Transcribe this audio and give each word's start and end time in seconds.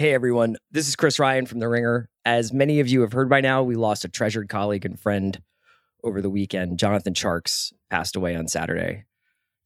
Hey 0.00 0.14
everyone, 0.14 0.56
this 0.70 0.86
is 0.86 0.94
Chris 0.94 1.18
Ryan 1.18 1.44
from 1.44 1.58
The 1.58 1.68
Ringer. 1.68 2.08
As 2.24 2.52
many 2.52 2.78
of 2.78 2.86
you 2.86 3.00
have 3.00 3.10
heard 3.10 3.28
by 3.28 3.40
now, 3.40 3.64
we 3.64 3.74
lost 3.74 4.04
a 4.04 4.08
treasured 4.08 4.48
colleague 4.48 4.84
and 4.84 4.96
friend 4.96 5.42
over 6.04 6.22
the 6.22 6.30
weekend. 6.30 6.78
Jonathan 6.78 7.14
Tjarks 7.14 7.72
passed 7.90 8.14
away 8.14 8.36
on 8.36 8.46
Saturday. 8.46 9.06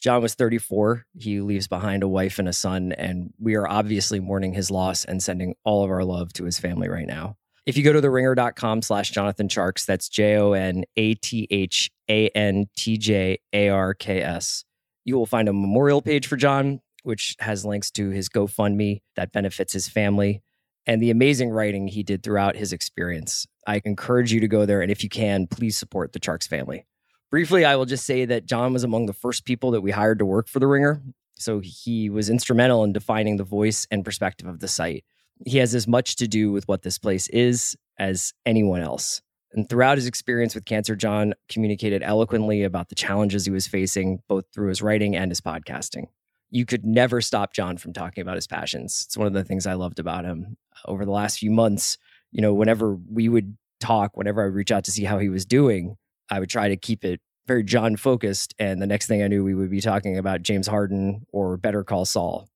John 0.01 0.23
was 0.23 0.35
34. 0.35 1.05
He 1.19 1.43
leaves 1.43 1.69
behind 1.69 2.03
a 2.03 2.09
wife 2.09 2.39
and 2.39 2.49
a 2.49 2.55
son, 2.55 2.93
and 2.93 3.35
we 3.39 3.57
are 3.57 3.69
obviously 3.69 4.21
mourning 4.21 4.55
his 4.55 4.71
loss 4.71 5.05
and 5.05 5.23
sending 5.23 5.55
all 5.65 5.85
of 5.85 5.91
our 5.91 6.03
love 6.03 6.33
to 6.33 6.45
his 6.45 6.59
family 6.59 6.89
right 6.89 7.07
now. 7.07 7.37
If 7.67 7.77
you 7.77 7.85
go 7.85 7.93
to 7.93 8.01
theringer.com 8.01 8.81
slash 8.81 9.11
Jonathan 9.11 9.49
Tjarks, 9.49 9.85
that's 9.85 10.09
J 10.09 10.39
O 10.39 10.53
N 10.53 10.85
A 10.97 11.13
T 11.13 11.47
H 11.51 11.91
A 12.09 12.29
N 12.29 12.71
T 12.75 12.97
J 12.97 13.39
A 13.53 13.69
R 13.69 13.93
K 13.93 14.23
S, 14.23 14.65
you 15.05 15.15
will 15.15 15.27
find 15.27 15.51
a 15.51 15.53
memorial 15.53 16.01
page 16.01 16.27
for 16.27 16.37
John 16.37 16.81
which 17.03 17.37
has 17.41 17.65
links 17.65 17.91
to 17.93 18.11
his 18.11 18.29
GoFundMe 18.29 19.03
that 19.17 19.33
benefits 19.33 19.73
his 19.73 19.89
family 19.89 20.43
and 20.87 21.03
the 21.03 21.11
amazing 21.11 21.51
writing 21.51 21.89
he 21.89 22.03
did 22.03 22.23
throughout 22.23 22.57
his 22.57 22.73
experience. 22.73 23.47
I 23.67 23.81
encourage 23.85 24.33
you 24.33 24.41
to 24.41 24.49
go 24.49 24.67
there. 24.67 24.83
And 24.83 24.91
if 24.91 25.03
you 25.03 25.09
can, 25.09 25.47
please 25.47 25.77
support 25.77 26.13
the 26.13 26.21
Tjarks 26.21 26.49
family. 26.49 26.87
Briefly, 27.31 27.65
I 27.65 27.77
will 27.77 27.87
just 27.87 28.05
say 28.05 28.25
that 28.27 28.47
John 28.47 28.73
was 28.73 28.85
among 28.85 29.07
the 29.07 29.13
first 29.13 29.45
people 29.45 29.71
that 29.71 29.81
we 29.81 29.91
hired 29.91 30.19
to 30.19 30.27
work 30.27 30.49
for 30.49 30.59
The 30.59 30.67
Ringer. 30.67 31.03
So 31.35 31.61
he 31.61 32.11
was 32.11 32.29
instrumental 32.29 32.85
in 32.85 32.93
defining 32.93 33.37
the 33.37 33.45
voice 33.45 33.87
and 33.91 34.05
perspective 34.05 34.47
of 34.47 34.61
the 34.61 34.69
site. 34.69 35.05
He 35.47 35.59
has 35.59 35.75
as 35.75 35.89
much 35.89 36.17
to 36.17 36.29
do 36.29 36.53
with 36.53 36.69
what 36.69 36.83
this 36.83 36.99
place 36.99 37.29
is 37.29 37.77
as 37.99 38.33
anyone 38.45 38.83
else. 38.83 39.23
And 39.53 39.69
throughout 39.69 39.99
his 39.99 40.07
experience 40.07 40.55
with 40.55 40.65
cancer, 40.65 40.97
John 40.97 41.35
communicated 41.49 42.03
eloquently 42.03 42.63
about 42.63 42.89
the 42.89 42.95
challenges 42.95 43.45
he 43.45 43.51
was 43.51 43.67
facing, 43.67 44.21
both 44.29 44.45
through 44.53 44.69
his 44.69 44.83
writing 44.83 45.17
and 45.17 45.31
his 45.31 45.41
podcasting 45.41 46.07
you 46.53 46.67
could 46.67 46.85
never 46.85 47.23
stop 47.23 47.55
John 47.55 47.79
from 47.79 47.95
talking 47.95 48.21
about 48.21 48.37
his 48.37 48.47
passions. 48.47 49.05
It's 49.07 49.17
one 49.17 49.27
of 49.27 49.33
the 49.33 49.43
things 49.43 49.67
I 49.67 49.73
loved 49.73 49.99
about 49.99 50.27
him 50.27 50.59
over 50.85 51.07
the 51.07 51.11
last 51.11 51.39
few 51.39 51.51
months. 51.51 51.97
You 52.31 52.43
know, 52.43 52.53
whenever 52.53 52.95
we 52.95 53.31
would 53.31 53.57
talk, 53.81 54.19
whenever 54.19 54.43
I 54.43 54.45
would 54.45 54.55
reach 54.55 54.71
out 54.71 54.85
to 54.85 54.93
see 54.93 55.05
how 55.05 55.19
he 55.19 55.31
was 55.31 55.47
doing, 55.47 55.97
I 56.31 56.41
would 56.41 56.51
try 56.51 56.69
to 56.69 56.77
keep 56.77 57.07
it 57.07 57.21
very 57.47 57.65
John 57.65 57.97
focused. 57.97 58.55
And 58.59 58.83
the 58.83 58.87
next 58.87 59.07
thing 59.07 59.23
I 59.23 59.29
knew, 59.29 59.43
we 59.43 59.55
would 59.55 59.71
be 59.71 59.81
talking 59.81 60.19
about 60.19 60.43
James 60.43 60.67
Harden 60.67 61.25
or 61.33 61.57
Better 61.57 61.85
Call 61.85 62.05
Saul. 62.05 62.49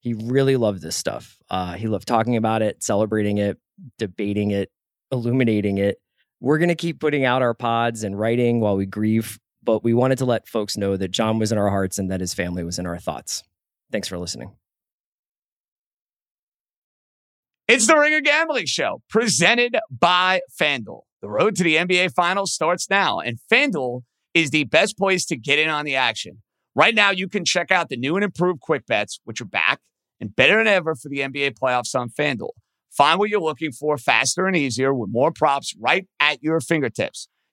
He 0.00 0.14
really 0.14 0.56
loved 0.56 0.80
this 0.80 0.96
stuff. 0.96 1.38
Uh, 1.50 1.74
he 1.74 1.88
loved 1.88 2.08
talking 2.08 2.36
about 2.36 2.62
it, 2.62 2.82
celebrating 2.82 3.36
it, 3.36 3.58
debating 3.98 4.50
it, 4.50 4.70
illuminating 5.12 5.76
it. 5.76 5.98
We're 6.40 6.58
going 6.58 6.70
to 6.70 6.74
keep 6.74 7.00
putting 7.00 7.26
out 7.26 7.42
our 7.42 7.54
pods 7.54 8.02
and 8.02 8.18
writing 8.18 8.60
while 8.60 8.76
we 8.76 8.86
grieve 8.86 9.38
but 9.62 9.84
we 9.84 9.94
wanted 9.94 10.18
to 10.18 10.24
let 10.24 10.48
folks 10.48 10.76
know 10.76 10.96
that 10.96 11.10
John 11.10 11.38
was 11.38 11.52
in 11.52 11.58
our 11.58 11.70
hearts 11.70 11.98
and 11.98 12.10
that 12.10 12.20
his 12.20 12.34
family 12.34 12.64
was 12.64 12.78
in 12.78 12.86
our 12.86 12.98
thoughts. 12.98 13.42
Thanks 13.90 14.08
for 14.08 14.18
listening. 14.18 14.52
It's 17.68 17.86
the 17.86 17.96
Ringer 17.96 18.20
Gambling 18.20 18.66
Show 18.66 19.02
presented 19.08 19.76
by 19.90 20.40
FanDuel. 20.60 21.02
The 21.22 21.28
road 21.28 21.54
to 21.56 21.62
the 21.62 21.76
NBA 21.76 22.12
Finals 22.12 22.52
starts 22.52 22.90
now, 22.90 23.20
and 23.20 23.38
FanDuel 23.50 24.02
is 24.34 24.50
the 24.50 24.64
best 24.64 24.98
place 24.98 25.24
to 25.26 25.36
get 25.36 25.58
in 25.58 25.68
on 25.68 25.84
the 25.84 25.94
action. 25.94 26.42
Right 26.74 26.94
now, 26.94 27.10
you 27.10 27.28
can 27.28 27.44
check 27.44 27.70
out 27.70 27.88
the 27.88 27.96
new 27.96 28.16
and 28.16 28.24
improved 28.24 28.60
Quick 28.60 28.86
Bets, 28.86 29.20
which 29.24 29.40
are 29.40 29.46
back 29.46 29.80
and 30.20 30.34
better 30.34 30.56
than 30.58 30.66
ever 30.66 30.94
for 30.94 31.08
the 31.08 31.20
NBA 31.20 31.58
playoffs 31.58 31.94
on 31.94 32.08
FanDuel. 32.08 32.50
Find 32.90 33.18
what 33.18 33.30
you're 33.30 33.40
looking 33.40 33.72
for 33.72 33.96
faster 33.96 34.46
and 34.46 34.56
easier 34.56 34.92
with 34.92 35.10
more 35.10 35.32
props 35.32 35.74
right 35.78 36.06
at 36.20 36.42
your 36.42 36.60
fingertips. 36.60 37.28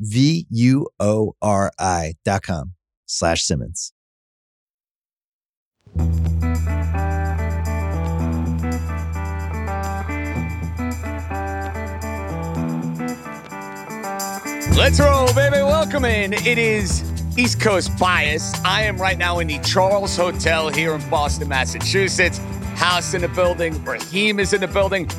V 0.00 0.46
U 0.50 0.88
O 0.98 1.34
R 1.40 1.70
I 1.78 2.14
dot 2.24 2.42
com 2.42 2.72
slash 3.06 3.44
Simmons. 3.44 3.92
Let's 14.76 14.98
roll, 14.98 15.32
baby. 15.34 15.58
Welcome 15.58 16.06
in. 16.06 16.32
It 16.32 16.56
is 16.56 17.02
East 17.36 17.60
Coast 17.60 17.96
Bias. 17.98 18.54
I 18.64 18.82
am 18.82 18.96
right 18.96 19.18
now 19.18 19.40
in 19.40 19.48
the 19.48 19.58
Charles 19.58 20.16
Hotel 20.16 20.70
here 20.70 20.94
in 20.94 21.10
Boston, 21.10 21.48
Massachusetts. 21.48 22.38
House 22.76 23.12
in 23.12 23.20
the 23.20 23.28
building. 23.28 23.84
Raheem 23.84 24.40
is 24.40 24.54
in 24.54 24.62
the 24.62 24.68
building. 24.68 25.10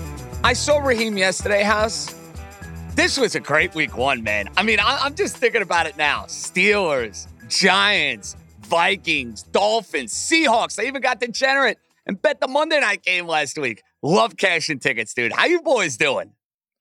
I 0.43 0.53
saw 0.53 0.79
Raheem 0.79 1.15
yesterday, 1.15 1.61
House. 1.61 2.15
This 2.95 3.17
was 3.17 3.35
a 3.35 3.39
great 3.39 3.73
week 3.73 3.95
one, 3.95 4.21
man. 4.21 4.49
I 4.57 4.63
mean, 4.63 4.79
I, 4.79 5.05
am 5.05 5.15
just 5.15 5.37
thinking 5.37 5.61
about 5.61 5.87
it 5.87 5.95
now. 5.95 6.23
Steelers, 6.23 7.27
Giants, 7.47 8.35
Vikings, 8.63 9.43
Dolphins, 9.43 10.13
Seahawks. 10.13 10.77
I 10.77 10.87
even 10.87 11.01
got 11.01 11.21
degenerate 11.21 11.77
and 12.05 12.21
bet 12.21 12.41
the 12.41 12.49
Monday 12.49 12.81
night 12.81 13.01
game 13.01 13.27
last 13.27 13.57
week. 13.57 13.81
Love 14.01 14.35
cashing 14.35 14.79
tickets, 14.79 15.13
dude. 15.13 15.31
How 15.31 15.45
you 15.45 15.61
boys 15.61 15.95
doing? 15.95 16.33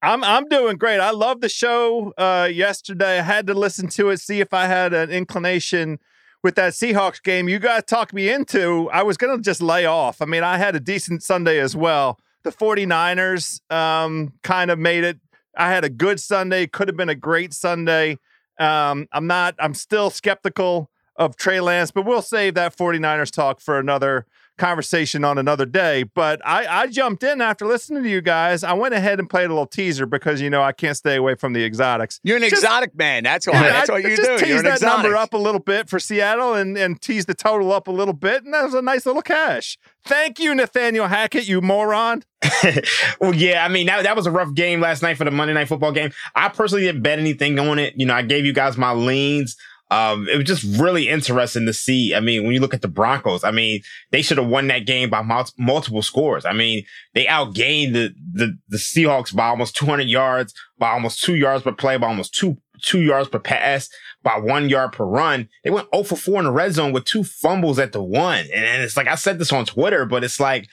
I'm 0.03 0.25
I'm 0.25 0.48
doing 0.48 0.78
great. 0.78 0.98
I 0.98 1.10
love 1.10 1.43
the 1.43 1.48
show 1.48 2.12
uh, 2.19 2.48
yesterday. 2.53 3.21
I 3.21 3.22
had 3.22 3.47
to 3.47 3.54
listen 3.54 3.87
to 3.91 4.09
it, 4.10 4.19
see 4.19 4.41
if 4.41 4.53
I 4.53 4.66
had 4.66 4.92
an 4.92 5.10
inclination 5.10 6.00
with 6.42 6.56
that 6.56 6.72
Seahawks 6.72 7.22
game. 7.22 7.48
You 7.48 7.60
guys 7.60 7.84
talked 7.84 8.12
me 8.12 8.31
into. 8.31 8.91
I 8.92 9.04
was 9.04 9.16
to 9.16 9.38
just 9.41 9.62
lay 9.62 9.87
off. 9.87 10.21
I 10.21 10.25
mean, 10.25 10.42
I 10.42 10.59
had 10.59 10.75
a 10.75 10.81
decent 10.81 11.22
Sunday 11.22 11.60
as 11.60 11.77
well. 11.77 12.19
The 12.42 12.50
49ers 12.50 13.60
um, 13.71 14.32
kind 14.42 14.71
of 14.71 14.78
made 14.78 15.04
it 15.04 15.21
I 15.56 15.71
had 15.71 15.84
a 15.84 15.88
good 15.88 16.21
Sunday. 16.21 16.66
Could 16.66 16.88
have 16.88 16.97
been 16.97 17.09
a 17.09 17.15
great 17.15 17.53
Sunday. 17.53 18.19
Um, 18.59 19.07
I'm 19.13 19.27
not. 19.27 19.54
I'm 19.59 19.74
still 19.74 20.10
skeptical 20.10 20.91
of 21.16 21.36
Trey 21.36 21.60
Lance, 21.60 21.91
but 21.91 22.04
we'll 22.04 22.22
save 22.22 22.54
that 22.54 22.77
49ers 22.77 23.30
talk 23.30 23.60
for 23.60 23.78
another 23.78 24.27
conversation 24.60 25.24
on 25.24 25.39
another 25.39 25.66
day. 25.66 26.04
But 26.04 26.41
I, 26.47 26.83
I 26.83 26.86
jumped 26.86 27.24
in 27.24 27.41
after 27.41 27.66
listening 27.66 28.03
to 28.03 28.09
you 28.09 28.21
guys. 28.21 28.62
I 28.62 28.74
went 28.74 28.95
ahead 28.95 29.18
and 29.18 29.28
played 29.28 29.47
a 29.47 29.48
little 29.48 29.66
teaser 29.66 30.07
because 30.07 30.41
you 30.41 30.51
know 30.51 30.62
I 30.62 30.72
can't 30.72 30.97
stay 30.97 31.16
away 31.16 31.34
from 31.34 31.54
the 31.54 31.65
exotics. 31.65 32.21
You're 32.22 32.36
an 32.36 32.42
just, 32.42 32.62
exotic 32.62 32.95
man. 32.95 33.24
That's 33.24 33.47
why. 33.47 33.54
That's 33.54 33.91
what 33.91 34.03
you 34.03 34.16
just 34.16 34.22
do. 34.22 34.39
Tease 34.39 34.62
that 34.62 34.74
exotic. 34.74 35.03
number 35.03 35.16
up 35.16 35.33
a 35.33 35.39
little 35.39 35.60
bit 35.60 35.89
for 35.89 35.98
Seattle 35.98 36.54
and 36.54 36.77
and 36.77 37.01
tease 37.01 37.27
the 37.27 37.34
total 37.34 37.72
up 37.72 37.89
a 37.89 37.92
little 37.92 38.15
bit, 38.15 38.45
and 38.45 38.54
that 38.54 38.62
was 38.65 38.74
a 38.74 38.83
nice 38.83 39.07
little 39.07 39.22
cash. 39.22 39.78
Thank 40.04 40.39
you, 40.39 40.54
Nathaniel 40.54 41.09
Hackett, 41.09 41.48
you 41.48 41.60
moron. 41.60 42.22
well, 43.21 43.34
yeah, 43.34 43.65
I 43.65 43.68
mean 43.68 43.86
that 43.86 44.04
that 44.04 44.16
was 44.16 44.27
a 44.27 44.30
rough 44.30 44.54
game 44.54 44.80
last 44.80 45.03
night 45.03 45.16
for 45.16 45.24
the 45.24 45.30
Monday 45.30 45.54
Night 45.54 45.68
Football 45.68 45.92
game. 45.92 46.10
I 46.34 46.48
personally 46.48 46.84
didn't 46.84 47.03
bet 47.03 47.18
anything 47.18 47.59
on 47.59 47.78
it. 47.78 47.95
You 47.97 48.07
know, 48.07 48.15
I 48.15 48.22
gave 48.22 48.45
you 48.45 48.53
guys 48.53 48.77
my 48.77 48.92
leans. 48.92 49.57
Um, 49.91 50.28
it 50.28 50.37
was 50.37 50.47
just 50.47 50.78
really 50.81 51.09
interesting 51.09 51.66
to 51.66 51.72
see. 51.72 52.15
I 52.15 52.21
mean, 52.21 52.45
when 52.45 52.53
you 52.53 52.60
look 52.60 52.75
at 52.75 52.83
the 52.83 52.89
Broncos, 52.89 53.42
I 53.42 53.51
mean, 53.51 53.83
they 54.13 54.22
should 54.22 54.39
have 54.39 54.47
won 54.47 54.69
that 54.69 54.87
game 54.87 55.10
by 55.10 55.22
mul- 55.22 55.51
multiple 55.59 56.03
scores. 56.03 56.45
I 56.45 56.53
mean, 56.53 56.84
they 57.15 57.25
outgained 57.25 57.95
the, 57.95 58.15
the, 58.33 58.57
the 58.69 58.77
Seahawks 58.77 59.34
by 59.34 59.48
almost 59.48 59.77
200 59.77 60.09
yards, 60.09 60.54
by 60.78 60.91
almost 60.91 61.22
two 61.22 61.34
yards 61.34 61.65
per 61.65 61.72
play, 61.72 61.97
by 61.97 62.07
almost 62.07 62.34
two, 62.34 62.57
two 62.81 63.01
yards 63.01 63.28
per 63.28 63.41
pass, 63.41 63.89
by 64.22 64.39
one 64.39 64.69
yard 64.69 64.92
per 64.92 65.04
run. 65.04 65.48
They 65.65 65.71
went 65.71 65.89
0 65.93 66.04
for 66.04 66.16
4 66.16 66.39
in 66.39 66.45
the 66.45 66.53
red 66.53 66.72
zone 66.72 66.93
with 66.93 67.04
two 67.04 67.25
fumbles 67.25 67.81
at 67.81 67.91
the 67.91 68.03
one. 68.03 68.47
And, 68.54 68.65
and 68.65 68.83
it's 68.83 68.97
like, 68.97 69.09
I 69.09 69.16
said 69.16 69.41
this 69.41 69.53
on 69.53 69.65
Twitter, 69.65 70.07
but 70.07 70.22
it's 70.22 70.39
like, 70.39 70.69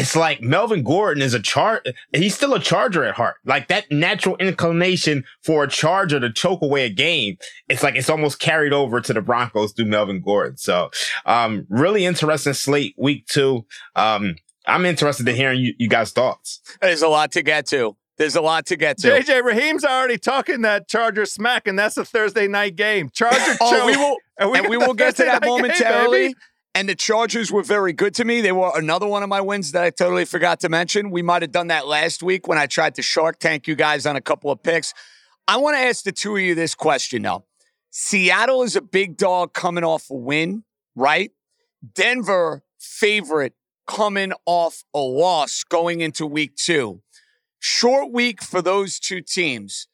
it's 0.00 0.16
like 0.16 0.40
Melvin 0.40 0.82
Gordon 0.82 1.22
is 1.22 1.34
a 1.34 1.40
char. 1.40 1.82
He's 2.14 2.34
still 2.34 2.54
a 2.54 2.58
Charger 2.58 3.04
at 3.04 3.14
heart. 3.14 3.36
Like 3.44 3.68
that 3.68 3.90
natural 3.90 4.34
inclination 4.36 5.24
for 5.42 5.64
a 5.64 5.68
Charger 5.68 6.18
to 6.18 6.32
choke 6.32 6.62
away 6.62 6.86
a 6.86 6.88
game. 6.88 7.36
It's 7.68 7.82
like 7.82 7.96
it's 7.96 8.08
almost 8.08 8.38
carried 8.38 8.72
over 8.72 9.02
to 9.02 9.12
the 9.12 9.20
Broncos 9.20 9.72
through 9.72 9.86
Melvin 9.86 10.22
Gordon. 10.22 10.56
So, 10.56 10.90
um, 11.26 11.66
really 11.68 12.06
interesting 12.06 12.54
slate 12.54 12.94
week 12.96 13.26
two. 13.26 13.66
Um, 13.94 14.36
I'm 14.66 14.86
interested 14.86 15.28
in 15.28 15.36
hearing 15.36 15.60
you, 15.60 15.74
you 15.78 15.88
guys' 15.88 16.12
thoughts. 16.12 16.60
There's 16.80 17.02
a 17.02 17.08
lot 17.08 17.32
to 17.32 17.42
get 17.42 17.66
to. 17.66 17.96
There's 18.16 18.36
a 18.36 18.42
lot 18.42 18.66
to 18.66 18.76
get 18.76 18.98
to. 18.98 19.08
JJ 19.08 19.42
Raheem's 19.42 19.84
already 19.84 20.18
talking 20.18 20.60
that 20.62 20.88
Charger 20.88 21.24
smack, 21.24 21.66
and 21.66 21.78
that's 21.78 21.96
a 21.96 22.04
Thursday 22.04 22.48
night 22.48 22.76
game. 22.76 23.08
Charger 23.10 23.56
oh, 23.60 23.70
choke. 23.70 23.86
we 23.86 23.96
will, 23.96 24.16
and 24.38 24.50
we, 24.50 24.58
and 24.58 24.68
we 24.68 24.76
will 24.76 24.88
the 24.88 24.94
get 24.94 25.16
to 25.16 25.24
that 25.24 25.40
night 25.40 25.48
game, 25.48 25.50
momentarily. 25.50 26.18
baby. 26.28 26.34
And 26.74 26.88
the 26.88 26.94
Chargers 26.94 27.50
were 27.50 27.64
very 27.64 27.92
good 27.92 28.14
to 28.14 28.24
me. 28.24 28.40
They 28.40 28.52
were 28.52 28.70
another 28.74 29.06
one 29.06 29.22
of 29.22 29.28
my 29.28 29.40
wins 29.40 29.72
that 29.72 29.82
I 29.82 29.90
totally 29.90 30.24
forgot 30.24 30.60
to 30.60 30.68
mention. 30.68 31.10
We 31.10 31.22
might 31.22 31.42
have 31.42 31.50
done 31.50 31.66
that 31.66 31.86
last 31.86 32.22
week 32.22 32.46
when 32.46 32.58
I 32.58 32.66
tried 32.66 32.94
to 32.94 33.02
Shark 33.02 33.40
Tank 33.40 33.66
you 33.66 33.74
guys 33.74 34.06
on 34.06 34.14
a 34.14 34.20
couple 34.20 34.50
of 34.52 34.62
picks. 34.62 34.94
I 35.48 35.56
want 35.56 35.76
to 35.76 35.80
ask 35.80 36.04
the 36.04 36.12
two 36.12 36.36
of 36.36 36.42
you 36.42 36.54
this 36.54 36.76
question 36.76 37.22
though. 37.22 37.44
Seattle 37.90 38.62
is 38.62 38.76
a 38.76 38.80
big 38.80 39.16
dog 39.16 39.52
coming 39.52 39.82
off 39.82 40.10
a 40.10 40.14
win, 40.14 40.62
right? 40.94 41.32
Denver 41.94 42.62
favorite 42.78 43.54
coming 43.88 44.32
off 44.46 44.84
a 44.94 45.00
loss 45.00 45.64
going 45.64 46.00
into 46.00 46.24
week 46.24 46.54
two. 46.54 47.02
Short 47.58 48.12
week 48.12 48.42
for 48.42 48.62
those 48.62 49.00
two 49.00 49.20
teams. 49.20 49.88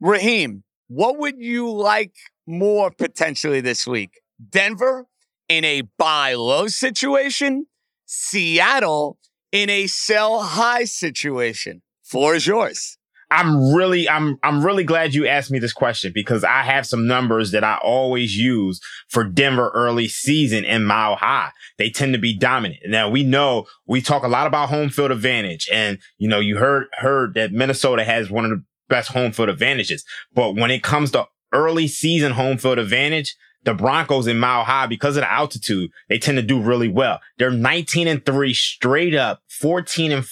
Raheem, 0.00 0.62
what 0.86 1.18
would 1.18 1.38
you 1.38 1.70
like 1.70 2.14
more 2.46 2.92
potentially 2.92 3.60
this 3.60 3.86
week? 3.86 4.20
Denver 4.48 5.06
in 5.50 5.64
a 5.64 5.82
buy 5.98 6.32
low 6.34 6.68
situation, 6.68 7.66
Seattle 8.06 9.18
in 9.50 9.68
a 9.68 9.88
sell 9.88 10.40
high 10.40 10.84
situation. 10.84 11.82
Floor 12.04 12.36
is 12.36 12.46
yours. 12.46 12.96
I'm 13.32 13.72
really, 13.72 14.08
I'm, 14.08 14.38
I'm 14.42 14.64
really 14.64 14.84
glad 14.84 15.12
you 15.14 15.26
asked 15.26 15.50
me 15.50 15.58
this 15.58 15.72
question 15.72 16.12
because 16.14 16.42
I 16.42 16.62
have 16.62 16.86
some 16.86 17.06
numbers 17.06 17.50
that 17.50 17.62
I 17.62 17.78
always 17.82 18.36
use 18.36 18.80
for 19.08 19.24
Denver 19.24 19.70
early 19.74 20.08
season 20.08 20.64
and 20.64 20.86
mile 20.86 21.16
high. 21.16 21.50
They 21.78 21.90
tend 21.90 22.12
to 22.12 22.18
be 22.18 22.36
dominant. 22.36 22.80
Now 22.86 23.08
we 23.08 23.22
know 23.22 23.66
we 23.86 24.00
talk 24.00 24.22
a 24.22 24.28
lot 24.28 24.46
about 24.46 24.68
home 24.68 24.88
field 24.88 25.10
advantage 25.12 25.68
and, 25.72 25.98
you 26.18 26.28
know, 26.28 26.40
you 26.40 26.58
heard, 26.58 26.86
heard 26.94 27.34
that 27.34 27.52
Minnesota 27.52 28.04
has 28.04 28.30
one 28.30 28.44
of 28.44 28.50
the 28.50 28.64
best 28.88 29.10
home 29.10 29.32
field 29.32 29.48
advantages. 29.48 30.04
But 30.32 30.54
when 30.54 30.72
it 30.72 30.82
comes 30.82 31.12
to 31.12 31.26
early 31.52 31.86
season 31.88 32.32
home 32.32 32.58
field 32.58 32.78
advantage, 32.78 33.36
the 33.64 33.74
Broncos 33.74 34.26
in 34.26 34.38
mile 34.38 34.64
high 34.64 34.86
because 34.86 35.16
of 35.16 35.22
the 35.22 35.30
altitude, 35.30 35.90
they 36.08 36.18
tend 36.18 36.36
to 36.36 36.42
do 36.42 36.60
really 36.60 36.88
well. 36.88 37.20
They're 37.38 37.50
19 37.50 38.08
and 38.08 38.24
three 38.24 38.54
straight 38.54 39.14
up, 39.14 39.42
14 39.48 40.12
and 40.12 40.26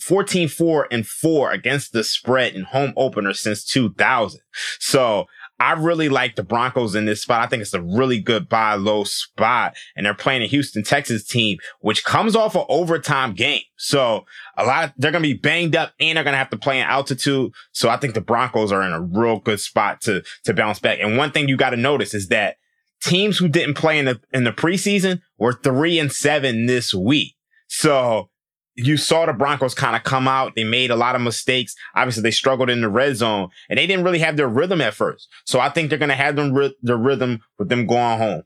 14, 0.00 0.48
4 0.48 0.88
and 0.90 1.06
4 1.06 1.52
against 1.52 1.92
the 1.92 2.02
spread 2.02 2.54
in 2.54 2.62
home 2.62 2.94
opener 2.96 3.34
since 3.34 3.64
2000. 3.64 4.40
So 4.78 5.26
I 5.60 5.74
really 5.74 6.08
like 6.08 6.36
the 6.36 6.42
Broncos 6.42 6.94
in 6.94 7.04
this 7.04 7.20
spot. 7.20 7.42
I 7.42 7.46
think 7.46 7.60
it's 7.60 7.74
a 7.74 7.82
really 7.82 8.18
good 8.18 8.48
buy 8.48 8.74
low 8.74 9.04
spot. 9.04 9.76
And 9.94 10.06
they're 10.06 10.14
playing 10.14 10.42
a 10.42 10.46
Houston, 10.46 10.82
Texas 10.82 11.22
team, 11.22 11.58
which 11.80 12.02
comes 12.02 12.34
off 12.34 12.54
an 12.54 12.64
overtime 12.70 13.34
game. 13.34 13.60
So 13.76 14.24
a 14.56 14.64
lot 14.64 14.84
of, 14.84 14.92
they're 14.96 15.12
going 15.12 15.22
to 15.22 15.28
be 15.28 15.38
banged 15.38 15.76
up 15.76 15.92
and 16.00 16.16
they're 16.16 16.24
going 16.24 16.32
to 16.32 16.38
have 16.38 16.50
to 16.50 16.56
play 16.56 16.80
in 16.80 16.86
altitude. 16.86 17.52
So 17.72 17.90
I 17.90 17.98
think 17.98 18.14
the 18.14 18.22
Broncos 18.22 18.72
are 18.72 18.82
in 18.82 18.92
a 18.92 19.02
real 19.02 19.38
good 19.38 19.60
spot 19.60 20.00
to, 20.02 20.22
to 20.44 20.54
bounce 20.54 20.78
back. 20.78 20.98
And 21.00 21.18
one 21.18 21.30
thing 21.30 21.46
you 21.46 21.58
got 21.58 21.70
to 21.70 21.76
notice 21.76 22.14
is 22.14 22.28
that 22.28 22.56
teams 23.02 23.38
who 23.38 23.48
didn't 23.48 23.74
play 23.74 23.98
in 23.98 24.04
the, 24.06 24.20
in 24.32 24.44
the 24.44 24.52
preseason 24.52 25.20
were 25.38 25.52
three 25.52 25.98
and 25.98 26.12
seven 26.12 26.66
this 26.66 26.92
week. 26.94 27.34
So 27.68 28.28
you 28.76 28.96
saw 28.96 29.26
the 29.26 29.32
Broncos 29.32 29.74
kind 29.74 29.96
of 29.96 30.02
come 30.04 30.26
out. 30.28 30.54
They 30.54 30.64
made 30.64 30.90
a 30.90 30.96
lot 30.96 31.14
of 31.14 31.20
mistakes. 31.20 31.74
Obviously, 31.94 32.22
they 32.22 32.30
struggled 32.30 32.70
in 32.70 32.80
the 32.80 32.88
red 32.88 33.16
zone 33.16 33.48
and 33.68 33.78
they 33.78 33.86
didn't 33.86 34.04
really 34.04 34.18
have 34.20 34.36
their 34.36 34.48
rhythm 34.48 34.80
at 34.80 34.94
first. 34.94 35.28
So 35.44 35.60
I 35.60 35.68
think 35.68 35.88
they're 35.90 35.98
going 35.98 36.08
to 36.10 36.14
have 36.14 36.36
them 36.36 36.52
ry- 36.52 36.70
the 36.82 36.96
rhythm 36.96 37.40
with 37.58 37.68
them 37.68 37.86
going 37.86 38.18
home. 38.18 38.42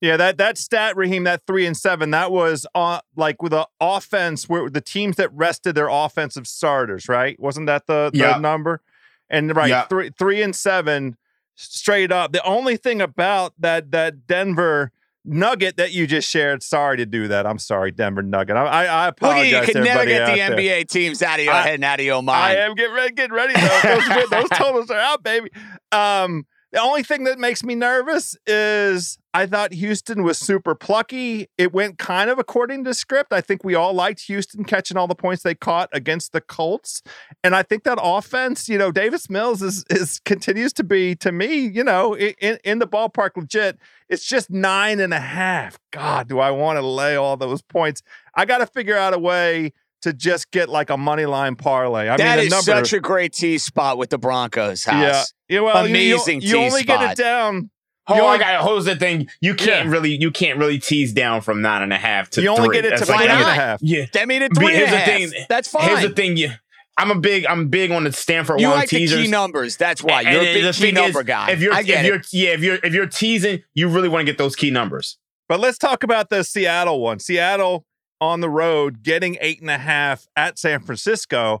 Yeah, 0.00 0.16
that 0.16 0.38
that 0.38 0.58
stat, 0.58 0.96
Raheem, 0.96 1.24
that 1.24 1.42
three 1.46 1.66
and 1.66 1.76
seven, 1.76 2.12
that 2.12 2.30
was 2.30 2.66
uh, 2.74 3.00
like 3.16 3.42
with 3.42 3.50
the 3.50 3.66
offense 3.80 4.48
where 4.48 4.70
the 4.70 4.80
teams 4.80 5.16
that 5.16 5.32
rested 5.32 5.74
their 5.74 5.88
offensive 5.88 6.46
starters, 6.46 7.08
right? 7.08 7.38
Wasn't 7.40 7.66
that 7.66 7.88
the, 7.88 8.10
the 8.12 8.18
Yeah. 8.18 8.38
number? 8.38 8.80
And 9.28 9.54
right, 9.56 9.68
Yeah. 9.68 9.86
three 9.86 10.10
three 10.16 10.40
and 10.40 10.54
seven 10.54 11.16
straight 11.58 12.12
up. 12.12 12.32
The 12.32 12.42
only 12.44 12.76
thing 12.76 13.00
about 13.02 13.52
that 13.58 13.90
that 13.90 14.26
Denver 14.26 14.92
nugget 15.24 15.76
that 15.76 15.92
you 15.92 16.06
just 16.06 16.28
shared, 16.30 16.62
sorry 16.62 16.96
to 16.96 17.04
do 17.04 17.28
that. 17.28 17.46
I'm 17.46 17.58
sorry, 17.58 17.90
Denver 17.90 18.22
Nugget. 18.22 18.56
I 18.56 18.86
I, 18.86 19.06
Look 19.06 19.16
apologize. 19.18 19.52
at 19.52 19.66
you, 19.68 19.72
can 19.74 19.84
never 19.84 20.06
get 20.06 20.26
the 20.26 20.40
out 20.42 20.56
there. 20.56 20.56
NBA 20.56 20.88
teams 20.88 21.22
out 21.22 21.38
of 21.38 21.44
your 21.44 21.52
I- 21.54 21.62
head 21.62 21.74
and 21.74 21.84
out 21.84 21.98
of 22.00 22.06
your 22.06 22.22
mind. 22.22 22.58
I 22.58 22.62
am 22.62 22.74
getting 22.74 22.94
ready, 22.94 23.12
getting 23.14 23.34
ready 23.34 23.52
though. 23.54 23.80
Those, 23.82 24.30
those 24.30 24.48
totals 24.50 24.90
are 24.90 24.98
out, 24.98 25.22
baby. 25.22 25.50
Um, 25.92 26.46
the 26.72 26.80
only 26.80 27.02
thing 27.02 27.24
that 27.24 27.38
makes 27.38 27.64
me 27.64 27.74
nervous 27.74 28.36
is 28.46 29.18
I 29.32 29.46
thought 29.46 29.72
Houston 29.72 30.22
was 30.22 30.38
super 30.38 30.74
plucky. 30.74 31.48
It 31.56 31.72
went 31.72 31.96
kind 31.98 32.28
of 32.28 32.38
according 32.38 32.84
to 32.84 32.92
script. 32.92 33.32
I 33.32 33.40
think 33.40 33.64
we 33.64 33.74
all 33.74 33.94
liked 33.94 34.22
Houston 34.22 34.64
catching 34.64 34.96
all 34.96 35.06
the 35.06 35.14
points 35.14 35.42
they 35.42 35.54
caught 35.54 35.88
against 35.92 36.32
the 36.32 36.40
Colts, 36.42 37.02
and 37.42 37.54
I 37.54 37.62
think 37.62 37.84
that 37.84 37.98
offense, 38.02 38.68
you 38.68 38.76
know, 38.76 38.92
Davis 38.92 39.30
Mills 39.30 39.62
is 39.62 39.84
is 39.88 40.20
continues 40.24 40.72
to 40.74 40.84
be 40.84 41.14
to 41.16 41.32
me, 41.32 41.66
you 41.66 41.84
know, 41.84 42.14
in 42.16 42.58
in 42.64 42.78
the 42.78 42.86
ballpark 42.86 43.36
legit. 43.36 43.78
It's 44.08 44.26
just 44.26 44.50
nine 44.50 45.00
and 45.00 45.14
a 45.14 45.20
half. 45.20 45.78
God, 45.90 46.28
do 46.28 46.38
I 46.38 46.50
want 46.50 46.78
to 46.78 46.86
lay 46.86 47.16
all 47.16 47.36
those 47.36 47.62
points? 47.62 48.02
I 48.34 48.44
got 48.44 48.58
to 48.58 48.66
figure 48.66 48.96
out 48.96 49.14
a 49.14 49.18
way 49.18 49.72
to 50.02 50.12
just 50.12 50.50
get 50.50 50.68
like 50.68 50.90
a 50.90 50.96
money 50.96 51.26
line 51.26 51.56
parlay. 51.56 52.08
I 52.08 52.16
That 52.16 52.36
mean, 52.38 52.44
is 52.46 52.50
the 52.50 52.56
number, 52.56 52.84
such 52.84 52.92
a 52.92 53.00
great 53.00 53.32
tee 53.32 53.58
spot 53.58 53.98
with 53.98 54.10
the 54.10 54.18
Broncos 54.18 54.84
house. 54.84 55.32
yeah, 55.48 55.56
yeah. 55.56 55.60
Well, 55.60 55.86
you- 55.88 55.96
you- 55.96 56.14
Amazing 56.14 56.40
You, 56.42 56.52
tee 56.52 56.56
only 56.56 56.82
get 56.84 57.10
it 57.12 57.16
down. 57.16 57.70
Oh, 58.10 58.14
You 58.14 58.22
I 58.22 58.24
only- 58.26 58.38
got 58.38 58.60
hold 58.62 58.84
the 58.84 58.96
thing. 58.96 59.28
You 59.42 59.54
can't 59.54 59.86
Yeah. 59.86 59.92
really, 59.92 60.16
you 60.16 60.30
can't 60.30 60.58
really 60.58 60.78
tease 60.78 61.12
down 61.12 61.42
from 61.42 61.60
nine 61.60 61.82
and 61.82 61.92
a 61.92 61.98
half 61.98 62.30
to 62.30 62.42
You 62.42 62.48
only 62.48 62.68
three. 62.68 62.76
get 62.76 62.84
it 62.86 62.90
to 62.90 62.96
That's 62.96 63.06
three 63.10 63.16
like- 63.18 63.28
and 63.28 63.38
a 63.40 63.42
not? 63.42 63.54
half. 63.54 63.80
Yeah. 63.82 64.06
That 64.14 64.28
made 64.28 64.40
it 64.42 64.52
But 64.54 64.60
three 64.62 64.74
and 64.76 64.88
here's 64.88 64.88
a 64.92 65.04
the 65.26 65.28
thing. 65.30 65.44
That's 65.50 65.68
fine. 65.68 65.88
Here's 65.88 66.02
the 66.02 66.10
thing. 66.14 66.36
You, 66.38 66.52
I'm 66.96 67.10
a 67.10 67.14
big, 67.16 67.44
I'm 67.46 67.68
big 67.68 67.90
on 67.90 68.04
the 68.04 68.12
Stanford 68.12 68.60
you 68.60 68.68
one 68.68 68.78
like 68.78 68.88
teasers. 68.88 69.18
the 69.18 69.24
key 69.26 69.30
numbers. 69.30 69.76
That's 69.76 70.02
why. 70.02 70.22
You're 70.22 70.30
And 70.30 70.36
a 70.38 70.54
big 70.54 70.64
the 70.64 70.72
key 70.72 70.80
thing 70.86 70.94
number 70.94 71.20
is, 71.20 71.26
guy. 71.26 71.50
If 71.50 71.60
you're, 71.60 71.74
I 71.74 71.82
get 71.82 72.04
if 72.04 72.04
it. 72.04 72.32
you're, 72.32 72.42
yeah, 72.48 72.54
if 72.54 72.60
you're, 72.62 72.78
if 72.82 72.94
you're 72.94 73.06
teasing, 73.06 73.62
you 73.74 73.88
really 73.88 74.08
want 74.08 74.22
to 74.26 74.32
get 74.32 74.38
those 74.38 74.56
key 74.56 74.70
numbers. 74.70 75.18
But 75.48 75.60
let's 75.60 75.76
talk 75.78 76.02
about 76.02 76.30
the 76.30 76.42
Seattle 76.44 77.00
one. 77.00 77.18
Seattle 77.20 77.84
on 78.20 78.40
the 78.40 78.50
road 78.50 79.02
getting 79.02 79.36
eight 79.40 79.60
and 79.60 79.70
a 79.70 79.78
half 79.78 80.26
at 80.36 80.58
San 80.58 80.80
Francisco. 80.80 81.60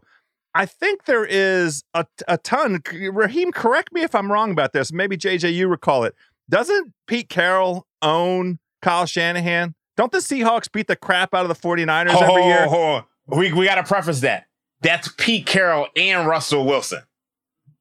I 0.54 0.66
think 0.66 1.04
there 1.04 1.24
is 1.24 1.84
a, 1.94 2.06
a 2.26 2.38
ton. 2.38 2.82
Raheem, 2.92 3.52
correct 3.52 3.92
me 3.92 4.02
if 4.02 4.14
I'm 4.14 4.32
wrong 4.32 4.50
about 4.50 4.72
this. 4.72 4.92
Maybe 4.92 5.16
JJ, 5.16 5.52
you 5.54 5.68
recall 5.68 6.04
it. 6.04 6.14
Doesn't 6.50 6.92
Pete 7.06 7.28
Carroll 7.28 7.86
own 8.02 8.58
Kyle 8.82 9.06
Shanahan? 9.06 9.74
Don't 9.96 10.10
the 10.10 10.18
Seahawks 10.18 10.70
beat 10.72 10.86
the 10.86 10.96
crap 10.96 11.34
out 11.34 11.42
of 11.42 11.48
the 11.48 11.54
49ers 11.68 12.10
Ho, 12.10 12.20
every 12.20 12.44
year? 12.44 12.66
ho. 12.66 13.02
We 13.26 13.52
we 13.52 13.66
got 13.66 13.74
to 13.76 13.82
preface 13.82 14.20
that. 14.20 14.46
That's 14.80 15.08
Pete 15.18 15.44
Carroll 15.46 15.88
and 15.96 16.26
Russell 16.26 16.64
Wilson. 16.64 17.02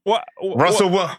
What, 0.03 0.25
what- 0.39 0.57
Russell 0.57 0.89
Will, 0.89 1.09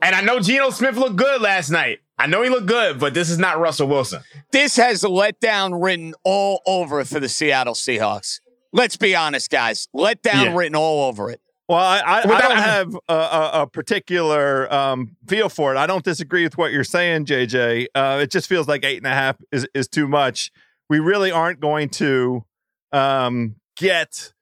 and 0.00 0.14
I 0.14 0.20
know 0.22 0.40
Geno 0.40 0.70
Smith 0.70 0.96
looked 0.96 1.16
good 1.16 1.40
last 1.42 1.70
night. 1.70 2.00
I 2.18 2.26
know 2.26 2.42
he 2.42 2.48
looked 2.48 2.66
good, 2.66 2.98
but 2.98 3.12
this 3.14 3.28
is 3.30 3.38
not 3.38 3.58
Russell 3.58 3.88
Wilson. 3.88 4.22
this 4.52 4.76
has 4.76 5.02
letdown 5.02 5.82
written 5.82 6.14
all 6.24 6.62
over 6.66 7.04
for 7.04 7.20
the 7.20 7.28
Seattle 7.28 7.74
Seahawks. 7.74 8.40
Let's 8.72 8.96
be 8.96 9.14
honest, 9.14 9.50
guys. 9.50 9.88
Letdown 9.94 10.44
Yeah. 10.44 10.56
written 10.56 10.76
all 10.76 11.06
over 11.08 11.30
it. 11.30 11.40
Well, 11.68 11.78
I, 11.78 11.98
I, 11.98 12.18
I 12.20 12.40
don't 12.40 12.56
have 12.56 12.94
a, 13.08 13.12
a, 13.12 13.50
a 13.62 13.66
particular 13.66 14.72
um, 14.72 15.16
feel 15.26 15.48
for 15.48 15.74
it. 15.74 15.78
I 15.78 15.86
don't 15.86 16.04
disagree 16.04 16.44
with 16.44 16.56
what 16.56 16.70
you're 16.72 16.84
saying, 16.84 17.26
JJ. 17.26 17.86
Uh, 17.94 18.20
it 18.22 18.30
just 18.30 18.48
feels 18.48 18.68
like 18.68 18.84
eight 18.84 18.98
and 18.98 19.06
a 19.06 19.10
half 19.14 19.36
is, 19.50 19.66
is 19.74 19.88
too 19.88 20.06
much. 20.06 20.52
We 20.88 21.00
really 21.00 21.32
aren't 21.32 21.58
going 21.58 21.88
to 21.90 22.44
um, 22.92 23.56
get 23.76 24.32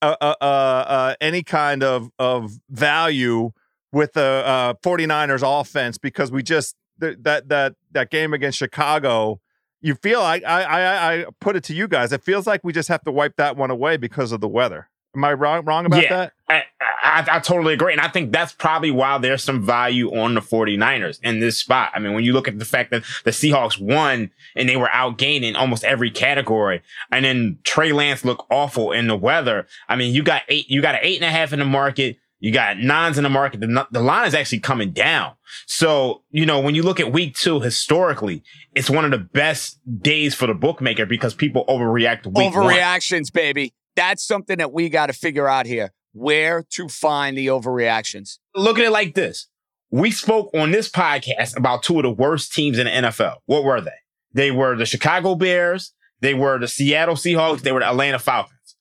uh, 0.00 0.16
uh, 0.20 0.34
uh, 0.40 0.44
uh, 0.44 1.14
any 1.20 1.42
kind 1.42 1.82
of, 1.82 2.10
of 2.18 2.52
value 2.70 3.50
with 3.92 4.14
the 4.14 4.42
uh, 4.46 4.74
49ers 4.82 5.42
offense 5.60 5.98
because 5.98 6.32
we 6.32 6.42
just 6.42 6.74
th- 7.02 7.18
that 7.22 7.48
that 7.50 7.74
that 7.92 8.10
game 8.10 8.32
against 8.32 8.56
Chicago. 8.58 9.40
You 9.82 9.96
feel 9.96 10.20
like 10.20 10.44
I, 10.44 10.62
I 10.62 11.12
I 11.14 11.24
put 11.40 11.56
it 11.56 11.64
to 11.64 11.74
you 11.74 11.88
guys. 11.88 12.12
It 12.12 12.22
feels 12.22 12.46
like 12.46 12.62
we 12.64 12.72
just 12.72 12.88
have 12.88 13.02
to 13.02 13.10
wipe 13.12 13.36
that 13.36 13.56
one 13.56 13.70
away 13.70 13.96
because 13.96 14.32
of 14.32 14.40
the 14.40 14.48
weather. 14.48 14.88
Am 15.14 15.24
I 15.24 15.32
wrong 15.34 15.64
wrong 15.64 15.84
about 15.86 16.02
Yeah. 16.04 16.08
that? 16.16 16.32
I, 16.48 16.62
I, 17.04 17.26
I 17.32 17.38
totally 17.40 17.74
agree. 17.74 17.92
And 17.92 18.00
I 18.00 18.08
think 18.08 18.30
that's 18.32 18.52
probably 18.52 18.90
why 18.90 19.18
there's 19.18 19.42
some 19.42 19.60
value 19.64 20.14
on 20.16 20.34
the 20.34 20.40
49ers 20.40 21.18
in 21.22 21.40
this 21.40 21.58
spot. 21.58 21.90
I 21.94 21.98
mean, 21.98 22.12
when 22.14 22.24
you 22.24 22.32
look 22.32 22.46
at 22.48 22.58
the 22.58 22.64
fact 22.64 22.90
that 22.92 23.02
the 23.24 23.30
Seahawks 23.32 23.78
won 23.80 24.30
and 24.54 24.68
they 24.68 24.76
were 24.76 24.88
outgaining 24.88 25.54
almost 25.56 25.82
every 25.84 26.10
category, 26.10 26.80
and 27.10 27.24
then 27.24 27.58
Trey 27.64 27.92
Lance 27.92 28.24
looked 28.24 28.44
awful 28.50 28.92
in 28.92 29.06
the 29.08 29.16
weather. 29.16 29.66
I 29.88 29.96
mean, 29.96 30.14
you 30.14 30.22
got 30.22 30.42
eight, 30.48 30.70
you 30.70 30.80
got 30.80 30.94
an 30.94 31.00
eight 31.02 31.16
and 31.20 31.24
a 31.28 31.30
half 31.30 31.52
in 31.52 31.58
the 31.58 31.64
market. 31.64 32.18
You 32.42 32.50
got 32.50 32.76
nines 32.78 33.18
in 33.18 33.22
the 33.22 33.30
market. 33.30 33.60
The, 33.60 33.86
the 33.92 34.00
line 34.00 34.26
is 34.26 34.34
actually 34.34 34.58
coming 34.58 34.90
down. 34.90 35.34
So, 35.66 36.24
you 36.30 36.44
know, 36.44 36.58
when 36.58 36.74
you 36.74 36.82
look 36.82 36.98
at 36.98 37.12
week 37.12 37.36
two, 37.36 37.60
historically, 37.60 38.42
it's 38.74 38.90
one 38.90 39.04
of 39.04 39.12
the 39.12 39.18
best 39.18 39.78
days 40.00 40.34
for 40.34 40.48
the 40.48 40.54
bookmaker 40.54 41.06
because 41.06 41.34
people 41.34 41.64
overreact 41.68 42.26
week 42.26 42.34
one. 42.34 42.52
Overreactions, 42.52 43.32
baby. 43.32 43.74
That's 43.94 44.26
something 44.26 44.58
that 44.58 44.72
we 44.72 44.88
got 44.88 45.06
to 45.06 45.12
figure 45.12 45.46
out 45.46 45.66
here. 45.66 45.92
Where 46.14 46.64
to 46.70 46.88
find 46.88 47.38
the 47.38 47.46
overreactions. 47.46 48.38
look 48.56 48.76
at 48.76 48.84
it 48.84 48.90
like 48.90 49.14
this. 49.14 49.46
We 49.92 50.10
spoke 50.10 50.50
on 50.52 50.72
this 50.72 50.90
podcast 50.90 51.56
about 51.56 51.84
two 51.84 51.96
of 51.98 52.02
the 52.02 52.10
worst 52.10 52.52
teams 52.52 52.76
in 52.76 52.86
the 52.86 53.08
NFL. 53.08 53.36
What 53.46 53.62
were 53.62 53.80
they? 53.80 53.90
They 54.32 54.50
were 54.50 54.76
the 54.76 54.84
Chicago 54.84 55.36
Bears. 55.36 55.94
They 56.20 56.34
were 56.34 56.58
the 56.58 56.66
Seattle 56.66 57.14
Seahawks. 57.14 57.60
They 57.60 57.70
were 57.70 57.80
the 57.80 57.88
Atlanta 57.88 58.18
Falcons. 58.18 58.76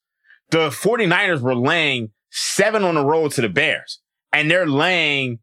The 0.49 0.69
49ers 0.69 1.41
were 1.41 1.55
laying 1.55 2.09
seven 2.31 2.83
on 2.83 2.95
the 2.95 3.05
road 3.05 3.31
to 3.33 3.41
the 3.41 3.49
Bears 3.49 3.99
and 4.31 4.49
they're 4.49 4.67
laying 4.67 5.39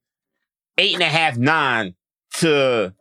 eight 0.76 0.94
and 0.94 1.02
a 1.02 1.08
half, 1.08 1.36
nine 1.36 1.94
to 2.38 2.94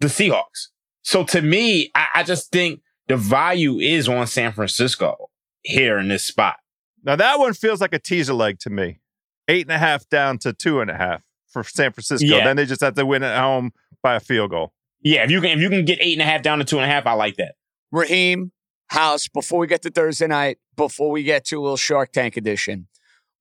the 0.00 0.06
Seahawks. 0.06 0.68
So 1.02 1.24
to 1.24 1.42
me, 1.42 1.90
I, 1.94 2.06
I 2.16 2.22
just 2.22 2.50
think 2.50 2.80
the 3.08 3.16
value 3.16 3.78
is 3.78 4.08
on 4.08 4.26
San 4.26 4.52
Francisco 4.52 5.30
here 5.62 5.98
in 5.98 6.08
this 6.08 6.24
spot. 6.24 6.56
Now 7.02 7.16
that 7.16 7.38
one 7.38 7.54
feels 7.54 7.80
like 7.80 7.94
a 7.94 7.98
teaser 7.98 8.34
leg 8.34 8.58
to 8.60 8.70
me. 8.70 9.00
Eight 9.48 9.66
and 9.66 9.72
a 9.72 9.78
half 9.78 10.08
down 10.08 10.38
to 10.38 10.52
two 10.52 10.80
and 10.80 10.90
a 10.90 10.96
half 10.96 11.22
for 11.48 11.64
San 11.64 11.92
Francisco. 11.92 12.26
Yeah. 12.26 12.44
Then 12.44 12.56
they 12.56 12.66
just 12.66 12.80
have 12.82 12.94
to 12.94 13.04
win 13.04 13.22
at 13.22 13.40
home 13.40 13.72
by 14.02 14.14
a 14.14 14.20
field 14.20 14.50
goal. 14.50 14.72
Yeah, 15.02 15.24
if 15.24 15.30
you 15.30 15.40
can 15.40 15.58
if 15.58 15.60
you 15.60 15.70
can 15.70 15.84
get 15.84 15.98
eight 16.00 16.12
and 16.12 16.22
a 16.22 16.30
half 16.30 16.42
down 16.42 16.58
to 16.58 16.64
two 16.64 16.76
and 16.76 16.84
a 16.84 16.88
half, 16.88 17.06
I 17.06 17.14
like 17.14 17.36
that. 17.36 17.54
Raheem, 17.90 18.52
House, 18.88 19.28
before 19.28 19.58
we 19.58 19.66
get 19.66 19.82
to 19.82 19.90
Thursday 19.90 20.26
night, 20.26 20.58
before 20.76 21.10
we 21.10 21.22
get 21.22 21.44
to 21.46 21.58
a 21.58 21.62
little 21.62 21.76
Shark 21.76 22.12
Tank 22.12 22.36
edition, 22.36 22.86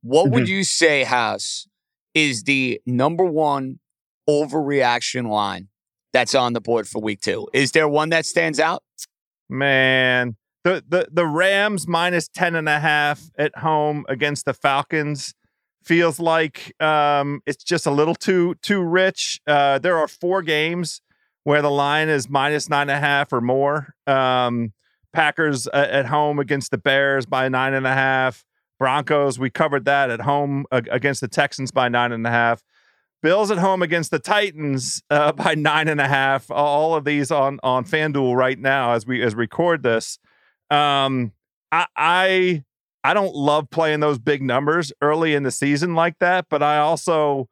what 0.01 0.29
would 0.31 0.47
you 0.47 0.63
say, 0.63 1.03
House, 1.03 1.67
is 2.13 2.43
the 2.43 2.81
number 2.85 3.25
one 3.25 3.79
overreaction 4.29 5.29
line 5.29 5.67
that's 6.13 6.35
on 6.35 6.53
the 6.53 6.61
board 6.61 6.87
for 6.87 7.01
week 7.01 7.21
two? 7.21 7.47
Is 7.53 7.71
there 7.71 7.87
one 7.87 8.09
that 8.09 8.25
stands 8.25 8.59
out? 8.59 8.83
Man, 9.49 10.37
the 10.63 10.83
the 10.87 11.07
the 11.11 11.25
Rams 11.25 11.87
minus 11.87 12.27
10 12.27 12.55
and 12.55 12.69
a 12.69 12.79
half 12.79 13.21
at 13.37 13.57
home 13.57 14.05
against 14.07 14.45
the 14.45 14.53
Falcons 14.53 15.33
feels 15.83 16.19
like 16.19 16.73
um 16.81 17.41
it's 17.45 17.63
just 17.63 17.85
a 17.85 17.91
little 17.91 18.15
too 18.15 18.55
too 18.61 18.81
rich. 18.81 19.39
Uh 19.47 19.79
there 19.79 19.97
are 19.97 20.07
four 20.07 20.41
games 20.41 21.01
where 21.43 21.61
the 21.61 21.71
line 21.71 22.09
is 22.09 22.29
minus 22.29 22.69
nine 22.69 22.89
and 22.89 22.91
a 22.91 22.99
half 22.99 23.33
or 23.33 23.41
more. 23.41 23.95
Um 24.05 24.73
Packers 25.11 25.67
uh, 25.67 25.87
at 25.89 26.05
home 26.05 26.37
against 26.37 26.69
the 26.69 26.77
Bears 26.77 27.25
by 27.25 27.49
nine 27.49 27.73
and 27.73 27.87
a 27.87 27.93
half. 27.93 28.45
Broncos, 28.79 29.37
we 29.37 29.49
covered 29.49 29.85
that 29.85 30.09
at 30.09 30.21
home 30.21 30.65
against 30.71 31.21
the 31.21 31.27
Texans 31.27 31.69
by 31.69 31.89
nine 31.89 32.11
and 32.11 32.25
a 32.25 32.31
half. 32.31 32.63
Bills 33.21 33.51
at 33.51 33.57
home 33.57 33.81
against 33.81 34.11
the 34.11 34.19
Titans 34.19 35.03
uh, 35.09 35.31
by 35.33 35.53
nine 35.53 35.89
and 35.89 35.99
a 35.99 36.07
half. 36.07 36.49
All 36.49 36.95
of 36.95 37.03
these 37.03 37.29
on 37.29 37.59
on 37.61 37.83
FanDuel 37.83 38.35
right 38.35 38.57
now 38.57 38.93
as 38.93 39.05
we 39.05 39.21
as 39.21 39.35
record 39.35 39.83
this. 39.83 40.17
Um, 40.71 41.33
I 41.71 41.85
I 41.95 42.63
I 43.03 43.13
don't 43.13 43.35
love 43.35 43.69
playing 43.69 43.99
those 43.99 44.17
big 44.17 44.41
numbers 44.41 44.91
early 45.01 45.33
in 45.35 45.43
the 45.43 45.51
season 45.51 45.95
like 45.95 46.19
that, 46.19 46.47
but 46.49 46.63
I 46.63 46.77
also 46.77 47.49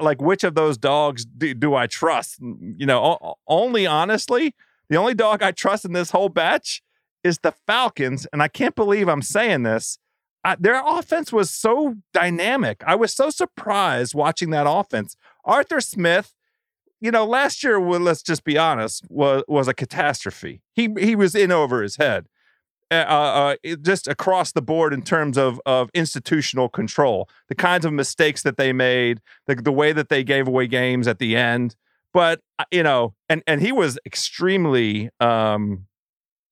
like 0.00 0.20
which 0.20 0.44
of 0.44 0.54
those 0.54 0.76
dogs 0.76 1.24
do, 1.24 1.54
do 1.54 1.74
I 1.74 1.86
trust? 1.86 2.38
You 2.40 2.86
know, 2.86 3.36
only 3.46 3.86
honestly, 3.86 4.54
the 4.88 4.96
only 4.96 5.14
dog 5.14 5.42
I 5.42 5.52
trust 5.52 5.84
in 5.84 5.92
this 5.92 6.10
whole 6.10 6.28
batch 6.28 6.82
is 7.22 7.38
the 7.38 7.52
Falcons, 7.66 8.26
and 8.32 8.42
I 8.42 8.48
can't 8.48 8.74
believe 8.74 9.08
I'm 9.08 9.22
saying 9.22 9.62
this. 9.62 9.98
I, 10.44 10.56
their 10.58 10.82
offense 10.84 11.32
was 11.32 11.50
so 11.50 11.96
dynamic. 12.14 12.82
I 12.86 12.94
was 12.94 13.12
so 13.14 13.30
surprised 13.30 14.14
watching 14.14 14.50
that 14.50 14.66
offense. 14.68 15.16
Arthur 15.44 15.80
Smith, 15.80 16.34
you 17.00 17.10
know, 17.10 17.24
last 17.26 17.62
year, 17.64 17.78
well, 17.80 18.00
let's 18.00 18.22
just 18.22 18.44
be 18.44 18.56
honest, 18.58 19.04
was 19.10 19.42
was 19.48 19.68
a 19.68 19.74
catastrophe. 19.74 20.62
He 20.74 20.88
he 20.98 21.14
was 21.16 21.34
in 21.34 21.52
over 21.52 21.82
his 21.82 21.96
head, 21.96 22.26
uh, 22.90 22.94
uh, 22.94 23.56
it- 23.62 23.82
just 23.82 24.08
across 24.08 24.52
the 24.52 24.62
board 24.62 24.92
in 24.92 25.02
terms 25.02 25.38
of 25.38 25.60
of 25.66 25.90
institutional 25.94 26.68
control, 26.68 27.28
the 27.48 27.54
kinds 27.54 27.84
of 27.84 27.92
mistakes 27.92 28.42
that 28.42 28.56
they 28.56 28.72
made, 28.72 29.20
the 29.46 29.54
the 29.56 29.72
way 29.72 29.92
that 29.92 30.08
they 30.08 30.24
gave 30.24 30.48
away 30.48 30.66
games 30.66 31.06
at 31.08 31.18
the 31.18 31.36
end. 31.36 31.76
But 32.12 32.40
uh, 32.58 32.64
you 32.70 32.82
know, 32.82 33.14
and 33.28 33.42
and 33.46 33.60
he 33.62 33.72
was 33.72 33.98
extremely 34.06 35.10
um, 35.20 35.86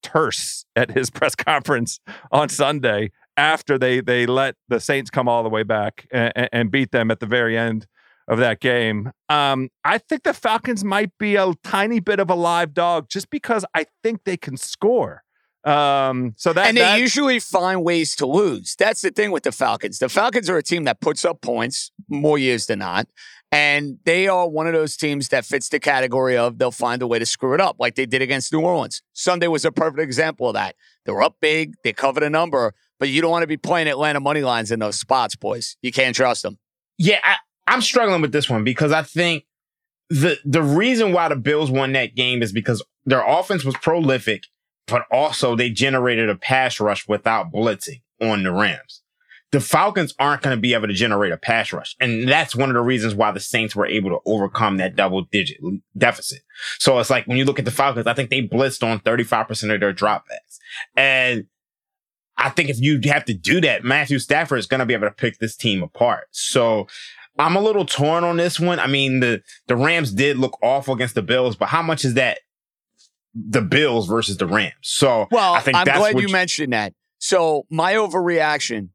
terse 0.03 0.65
at 0.77 0.93
his 0.93 1.11
press 1.19 1.35
conference 1.35 2.01
on 2.33 2.49
Sunday 2.49 3.11
after 3.39 3.79
they 3.79 4.01
they 4.01 4.27
let 4.27 4.57
the 4.69 4.81
Saints 4.81 5.09
come 5.11 5.29
all 5.29 5.43
the 5.43 5.49
way 5.49 5.63
back 5.63 6.07
and, 6.11 6.49
and 6.53 6.71
beat 6.71 6.91
them 6.91 7.11
at 7.11 7.21
the 7.21 7.27
very 7.27 7.57
end 7.57 7.87
of 8.27 8.39
that 8.39 8.61
game. 8.61 9.11
Um, 9.31 9.71
I 9.85 9.97
think 9.97 10.25
the 10.25 10.35
Falcons 10.35 10.85
might 10.85 11.17
be 11.19 11.37
a 11.37 11.55
tiny 11.65 12.01
bit 12.01 12.21
of 12.21 12.29
a 12.29 12.35
live 12.35 12.75
dog 12.75 13.09
just 13.09 13.31
because 13.31 13.65
I 13.75 13.87
think 14.03 14.25
they 14.25 14.37
can 14.37 14.59
score. 14.59 15.23
Um, 15.65 16.35
so 16.37 16.53
that, 16.53 16.67
and 16.69 16.77
they 16.77 16.83
that- 16.83 17.01
usually 17.01 17.39
find 17.39 17.83
ways 17.83 18.15
to 18.17 18.27
lose. 18.27 18.77
That's 18.79 19.01
the 19.01 19.11
thing 19.11 19.31
with 19.31 19.45
the 19.45 19.53
Falcons. 19.53 19.99
The 19.99 20.09
Falcons 20.09 20.51
are 20.51 20.59
a 20.59 20.63
team 20.63 20.85
that 20.85 21.01
puts 21.01 21.25
up 21.25 21.41
points 21.41 21.91
more 22.09 22.39
years 22.39 22.67
than 22.67 22.81
not. 22.81 23.07
And 23.51 23.99
they 24.05 24.29
are 24.29 24.47
one 24.47 24.67
of 24.67 24.75
those 24.75 24.95
teams 24.95 25.29
that 25.29 25.47
fits 25.47 25.71
the 25.71 25.81
category 25.81 26.37
of 26.37 26.59
they'll 26.59 26.71
find 26.71 27.01
a 27.01 27.07
way 27.07 27.19
to 27.19 27.25
screw 27.25 27.55
it 27.55 27.63
up, 27.63 27.77
like 27.79 27.95
they 27.95 28.05
did 28.05 28.21
against 28.21 28.53
New 28.53 28.61
Orleans. 28.61 29.01
Sunday 29.15 29.47
was 29.49 29.65
a 29.65 29.73
perfect 29.73 30.01
example 30.01 30.49
of 30.49 30.55
that. 30.55 30.75
They 31.07 31.13
were 31.13 31.23
up 31.23 31.37
big, 31.41 31.75
they 31.83 31.95
covered 31.95 32.23
a 32.23 32.29
number, 32.29 32.75
but 32.99 33.09
you 33.09 33.21
don't 33.21 33.31
want 33.31 33.43
to 33.43 33.49
be 33.49 33.57
playing 33.57 33.89
Atlanta 33.89 34.21
money 34.21 34.43
lines 34.43 34.71
in 34.71 34.79
those 34.79 34.99
spots, 34.99 35.37
boys. 35.37 35.77
You 35.83 35.93
can't 35.93 36.15
trust 36.15 36.43
them. 36.43 36.59
Yeah, 36.99 37.21
I, 37.25 37.37
I'm 37.67 37.83
struggling 37.83 38.21
with 38.21 38.33
this 38.33 38.51
one 38.51 38.65
because 38.65 38.93
I 38.93 39.03
think 39.03 39.45
the 40.11 40.39
the 40.45 40.63
reason 40.63 41.13
why 41.13 41.29
the 41.29 41.37
Bills 41.37 41.71
won 41.71 41.93
that 41.93 42.15
game 42.15 42.43
is 42.43 42.53
because 42.53 42.83
their 43.05 43.25
offense 43.27 43.65
was 43.65 43.77
prolific, 43.77 44.45
but 44.87 45.05
also 45.11 45.55
they 45.55 45.71
generated 45.71 46.29
a 46.29 46.35
pass 46.35 46.81
rush 46.81 47.07
without 47.07 47.53
blitzing 47.53 48.03
on 48.21 48.43
the 48.43 48.53
Rams. 48.53 49.03
The 49.51 49.61
Falcons 49.61 50.15
aren't 50.19 50.43
going 50.43 50.55
to 50.55 50.61
be 50.61 50.75
able 50.75 50.89
to 50.89 50.93
generate 50.93 51.33
a 51.33 51.39
pass 51.39 51.73
rush. 51.73 51.97
And 52.01 52.29
that's 52.29 52.55
one 52.55 52.69
of 52.69 52.75
the 52.75 52.83
reasons 52.83 53.15
why 53.15 53.31
the 53.33 53.41
Saints 53.41 53.75
were 53.75 53.87
able 53.87 54.11
to 54.11 54.19
overcome 54.27 54.77
that 54.77 54.95
double 54.95 55.23
digit 55.23 55.57
deficit. 55.97 56.41
So 56.79 56.99
it's 56.99 57.09
like 57.09 57.27
when 57.27 57.39
you 57.39 57.47
look 57.47 57.59
at 57.59 57.65
the 57.65 57.71
Falcons, 57.71 58.07
I 58.07 58.13
think 58.13 58.29
they 58.29 58.47
blitzed 58.47 58.87
on 58.87 59.01
35% 59.01 59.73
of 59.73 59.81
their 59.81 59.95
dropbacks. 59.95 60.59
And 60.97 61.47
I 62.39 62.51
think 62.51 62.71
if 62.71 62.81
you 62.81 63.01
have 63.07 63.25
to 63.27 63.35
do 63.35 63.61
that, 63.63 63.83
Matthew 63.83 64.21
Stafford 64.21 64.61
is 64.61 64.67
going 64.67 64.79
to 64.79 64.87
be 64.87 64.95
able 64.95 65.09
to 65.09 65.15
pick 65.15 65.39
this 65.39 65.57
team 65.57 65.83
apart. 65.83 66.29
So 66.31 66.87
I'm 67.39 67.57
a 67.57 67.61
little 67.61 67.85
torn 67.85 68.23
on 68.23 68.37
this 68.37 68.61
one. 68.61 68.79
I 68.79 68.87
mean, 68.87 69.21
the, 69.21 69.43
the 69.67 69.77
Rams 69.77 70.13
did 70.13 70.39
look 70.39 70.57
awful 70.63 70.95
against 70.95 71.17
the 71.17 71.23
Bills, 71.23 71.57
but 71.57 71.69
how 71.69 71.83
much 71.83 72.05
is 72.05 72.15
that 72.15 72.39
the 73.35 73.61
Bills 73.61 74.07
versus 74.07 74.37
the 74.37 74.47
Rams? 74.47 74.75
So 74.83 75.27
Well, 75.33 75.55
I 75.55 75.61
think 75.61 75.77
I'm 75.77 75.85
that's 75.85 75.99
glad 75.99 76.15
what 76.15 76.23
you 76.23 76.33
mentioned 76.33 76.73
that. 76.73 76.95
So 77.19 77.67
my 77.71 77.95
overreaction, 77.95 78.91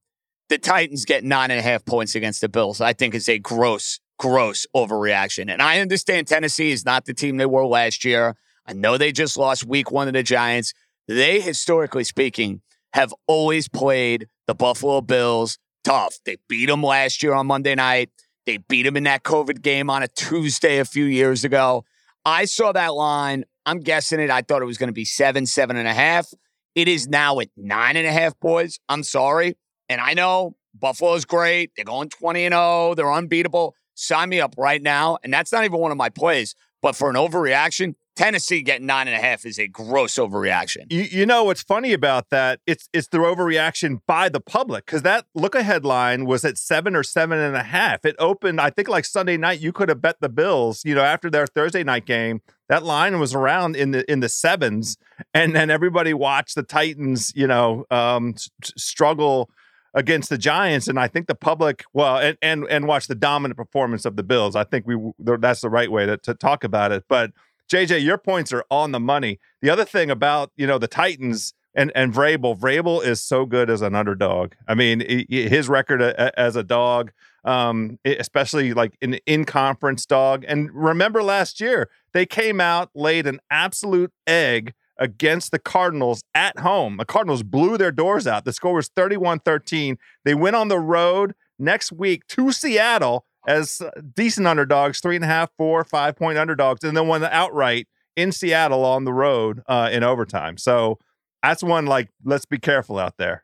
the 0.47 0.57
Titans 0.57 1.03
get 1.03 1.25
nine 1.25 1.51
and 1.51 1.59
a 1.59 1.63
half 1.63 1.83
points 1.83 2.15
against 2.15 2.39
the 2.39 2.49
Bills. 2.49 2.79
I 2.79 2.93
think 2.93 3.13
is 3.13 3.27
a 3.27 3.39
gross, 3.39 3.99
gross 4.17 4.65
overreaction. 4.73 5.51
And 5.51 5.61
I 5.61 5.79
understand 5.79 6.27
Tennessee 6.27 6.71
is 6.71 6.85
not 6.85 7.05
the 7.05 7.13
team 7.13 7.37
they 7.37 7.45
were 7.45 7.65
last 7.65 8.05
year. 8.05 8.37
I 8.65 8.71
know 8.71 8.97
they 8.97 9.11
just 9.11 9.37
lost 9.37 9.65
week 9.65 9.91
one 9.91 10.07
to 10.07 10.13
the 10.13 10.23
Giants. 10.23 10.73
They, 11.07 11.41
historically 11.41 12.05
speaking, 12.05 12.61
have 12.93 13.13
always 13.27 13.67
played 13.67 14.27
the 14.47 14.55
Buffalo 14.55 15.01
Bills 15.01 15.57
tough. 15.83 16.15
They 16.25 16.37
beat 16.47 16.67
them 16.67 16.83
last 16.83 17.23
year 17.23 17.33
on 17.33 17.47
Monday 17.47 17.75
night. 17.75 18.09
They 18.45 18.57
beat 18.57 18.83
them 18.83 18.97
in 18.97 19.03
that 19.03 19.23
COVID 19.23 19.61
game 19.61 19.89
on 19.89 20.03
a 20.03 20.07
Tuesday 20.07 20.79
a 20.79 20.85
few 20.85 21.05
years 21.05 21.43
ago. 21.43 21.85
I 22.25 22.45
saw 22.45 22.71
that 22.71 22.93
line. 22.93 23.45
I'm 23.65 23.79
guessing 23.79 24.19
it. 24.19 24.29
I 24.29 24.41
thought 24.41 24.61
it 24.61 24.65
was 24.65 24.77
going 24.77 24.89
to 24.89 24.93
be 24.93 25.05
seven, 25.05 25.45
seven 25.45 25.77
and 25.77 25.87
a 25.87 25.93
half. 25.93 26.27
It 26.75 26.87
is 26.87 27.07
now 27.07 27.39
at 27.39 27.49
nine 27.55 27.97
and 27.97 28.07
a 28.07 28.11
half, 28.11 28.39
boys. 28.39 28.79
I'm 28.89 29.03
sorry. 29.03 29.57
And 29.89 30.01
I 30.01 30.13
know 30.13 30.55
Buffalo's 30.73 31.25
great. 31.25 31.71
They're 31.75 31.85
going 31.85 32.09
20 32.09 32.45
and 32.45 32.53
0. 32.53 32.95
They're 32.95 33.11
unbeatable. 33.11 33.75
Sign 33.95 34.29
me 34.29 34.41
up 34.41 34.55
right 34.57 34.81
now. 34.81 35.17
And 35.23 35.33
that's 35.33 35.51
not 35.51 35.65
even 35.65 35.79
one 35.79 35.91
of 35.91 35.97
my 35.97 36.09
plays. 36.09 36.55
But 36.81 36.95
for 36.95 37.09
an 37.09 37.15
overreaction, 37.15 37.95
Tennessee 38.15 38.61
getting 38.61 38.85
nine 38.85 39.07
and 39.07 39.15
a 39.15 39.19
half 39.19 39.45
is 39.45 39.57
a 39.57 39.67
gross 39.67 40.15
overreaction. 40.15 40.91
You, 40.91 41.01
you 41.01 41.25
know 41.25 41.45
what's 41.45 41.63
funny 41.63 41.93
about 41.93 42.29
that? 42.29 42.59
It's 42.67 42.87
it's 42.93 43.07
the 43.07 43.17
overreaction 43.17 44.01
by 44.05 44.29
the 44.29 44.39
public 44.39 44.85
because 44.85 45.01
that 45.01 45.25
look 45.33 45.55
ahead 45.55 45.83
line 45.83 46.25
was 46.25 46.45
at 46.45 46.57
seven 46.57 46.95
or 46.95 47.03
seven 47.03 47.39
and 47.39 47.55
a 47.55 47.63
half. 47.63 48.05
It 48.05 48.15
opened, 48.19 48.61
I 48.61 48.69
think, 48.69 48.87
like 48.87 49.05
Sunday 49.05 49.37
night. 49.37 49.59
You 49.59 49.71
could 49.71 49.89
have 49.89 50.01
bet 50.01 50.17
the 50.21 50.29
Bills. 50.29 50.83
You 50.85 50.93
know, 50.95 51.01
after 51.01 51.29
their 51.29 51.47
Thursday 51.47 51.83
night 51.83 52.05
game, 52.05 52.41
that 52.69 52.83
line 52.83 53.19
was 53.19 53.33
around 53.33 53.75
in 53.75 53.91
the 53.91 54.09
in 54.11 54.19
the 54.19 54.29
sevens, 54.29 54.97
and 55.33 55.55
then 55.55 55.71
everybody 55.71 56.13
watched 56.13 56.55
the 56.55 56.63
Titans. 56.63 57.33
You 57.35 57.47
know, 57.47 57.85
um, 57.89 58.33
s- 58.35 58.49
struggle 58.77 59.49
against 59.95 60.29
the 60.29 60.37
Giants, 60.37 60.87
and 60.87 60.99
I 60.99 61.07
think 61.07 61.27
the 61.27 61.35
public, 61.35 61.83
well, 61.93 62.17
and 62.17 62.37
and 62.41 62.65
and 62.69 62.87
watch 62.87 63.07
the 63.07 63.15
dominant 63.15 63.57
performance 63.57 64.05
of 64.05 64.17
the 64.17 64.23
Bills. 64.23 64.55
I 64.55 64.63
think 64.65 64.85
we 64.85 64.97
that's 65.19 65.61
the 65.61 65.69
right 65.69 65.91
way 65.91 66.05
to, 66.05 66.17
to 66.17 66.35
talk 66.35 66.63
about 66.63 66.91
it. 66.91 67.05
But 67.07 67.31
JJ, 67.71 68.03
your 68.03 68.17
points 68.17 68.51
are 68.53 68.65
on 68.69 68.91
the 68.91 68.99
money. 68.99 69.39
The 69.61 69.69
other 69.69 69.85
thing 69.85 70.11
about 70.11 70.51
you 70.55 70.67
know 70.67 70.77
the 70.77 70.87
Titans 70.87 71.53
and 71.75 71.91
and 71.95 72.13
Vrabel, 72.13 72.57
Vrabel 72.57 73.03
is 73.03 73.21
so 73.21 73.45
good 73.45 73.69
as 73.69 73.81
an 73.81 73.95
underdog. 73.95 74.53
I 74.67 74.75
mean, 74.75 75.03
his 75.29 75.67
record 75.67 76.01
as 76.01 76.55
a 76.55 76.63
dog, 76.63 77.11
um, 77.43 77.99
especially 78.05 78.73
like 78.73 78.97
an 79.01 79.15
in 79.25 79.45
conference 79.45 80.05
dog. 80.05 80.45
And 80.47 80.69
remember 80.73 81.23
last 81.23 81.59
year 81.59 81.89
they 82.13 82.25
came 82.25 82.61
out, 82.61 82.89
laid 82.93 83.27
an 83.27 83.39
absolute 83.49 84.11
egg 84.27 84.73
against 84.97 85.51
the 85.51 85.59
Cardinals 85.59 86.23
at 86.35 86.59
home. 86.59 86.97
The 86.97 87.05
Cardinals 87.05 87.43
blew 87.43 87.77
their 87.77 87.91
doors 87.91 88.27
out. 88.27 88.45
The 88.45 88.53
score 88.53 88.75
was 88.75 88.89
31 88.89 89.39
13. 89.39 89.97
They 90.23 90.35
went 90.35 90.55
on 90.55 90.67
the 90.67 90.79
road 90.79 91.33
next 91.57 91.91
week 91.91 92.27
to 92.27 92.51
Seattle 92.51 93.25
as 93.47 93.81
decent 94.15 94.47
underdogs, 94.47 94.99
three 94.99 95.15
and 95.15 95.23
a 95.23 95.27
half, 95.27 95.49
four, 95.57 95.83
five 95.83 96.15
point 96.15 96.37
underdogs, 96.37 96.83
and 96.83 96.95
then 96.95 97.07
won 97.07 97.23
outright 97.23 97.87
in 98.15 98.31
Seattle 98.31 98.85
on 98.85 99.05
the 99.05 99.13
road 99.13 99.61
uh, 99.67 99.89
in 99.91 100.03
overtime. 100.03 100.57
So 100.57 100.99
that's 101.41 101.63
one 101.63 101.85
like, 101.85 102.09
let's 102.23 102.45
be 102.45 102.59
careful 102.59 102.99
out 102.99 103.17
there. 103.17 103.43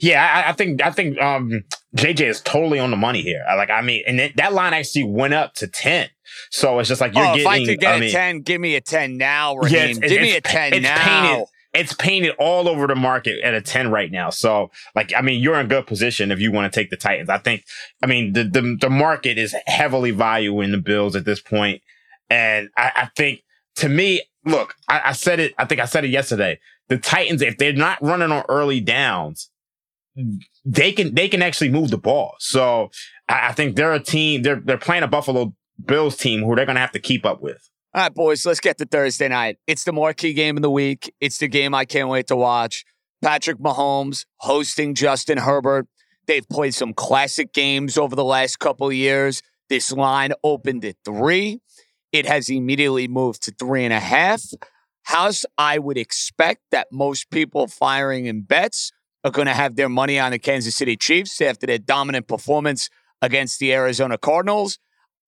Yeah, 0.00 0.44
I, 0.46 0.50
I, 0.50 0.52
think 0.52 0.82
I 0.84 0.90
think 0.90 1.18
um, 1.18 1.64
JJ 1.96 2.20
is 2.20 2.40
totally 2.42 2.78
on 2.78 2.90
the 2.90 2.96
money 2.96 3.22
here. 3.22 3.44
Like, 3.56 3.70
I 3.70 3.80
mean, 3.80 4.02
and 4.06 4.18
that 4.36 4.52
line 4.52 4.74
actually 4.74 5.04
went 5.04 5.32
up 5.32 5.54
to 5.54 5.66
ten. 5.66 6.10
So 6.50 6.78
it's 6.78 6.90
just 6.90 7.00
like 7.00 7.14
you're 7.14 7.24
oh, 7.24 7.36
getting. 7.36 7.40
If 7.40 7.46
I 7.46 7.64
could 7.64 7.80
get 7.80 7.94
I 7.94 7.96
a 7.96 8.00
mean, 8.00 8.12
ten, 8.12 8.40
give 8.42 8.60
me 8.60 8.74
a 8.76 8.82
ten 8.82 9.16
now, 9.16 9.56
Raheem. 9.56 9.78
Yeah, 9.78 9.84
it's, 9.86 9.98
give 9.98 10.12
it's, 10.12 10.20
me 10.20 10.36
a 10.36 10.40
ten 10.42 10.74
it's 10.74 10.82
now. 10.82 10.96
Painted, 10.96 11.46
it's 11.74 11.92
painted 11.92 12.34
all 12.38 12.68
over 12.68 12.86
the 12.86 12.94
market 12.94 13.40
at 13.42 13.54
a 13.54 13.60
10 13.60 13.90
right 13.90 14.10
now. 14.10 14.30
So, 14.30 14.70
like, 14.94 15.12
I 15.16 15.20
mean, 15.20 15.42
you're 15.42 15.60
in 15.60 15.68
good 15.68 15.86
position 15.86 16.32
if 16.32 16.40
you 16.40 16.50
want 16.50 16.72
to 16.72 16.80
take 16.80 16.90
the 16.90 16.96
Titans. 16.96 17.28
I 17.28 17.38
think, 17.38 17.64
I 18.02 18.06
mean, 18.06 18.32
the, 18.32 18.44
the, 18.44 18.76
the 18.80 18.90
market 18.90 19.38
is 19.38 19.54
heavily 19.66 20.10
valuing 20.10 20.72
the 20.72 20.78
Bills 20.78 21.14
at 21.14 21.24
this 21.24 21.40
point. 21.40 21.82
And 22.30 22.70
I, 22.76 22.92
I 22.94 23.10
think 23.16 23.42
to 23.76 23.88
me, 23.88 24.22
look, 24.44 24.74
I, 24.88 25.02
I 25.06 25.12
said 25.12 25.40
it, 25.40 25.54
I 25.58 25.66
think 25.66 25.80
I 25.80 25.84
said 25.84 26.04
it 26.04 26.10
yesterday. 26.10 26.58
The 26.88 26.98
Titans, 26.98 27.42
if 27.42 27.58
they're 27.58 27.72
not 27.72 28.02
running 28.02 28.32
on 28.32 28.44
early 28.48 28.80
downs, 28.80 29.50
they 30.64 30.90
can 30.92 31.14
they 31.14 31.28
can 31.28 31.42
actually 31.42 31.70
move 31.70 31.90
the 31.90 31.98
ball. 31.98 32.34
So 32.40 32.90
I, 33.28 33.48
I 33.48 33.52
think 33.52 33.76
they're 33.76 33.92
a 33.92 34.00
team. 34.00 34.42
They're 34.42 34.60
they're 34.60 34.78
playing 34.78 35.02
a 35.02 35.08
Buffalo 35.08 35.54
Bills 35.84 36.16
team 36.16 36.42
who 36.42 36.56
they're 36.56 36.66
going 36.66 36.76
to 36.76 36.80
have 36.80 36.92
to 36.92 36.98
keep 36.98 37.24
up 37.24 37.40
with. 37.40 37.68
All 37.94 38.02
right, 38.02 38.14
boys, 38.14 38.44
let's 38.44 38.60
get 38.60 38.76
to 38.78 38.84
Thursday 38.84 39.28
night. 39.28 39.56
It's 39.66 39.84
the 39.84 39.94
marquee 39.94 40.34
game 40.34 40.58
of 40.58 40.62
the 40.62 40.70
week. 40.70 41.14
It's 41.22 41.38
the 41.38 41.48
game 41.48 41.74
I 41.74 41.86
can't 41.86 42.10
wait 42.10 42.26
to 42.26 42.36
watch. 42.36 42.84
Patrick 43.22 43.56
Mahomes 43.56 44.26
hosting 44.40 44.94
Justin 44.94 45.38
Herbert. 45.38 45.86
They've 46.26 46.46
played 46.46 46.74
some 46.74 46.92
classic 46.92 47.54
games 47.54 47.96
over 47.96 48.14
the 48.14 48.24
last 48.24 48.58
couple 48.58 48.92
years. 48.92 49.40
This 49.70 49.90
line 49.90 50.34
opened 50.44 50.84
at 50.84 50.96
three. 51.02 51.62
It 52.12 52.26
has 52.26 52.50
immediately 52.50 53.08
moved 53.08 53.42
to 53.44 53.52
three 53.52 53.84
and 53.84 53.94
a 53.94 54.00
half. 54.00 54.42
House, 55.04 55.46
I 55.56 55.78
would 55.78 55.96
expect 55.96 56.64
that 56.70 56.88
most 56.92 57.30
people 57.30 57.68
firing 57.68 58.26
in 58.26 58.42
bets 58.42 58.92
are 59.24 59.30
going 59.30 59.46
to 59.46 59.54
have 59.54 59.76
their 59.76 59.88
money 59.88 60.18
on 60.18 60.32
the 60.32 60.38
Kansas 60.38 60.76
City 60.76 60.94
Chiefs 60.94 61.40
after 61.40 61.66
their 61.66 61.78
dominant 61.78 62.28
performance 62.28 62.90
against 63.22 63.58
the 63.60 63.72
Arizona 63.72 64.18
Cardinals. 64.18 64.78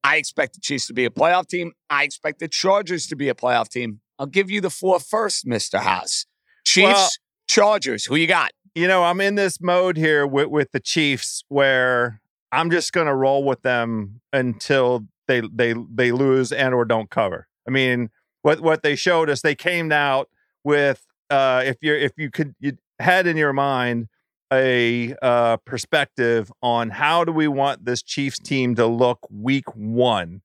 I 0.03 0.17
expect 0.17 0.55
the 0.55 0.61
Chiefs 0.61 0.87
to 0.87 0.95
be 0.95 1.05
a 1.05 1.11
playoff 1.11 1.47
team. 1.47 1.73
I 1.89 2.05
expect 2.05 2.41
the 2.41 2.49
Chargers 2.49 3.07
to 3.09 3.17
be 3.17 3.29
a 3.29 3.35
playoff 3.35 3.69
team. 3.69 4.01
I'll 4.19 4.27
give 4.27 4.51
you 4.51 4.61
the 4.61 4.71
four 4.71 5.01
first, 5.01 5.47
Mr. 5.47 5.79
House. 5.79 6.27
Chiefs, 6.65 6.87
well, 6.87 7.09
Chargers. 7.49 8.05
Who 8.07 8.17
you 8.17 8.27
got? 8.27 8.53
You 8.75 8.87
know, 8.87 9.03
I'm 9.05 9.21
in 9.21 9.35
this 9.35 9.61
mode 9.61 9.97
here 9.97 10.27
with, 10.27 10.49
with 10.49 10.73
the 10.73 10.81
Chiefs 10.81 11.45
where 11.49 12.21
I'm 12.53 12.71
just 12.71 12.93
going 12.93 13.07
to 13.07 13.15
roll 13.15 13.45
with 13.45 13.63
them 13.63 14.21
until 14.33 15.07
they 15.29 15.43
they 15.53 15.75
they 15.93 16.13
lose 16.13 16.53
and 16.53 16.75
or 16.75 16.85
don't 16.85 17.11
cover. 17.11 17.47
I 17.67 17.71
mean, 17.71 18.11
what 18.43 18.61
what 18.61 18.83
they 18.83 18.97
showed 18.97 19.31
us, 19.31 19.43
they 19.43 19.55
came 19.55 19.93
out 19.93 20.29
with 20.65 21.05
uh 21.31 21.63
if 21.65 21.77
you're 21.81 21.97
if 21.97 22.13
you 22.17 22.31
could 22.31 22.55
you 22.59 22.77
had 22.99 23.27
in 23.27 23.37
your 23.37 23.53
mind 23.53 24.09
a 24.53 25.15
uh, 25.23 25.57
perspective 25.59 26.53
on 26.63 26.91
how 26.91 27.25
do 27.25 27.33
we 27.33 27.49
want 27.49 27.85
this 27.85 28.03
Chiefs 28.03 28.39
team 28.39 28.75
to 28.77 28.87
look 28.87 29.27
week 29.31 29.75
one, 29.75 30.43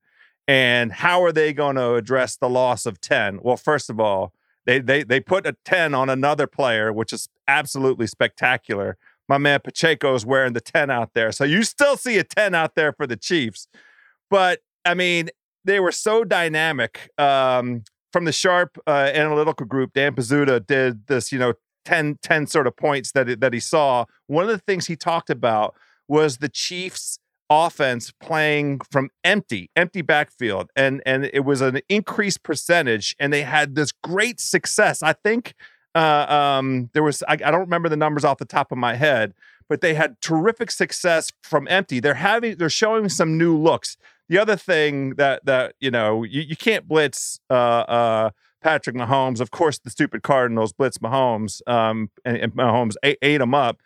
and 0.48 0.92
how 0.92 1.24
are 1.24 1.32
they 1.32 1.54
going 1.54 1.76
to 1.76 1.96
address 1.96 2.38
the 2.38 2.50
loss 2.50 2.86
of 2.86 3.02
ten? 3.02 3.40
Well, 3.42 3.58
first 3.58 3.90
of 3.90 4.00
all, 4.00 4.34
they 4.66 4.80
they 4.80 5.04
they 5.04 5.20
put 5.20 5.48
a 5.48 5.56
ten 5.66 5.94
on 5.94 6.10
another 6.10 6.48
player, 6.48 6.94
which 6.94 7.14
is 7.14 7.30
absolutely 7.48 8.08
spectacular. 8.08 8.98
My 9.28 9.38
man 9.40 9.60
Pacheco 9.64 10.14
is 10.14 10.26
wearing 10.26 10.54
the 10.54 10.62
ten 10.62 10.90
out 10.90 11.14
there, 11.14 11.32
so 11.32 11.44
you 11.44 11.64
still 11.64 11.98
see 11.98 12.18
a 12.18 12.24
ten 12.24 12.54
out 12.54 12.76
there 12.76 12.94
for 12.94 13.08
the 13.08 13.18
Chiefs. 13.18 13.68
But 14.30 14.60
I 14.86 14.94
mean, 14.94 15.30
they 15.64 15.80
were 15.80 15.92
so 15.92 16.24
dynamic. 16.24 17.10
Um, 17.18 17.84
from 18.16 18.24
the 18.24 18.32
Sharp 18.32 18.78
uh, 18.88 19.12
analytical 19.14 19.66
group, 19.66 19.92
Dan 19.94 20.16
Pizzuta 20.16 20.66
did 20.66 21.08
this, 21.08 21.34
you 21.34 21.40
know, 21.40 21.54
10, 21.86 22.20
10 22.22 22.48
sort 22.48 22.68
of 22.68 22.76
points 22.76 23.12
that, 23.14 23.40
that 23.40 23.54
he 23.54 23.60
saw. 23.60 24.06
One 24.28 24.44
of 24.44 24.50
the 24.50 24.60
things 24.60 24.88
he 24.88 24.96
talked 24.96 25.30
about 25.30 25.76
was 26.08 26.38
the 26.38 26.50
Chiefs 26.50 27.20
offense 27.50 28.12
playing 28.20 28.80
from 28.92 29.10
empty, 29.24 29.70
empty 29.76 30.02
backfield. 30.02 30.70
And, 30.76 31.02
and 31.06 31.30
it 31.34 31.46
was 31.46 31.62
an 31.62 31.82
increased 31.90 32.44
percentage 32.44 33.16
and 33.20 33.32
they 33.32 33.44
had 33.44 33.76
this 33.76 33.92
great 33.92 34.40
success. 34.40 35.04
I 35.04 35.14
think 35.14 35.54
uh, 35.94 36.26
um, 36.28 36.90
there 36.94 37.04
was, 37.04 37.24
I, 37.24 37.34
I 37.34 37.52
don't 37.52 37.62
remember 37.62 37.90
the 37.90 37.98
numbers 37.98 38.26
off 38.26 38.38
the 38.38 38.46
top 38.46 38.72
of 38.72 38.78
my 38.78 38.96
head, 38.96 39.34
but 39.70 39.82
they 39.82 39.94
had 39.94 40.20
terrific 40.22 40.72
success 40.72 41.32
from 41.44 41.68
empty. 41.68 42.00
They're 42.00 42.16
having, 42.16 42.58
they're 42.58 42.70
showing 42.70 43.10
some 43.10 43.38
new 43.38 43.58
looks. 43.58 43.98
The 44.28 44.40
other 44.40 44.56
thing 44.56 45.12
that, 45.16 45.46
that, 45.46 45.76
you 45.80 45.92
know, 45.92 46.24
you, 46.24 46.42
you 46.42 46.56
can't 46.56 46.88
blitz, 46.88 47.40
uh, 47.50 47.54
uh, 47.54 48.30
Patrick 48.66 48.96
Mahomes. 48.96 49.40
Of 49.40 49.52
course, 49.52 49.78
the 49.78 49.92
stupid 49.92 50.24
Cardinals 50.24 50.74
blitz 50.74 50.98
Mahomes, 50.98 51.62
um, 51.68 52.10
and, 52.26 52.36
and 52.38 52.54
Mahomes 52.56 52.96
ate, 53.04 53.20
ate 53.22 53.40
him 53.40 53.54
up. 53.54 53.78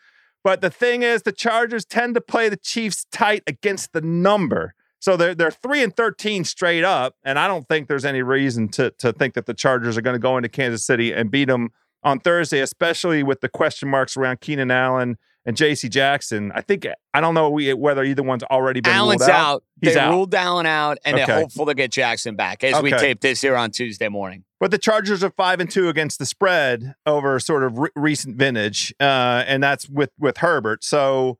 But 0.41 0.61
the 0.61 0.69
thing 0.69 1.03
is, 1.03 1.23
the 1.23 1.33
Chargers 1.33 1.83
tend 1.83 2.15
to 2.15 2.21
play 2.21 2.47
the 2.47 2.55
Chiefs 2.55 3.05
tight 3.11 3.43
against 3.45 3.91
the 3.91 3.99
number. 3.99 4.73
So 5.01 5.17
they're 5.17 5.35
they're 5.35 5.51
three 5.51 5.83
and 5.83 5.93
thirteen 5.93 6.45
straight 6.45 6.85
up, 6.85 7.15
and 7.25 7.37
I 7.37 7.45
don't 7.45 7.67
think 7.67 7.89
there's 7.89 8.05
any 8.05 8.21
reason 8.21 8.69
to 8.69 8.91
to 8.99 9.11
think 9.11 9.33
that 9.33 9.47
the 9.47 9.53
Chargers 9.53 9.97
are 9.97 10.01
going 10.01 10.13
to 10.15 10.19
go 10.19 10.37
into 10.37 10.47
Kansas 10.47 10.85
City 10.85 11.11
and 11.11 11.29
beat 11.29 11.49
them 11.49 11.71
on 12.01 12.21
Thursday, 12.21 12.61
especially 12.61 13.21
with 13.21 13.41
the 13.41 13.49
question 13.49 13.89
marks 13.89 14.15
around 14.15 14.39
Keenan 14.39 14.71
Allen 14.71 15.17
and 15.45 15.57
J.C. 15.57 15.89
Jackson. 15.89 16.53
I 16.55 16.61
think 16.61 16.87
I 17.13 17.19
don't 17.19 17.33
know 17.33 17.49
whether 17.49 18.05
either 18.05 18.23
one's 18.23 18.43
already 18.43 18.79
been 18.79 18.93
Allen's 18.93 19.21
ruled 19.21 19.29
out. 19.29 19.55
out. 19.55 19.63
He's 19.81 19.93
they 19.95 19.99
out. 19.99 20.11
ruled 20.11 20.33
Allen 20.33 20.65
out, 20.65 20.99
and 21.03 21.15
okay. 21.15 21.25
they're 21.25 21.39
hopeful 21.41 21.65
to 21.65 21.73
get 21.73 21.91
Jackson 21.91 22.37
back 22.37 22.63
as 22.63 22.75
okay. 22.75 22.83
we 22.83 22.91
tape 22.91 23.19
this 23.19 23.41
here 23.41 23.57
on 23.57 23.71
Tuesday 23.71 24.07
morning. 24.07 24.45
But 24.59 24.71
the 24.71 24.77
Chargers 24.77 25.23
are 25.23 25.31
five 25.31 25.59
and 25.61 25.71
two 25.71 25.87
against 25.87 26.19
the 26.19 26.25
spread 26.25 26.93
over 27.05 27.39
sort 27.39 27.63
of 27.63 27.77
re- 27.77 27.89
recent 27.95 28.35
vintage, 28.35 28.93
uh, 28.99 29.43
and 29.47 29.63
that's 29.63 29.87
with 29.87 30.11
with 30.19 30.37
Herbert. 30.37 30.83
So, 30.83 31.37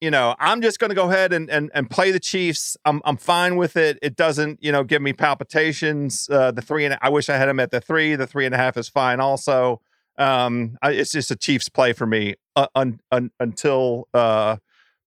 you 0.00 0.10
know, 0.10 0.34
I'm 0.38 0.62
just 0.62 0.78
going 0.78 0.88
to 0.88 0.94
go 0.94 1.10
ahead 1.10 1.34
and, 1.34 1.50
and 1.50 1.70
and 1.74 1.90
play 1.90 2.12
the 2.12 2.20
Chiefs. 2.20 2.76
I'm 2.86 3.02
I'm 3.04 3.18
fine 3.18 3.56
with 3.56 3.76
it. 3.76 3.98
It 4.00 4.16
doesn't, 4.16 4.62
you 4.62 4.72
know, 4.72 4.84
give 4.84 5.02
me 5.02 5.12
palpitations. 5.12 6.28
Uh, 6.30 6.50
the 6.50 6.62
three 6.62 6.86
and 6.86 6.96
I 7.02 7.10
wish 7.10 7.28
I 7.28 7.36
had 7.36 7.48
him 7.48 7.60
at 7.60 7.70
the 7.70 7.80
three. 7.80 8.16
The 8.16 8.26
three 8.26 8.46
and 8.46 8.54
a 8.54 8.58
half 8.58 8.78
is 8.78 8.88
fine. 8.88 9.20
Also, 9.20 9.82
um, 10.16 10.78
I, 10.80 10.92
it's 10.92 11.12
just 11.12 11.30
a 11.30 11.36
Chiefs 11.36 11.68
play 11.68 11.92
for 11.92 12.06
me 12.06 12.36
uh, 12.56 12.68
un, 12.74 13.00
un, 13.10 13.30
until 13.38 14.08
uh, 14.14 14.56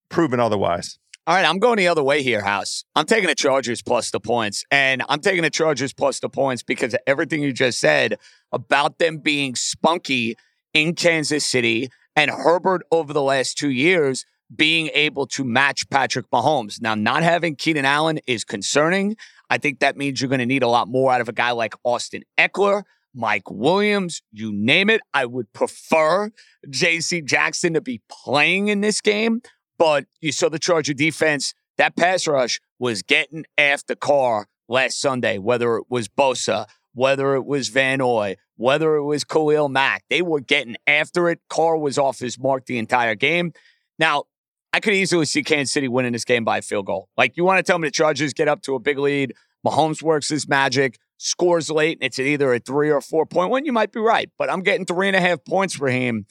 proven 0.09 0.39
otherwise. 0.39 0.99
All 1.27 1.33
right, 1.35 1.45
I'm 1.45 1.57
going 1.57 1.77
the 1.77 1.87
other 1.87 2.03
way 2.03 2.21
here, 2.21 2.43
House. 2.43 2.83
I'm 2.95 3.07
taking 3.07 3.27
the 3.27 3.33
Chargers 3.33 3.81
plus 3.81 4.11
the 4.11 4.19
points. 4.19 4.63
And 4.69 5.01
I'm 5.09 5.21
taking 5.21 5.41
the 5.41 5.49
Chargers 5.49 5.91
plus 5.91 6.19
the 6.19 6.29
points 6.29 6.61
because 6.61 6.93
of 6.93 6.99
everything 7.07 7.41
you 7.41 7.51
just 7.51 7.79
said 7.79 8.19
about 8.51 8.99
them 8.99 9.17
being 9.17 9.55
spunky 9.55 10.37
in 10.75 10.93
Kansas 10.93 11.43
City 11.43 11.89
and 12.15 12.29
Herbert 12.29 12.83
over 12.91 13.11
the 13.11 13.23
last 13.23 13.57
two 13.57 13.71
years 13.71 14.23
being 14.55 14.91
able 14.93 15.25
to 15.25 15.43
match 15.43 15.89
Patrick 15.89 16.29
Mahomes. 16.29 16.79
Now, 16.79 16.93
not 16.93 17.23
having 17.23 17.55
Keenan 17.55 17.85
Allen 17.85 18.19
is 18.27 18.43
concerning. 18.43 19.17
I 19.49 19.57
think 19.57 19.79
that 19.79 19.97
means 19.97 20.21
you're 20.21 20.29
going 20.29 20.37
to 20.37 20.45
need 20.45 20.61
a 20.61 20.67
lot 20.67 20.87
more 20.87 21.11
out 21.11 21.21
of 21.21 21.29
a 21.29 21.33
guy 21.33 21.53
like 21.53 21.73
Austin 21.83 22.21
Ekeler. 22.37 22.83
Mike 23.15 23.49
Williams, 23.49 24.21
you 24.31 24.51
name 24.53 24.91
it. 24.91 25.01
I 25.11 25.25
would 25.25 25.51
prefer 25.53 26.29
J.C. 26.69 27.21
Jackson 27.21 27.73
to 27.73 27.81
be 27.81 28.01
playing 28.09 28.67
in 28.67 28.81
this 28.81 29.01
game. 29.01 29.41
But 29.77 30.05
you 30.21 30.31
saw 30.31 30.49
the 30.49 30.59
Charger 30.59 30.93
defense, 30.93 31.53
that 31.77 31.95
pass 31.95 32.27
rush 32.27 32.61
was 32.79 33.01
getting 33.01 33.45
after 33.57 33.95
Carr 33.95 34.47
last 34.67 34.99
Sunday, 34.99 35.37
whether 35.37 35.77
it 35.77 35.85
was 35.89 36.07
Bosa, 36.07 36.67
whether 36.93 37.35
it 37.35 37.45
was 37.45 37.67
Van 37.67 37.99
Noy, 37.99 38.37
whether 38.55 38.95
it 38.95 39.03
was 39.03 39.23
Khalil 39.23 39.69
Mack. 39.69 40.03
They 40.09 40.21
were 40.21 40.39
getting 40.39 40.77
after 40.87 41.29
it. 41.29 41.41
Carr 41.49 41.77
was 41.77 41.97
off 41.97 42.19
his 42.19 42.39
mark 42.39 42.65
the 42.65 42.77
entire 42.77 43.15
game. 43.15 43.51
Now, 43.99 44.23
I 44.71 44.79
could 44.79 44.93
easily 44.93 45.25
see 45.25 45.43
Kansas 45.43 45.73
City 45.73 45.87
winning 45.87 46.13
this 46.13 46.25
game 46.25 46.43
by 46.43 46.57
a 46.57 46.61
field 46.61 46.85
goal. 46.85 47.09
Like, 47.17 47.37
you 47.37 47.45
want 47.45 47.59
to 47.59 47.63
tell 47.63 47.79
me 47.79 47.87
the 47.87 47.91
Chargers 47.91 48.33
get 48.33 48.47
up 48.47 48.61
to 48.63 48.75
a 48.75 48.79
big 48.79 48.97
lead, 48.97 49.33
Mahomes 49.65 50.01
works 50.01 50.29
his 50.29 50.47
magic, 50.47 50.99
scores 51.17 51.71
late, 51.71 51.97
and 51.99 52.07
it's 52.07 52.19
either 52.19 52.53
a 52.53 52.59
three 52.59 52.91
or 52.91 53.01
four 53.01 53.25
point 53.25 53.51
win, 53.51 53.65
you 53.65 53.73
might 53.73 53.91
be 53.91 53.99
right. 53.99 54.29
But 54.37 54.49
I'm 54.51 54.61
getting 54.61 54.85
three 54.85 55.07
and 55.07 55.15
a 55.15 55.21
half 55.21 55.43
points 55.45 55.75
for 55.75 55.87
him. 55.89 56.25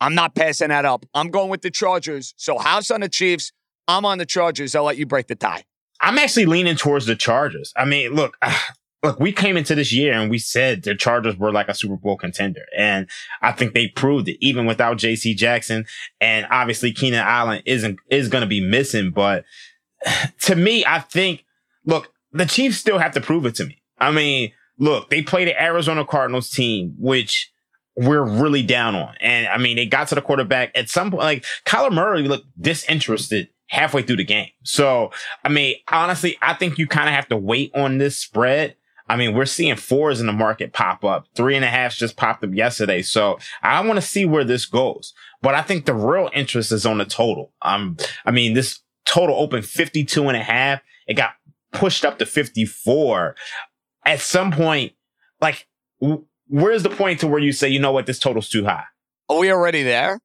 I'm 0.00 0.14
not 0.14 0.34
passing 0.34 0.68
that 0.68 0.84
up. 0.84 1.06
I'm 1.14 1.30
going 1.30 1.48
with 1.48 1.62
the 1.62 1.70
Chargers. 1.70 2.34
So 2.36 2.58
house 2.58 2.90
on 2.90 3.00
the 3.00 3.08
Chiefs. 3.08 3.52
I'm 3.88 4.04
on 4.04 4.18
the 4.18 4.26
Chargers. 4.26 4.74
I'll 4.74 4.84
let 4.84 4.96
you 4.96 5.06
break 5.06 5.28
the 5.28 5.34
tie. 5.34 5.64
I'm 6.00 6.18
actually 6.18 6.46
leaning 6.46 6.76
towards 6.76 7.06
the 7.06 7.16
Chargers. 7.16 7.72
I 7.76 7.84
mean, 7.84 8.12
look, 8.12 8.36
look, 9.02 9.18
we 9.20 9.32
came 9.32 9.56
into 9.56 9.74
this 9.74 9.92
year 9.92 10.12
and 10.12 10.30
we 10.30 10.38
said 10.38 10.82
the 10.82 10.94
Chargers 10.94 11.36
were 11.36 11.52
like 11.52 11.68
a 11.68 11.74
Super 11.74 11.96
Bowl 11.96 12.16
contender. 12.16 12.62
And 12.76 13.08
I 13.42 13.52
think 13.52 13.74
they 13.74 13.88
proved 13.88 14.28
it 14.28 14.36
even 14.44 14.66
without 14.66 14.98
JC 14.98 15.36
Jackson. 15.36 15.86
And 16.20 16.46
obviously 16.50 16.92
Keenan 16.92 17.20
Allen 17.20 17.62
isn't, 17.64 17.98
is 18.10 18.28
going 18.28 18.42
to 18.42 18.48
be 18.48 18.60
missing. 18.60 19.10
But 19.10 19.44
to 20.42 20.56
me, 20.56 20.84
I 20.86 21.00
think, 21.00 21.44
look, 21.84 22.12
the 22.32 22.46
Chiefs 22.46 22.78
still 22.78 22.98
have 22.98 23.12
to 23.12 23.20
prove 23.20 23.46
it 23.46 23.54
to 23.56 23.66
me. 23.66 23.80
I 23.98 24.10
mean, 24.10 24.52
look, 24.78 25.08
they 25.08 25.22
played 25.22 25.48
the 25.48 25.62
Arizona 25.62 26.04
Cardinals 26.04 26.50
team, 26.50 26.94
which 26.98 27.50
we're 27.96 28.24
really 28.24 28.62
down 28.62 28.94
on. 28.94 29.14
And 29.20 29.48
I 29.48 29.58
mean, 29.58 29.78
it 29.78 29.86
got 29.86 30.08
to 30.08 30.14
the 30.14 30.22
quarterback 30.22 30.70
at 30.74 30.88
some 30.88 31.10
point, 31.10 31.22
like 31.22 31.44
Kyler 31.64 31.92
Murray 31.92 32.22
looked 32.22 32.46
disinterested 32.60 33.48
halfway 33.68 34.02
through 34.02 34.16
the 34.16 34.24
game. 34.24 34.50
So, 34.62 35.10
I 35.44 35.48
mean, 35.48 35.76
honestly, 35.88 36.36
I 36.42 36.54
think 36.54 36.78
you 36.78 36.86
kind 36.86 37.08
of 37.08 37.14
have 37.14 37.28
to 37.28 37.36
wait 37.36 37.72
on 37.74 37.98
this 37.98 38.16
spread. 38.16 38.76
I 39.08 39.16
mean, 39.16 39.34
we're 39.34 39.46
seeing 39.46 39.76
fours 39.76 40.20
in 40.20 40.26
the 40.26 40.32
market 40.32 40.72
pop 40.72 41.04
up. 41.04 41.26
Three 41.34 41.56
and 41.56 41.64
a 41.64 41.68
half 41.68 41.94
just 41.94 42.16
popped 42.16 42.44
up 42.44 42.52
yesterday. 42.52 43.02
So 43.02 43.38
I 43.62 43.80
want 43.80 43.96
to 43.96 44.06
see 44.06 44.24
where 44.24 44.44
this 44.44 44.66
goes. 44.66 45.14
But 45.42 45.54
I 45.54 45.62
think 45.62 45.84
the 45.84 45.94
real 45.94 46.28
interest 46.34 46.72
is 46.72 46.84
on 46.84 46.98
the 46.98 47.04
total. 47.04 47.52
Um, 47.62 47.96
I 48.24 48.30
mean, 48.30 48.54
this 48.54 48.80
total 49.04 49.36
opened 49.36 49.64
52 49.64 50.28
and 50.28 50.36
a 50.36 50.42
half. 50.42 50.80
It 51.06 51.14
got 51.14 51.34
pushed 51.72 52.04
up 52.04 52.18
to 52.18 52.26
54. 52.26 53.36
At 54.04 54.20
some 54.20 54.50
point, 54.50 54.92
like, 55.40 55.66
where's 56.48 56.82
the 56.82 56.90
point 56.90 57.20
to 57.20 57.26
where 57.26 57.40
you 57.40 57.52
say, 57.52 57.68
you 57.68 57.78
know 57.78 57.92
what, 57.92 58.06
this 58.06 58.18
total's 58.18 58.48
too 58.48 58.64
high? 58.64 58.84
Are 59.28 59.38
we 59.38 59.50
already 59.50 59.82
there? 59.82 60.20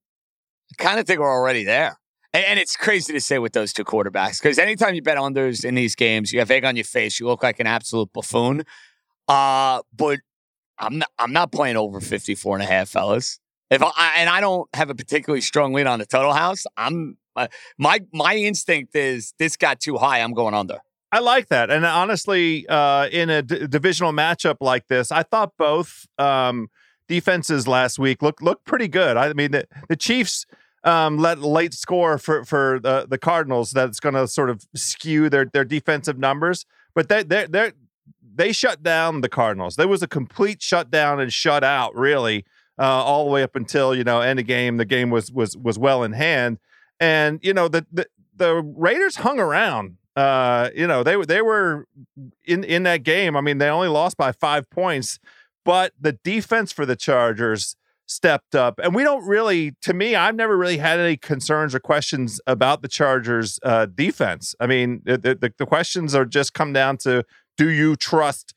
I 0.72 0.84
kind 0.84 1.00
of 1.00 1.06
think 1.06 1.20
we're 1.20 1.32
already 1.32 1.64
there. 1.64 2.00
And, 2.34 2.46
and 2.46 2.60
it's 2.60 2.76
crazy 2.76 3.14
to 3.14 3.22
say 3.22 3.40
with 3.40 3.54
those 3.54 3.74
two 3.74 3.84
quarterbacks 3.84 4.42
because 4.42 4.60
anytime 4.60 4.96
you 4.96 5.02
bet 5.02 5.18
unders 5.18 5.66
in 5.66 5.76
these 5.76 5.96
games, 5.96 6.32
you 6.32 6.40
have 6.40 6.52
egg 6.52 6.66
on 6.66 6.76
your 6.76 6.86
face. 6.86 7.20
You 7.20 7.28
look 7.28 7.44
like 7.44 7.60
an 7.60 7.68
absolute 7.68 8.12
buffoon. 8.14 8.64
Uh, 9.28 9.82
but 9.96 10.20
I'm 10.78 11.00
not, 11.00 11.10
I'm 11.18 11.34
not 11.34 11.52
playing 11.52 11.78
over 11.78 12.00
54 12.00 12.58
and 12.58 12.64
a 12.64 12.66
half, 12.66 12.90
fellas. 12.90 13.40
If 13.70 13.82
I, 13.82 14.16
and 14.18 14.30
I 14.30 14.42
don't 14.42 14.68
have 14.74 14.90
a 14.90 14.96
particularly 14.96 15.42
strong 15.42 15.74
lead 15.74 15.88
on 15.88 16.00
the 16.00 16.06
total 16.06 16.34
house, 16.34 16.66
I'm 16.76 17.18
uh, 17.38 17.48
my 17.78 18.02
my 18.12 18.36
instinct 18.36 18.94
is 18.96 19.34
this 19.40 19.56
got 19.56 19.80
too 19.80 19.98
high. 19.98 20.20
I'm 20.20 20.34
going 20.34 20.54
under. 20.54 20.80
I 21.12 21.20
like 21.20 21.50
that, 21.50 21.70
and 21.70 21.86
honestly, 21.86 22.66
uh, 22.68 23.08
in 23.12 23.30
a 23.30 23.42
d- 23.42 23.68
divisional 23.68 24.14
matchup 24.14 24.58
like 24.62 24.88
this, 24.88 25.12
I 25.12 25.24
thought 25.24 25.54
both 25.58 26.08
um, 26.18 26.70
defenses 27.08 27.68
last 27.68 28.00
week 28.00 28.22
looked 28.22 28.42
looked 28.42 28.66
pretty 28.66 28.88
good. 28.88 29.18
I 29.18 29.34
mean, 29.34 29.52
the, 29.52 29.68
the 29.90 29.98
Chiefs 29.98 30.46
um, 30.84 31.18
let 31.18 31.40
late 31.40 31.74
score 31.74 32.18
for 32.18 32.46
for 32.46 32.80
the 32.82 33.06
the 33.10 33.18
Cardinals 33.18 33.72
that's 33.72 34.00
going 34.00 34.16
to 34.16 34.28
sort 34.28 34.50
of 34.50 34.66
skew 34.74 35.30
their 35.30 35.46
their 35.46 35.66
defensive 35.66 36.18
numbers, 36.18 36.66
but 36.94 37.10
they 37.10 37.24
they 37.24 37.46
they 37.46 37.72
they 38.34 38.52
shut 38.54 38.82
down 38.82 39.22
the 39.22 39.30
Cardinals. 39.30 39.76
There 39.76 39.88
was 39.88 40.02
a 40.02 40.08
complete 40.08 40.62
shutdown 40.62 41.20
and 41.20 41.32
shut 41.32 41.64
out, 41.64 41.96
really, 41.96 42.46
uh, 42.80 42.84
all 42.84 43.26
the 43.26 43.32
way 43.32 43.44
up 43.44 43.56
until 43.56 43.94
you 43.94 44.04
know 44.04 44.22
end 44.22 44.40
of 44.40 44.48
game. 44.48 44.78
The 44.78 44.86
game 44.86 45.10
was 45.10 45.32
was 45.32 45.58
was 45.58 45.78
well 45.78 46.04
in 46.04 46.14
hand, 46.14 46.58
and 47.00 47.40
you 47.44 47.54
know 47.54 47.68
the 47.68 47.86
the, 47.92 48.08
the 48.36 48.56
Raiders 48.56 49.18
hung 49.18 49.40
around 49.40 49.98
uh, 50.16 50.70
you 50.76 50.88
know, 50.88 51.04
they 51.04 51.22
they 51.26 51.42
were 51.42 51.88
in 52.46 52.64
in 52.64 52.84
that 52.84 53.04
game. 53.04 53.38
I 53.38 53.42
mean, 53.42 53.58
they 53.60 53.70
only 53.70 53.88
lost 53.88 54.18
by 54.18 54.32
five 54.32 54.70
points, 54.70 55.20
but 55.64 55.94
the 56.00 56.14
defense 56.24 56.72
for 56.72 56.86
the 56.86 56.96
Chargers 56.96 57.76
stepped 58.08 58.56
up, 58.56 58.80
and 58.84 58.94
we 58.94 59.04
don't 59.04 59.26
really. 59.26 59.74
To 59.84 59.94
me, 59.94 60.16
I've 60.16 60.36
never 60.36 60.58
really 60.58 60.78
had 60.78 61.00
any 61.00 61.16
concerns 61.16 61.74
or 61.74 61.80
questions 61.80 62.42
about 62.46 62.82
the 62.82 62.90
Chargers' 62.90 63.60
uh, 63.64 63.86
defense. 63.86 64.54
I 64.60 64.68
mean, 64.68 65.02
the, 65.06 65.18
the, 65.18 65.54
the 65.58 65.66
questions 65.66 66.14
are 66.14 66.26
just 66.26 66.54
come 66.54 66.74
down 66.74 66.98
to: 66.98 67.24
Do 67.58 67.70
you 67.70 67.96
trust? 67.96 68.54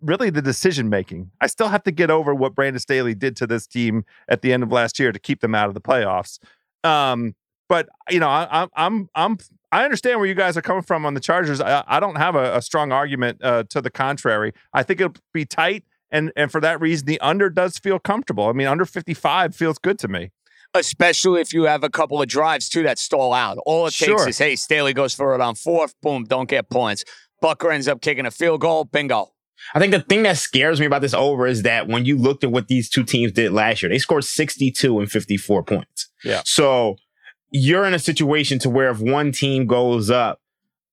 Really, 0.00 0.30
the 0.30 0.42
decision 0.42 0.88
making. 0.88 1.30
I 1.40 1.46
still 1.46 1.68
have 1.68 1.82
to 1.84 1.90
get 1.90 2.10
over 2.10 2.34
what 2.34 2.54
Brandon 2.54 2.80
Staley 2.80 3.14
did 3.14 3.36
to 3.36 3.46
this 3.46 3.66
team 3.66 4.04
at 4.28 4.42
the 4.42 4.52
end 4.52 4.62
of 4.62 4.70
last 4.72 4.98
year 4.98 5.12
to 5.12 5.18
keep 5.18 5.40
them 5.40 5.54
out 5.54 5.68
of 5.68 5.74
the 5.74 5.80
playoffs. 5.80 6.38
Um, 6.82 7.34
but 7.68 7.88
you 8.10 8.20
know, 8.20 8.28
I, 8.28 8.68
I'm 8.76 9.08
I'm 9.14 9.38
I 9.74 9.82
understand 9.82 10.20
where 10.20 10.28
you 10.28 10.36
guys 10.36 10.56
are 10.56 10.62
coming 10.62 10.84
from 10.84 11.04
on 11.04 11.14
the 11.14 11.20
Chargers. 11.20 11.60
I, 11.60 11.82
I 11.88 11.98
don't 11.98 12.14
have 12.14 12.36
a, 12.36 12.58
a 12.58 12.62
strong 12.62 12.92
argument 12.92 13.42
uh, 13.42 13.64
to 13.70 13.80
the 13.80 13.90
contrary. 13.90 14.52
I 14.72 14.84
think 14.84 15.00
it'll 15.00 15.16
be 15.32 15.44
tight, 15.44 15.82
and 16.12 16.30
and 16.36 16.52
for 16.52 16.60
that 16.60 16.80
reason, 16.80 17.06
the 17.06 17.18
under 17.18 17.50
does 17.50 17.78
feel 17.78 17.98
comfortable. 17.98 18.46
I 18.46 18.52
mean, 18.52 18.68
under 18.68 18.84
55 18.84 19.52
feels 19.56 19.78
good 19.78 19.98
to 19.98 20.06
me. 20.06 20.30
Especially 20.74 21.40
if 21.40 21.52
you 21.52 21.64
have 21.64 21.82
a 21.82 21.90
couple 21.90 22.22
of 22.22 22.28
drives 22.28 22.68
too 22.68 22.84
that 22.84 23.00
stall 23.00 23.32
out. 23.32 23.58
All 23.66 23.88
it 23.88 23.94
takes 23.94 24.04
sure. 24.04 24.28
is, 24.28 24.38
hey, 24.38 24.54
Staley 24.54 24.92
goes 24.92 25.12
for 25.12 25.34
it 25.34 25.40
on 25.40 25.56
fourth, 25.56 25.94
boom, 26.00 26.22
don't 26.22 26.48
get 26.48 26.70
points. 26.70 27.04
Bucker 27.40 27.72
ends 27.72 27.88
up 27.88 28.00
kicking 28.00 28.26
a 28.26 28.30
field 28.30 28.60
goal, 28.60 28.84
bingo. 28.84 29.32
I 29.74 29.80
think 29.80 29.92
the 29.92 30.00
thing 30.00 30.22
that 30.22 30.36
scares 30.36 30.78
me 30.78 30.86
about 30.86 31.02
this 31.02 31.14
over 31.14 31.48
is 31.48 31.62
that 31.62 31.88
when 31.88 32.04
you 32.04 32.16
looked 32.16 32.44
at 32.44 32.52
what 32.52 32.68
these 32.68 32.88
two 32.88 33.02
teams 33.02 33.32
did 33.32 33.52
last 33.52 33.82
year, 33.82 33.90
they 33.90 33.98
scored 33.98 34.24
62 34.24 35.00
and 35.00 35.10
54 35.10 35.62
points. 35.64 36.10
Yeah. 36.22 36.42
So 36.44 36.96
you're 37.56 37.84
in 37.84 37.94
a 37.94 38.00
situation 38.00 38.58
to 38.58 38.68
where 38.68 38.90
if 38.90 38.98
one 38.98 39.30
team 39.30 39.66
goes 39.66 40.10
up 40.10 40.40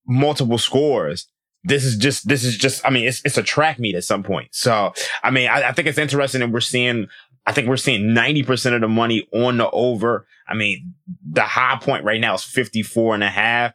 multiple 0.08 0.60
scores, 0.60 1.28
this 1.64 1.84
is 1.84 1.98
just 1.98 2.28
this 2.28 2.44
is 2.44 2.56
just 2.56 2.86
I 2.86 2.92
mean 2.92 3.08
it's 3.08 3.22
it's 3.26 3.38
a 3.38 3.44
track 3.44 3.80
meet 3.80 3.96
at 3.96 4.04
some 4.04 4.22
point. 4.22 4.50
So 4.52 4.94
I 5.24 5.32
mean 5.32 5.50
I, 5.50 5.70
I 5.70 5.72
think 5.72 5.88
it's 5.88 5.98
interesting 5.98 6.40
that 6.42 6.52
we're 6.52 6.60
seeing 6.60 7.08
I 7.48 7.52
think 7.52 7.68
we're 7.68 7.78
seeing 7.78 8.10
90% 8.10 8.76
of 8.76 8.82
the 8.82 8.88
money 8.88 9.28
on 9.34 9.58
the 9.58 9.68
over. 9.72 10.28
I 10.48 10.54
mean, 10.54 10.94
the 11.28 11.42
high 11.42 11.80
point 11.82 12.04
right 12.04 12.22
now 12.22 12.36
is 12.36 12.44
54 12.44 13.16
and 13.16 13.24
a 13.24 13.30
half. 13.30 13.74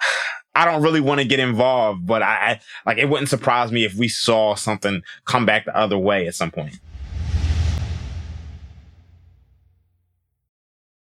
I 0.54 0.64
don't 0.64 0.82
really 0.82 1.00
want 1.00 1.20
to 1.20 1.26
get 1.26 1.38
involved, 1.38 2.04
but 2.04 2.20
I, 2.22 2.26
I 2.34 2.60
like 2.84 2.98
it 2.98 3.08
wouldn't 3.08 3.28
surprise 3.28 3.70
me 3.70 3.84
if 3.84 3.94
we 3.94 4.08
saw 4.08 4.56
something 4.56 5.02
come 5.24 5.46
back 5.46 5.66
the 5.66 5.76
other 5.76 5.96
way 5.96 6.26
at 6.26 6.34
some 6.34 6.50
point. 6.50 6.80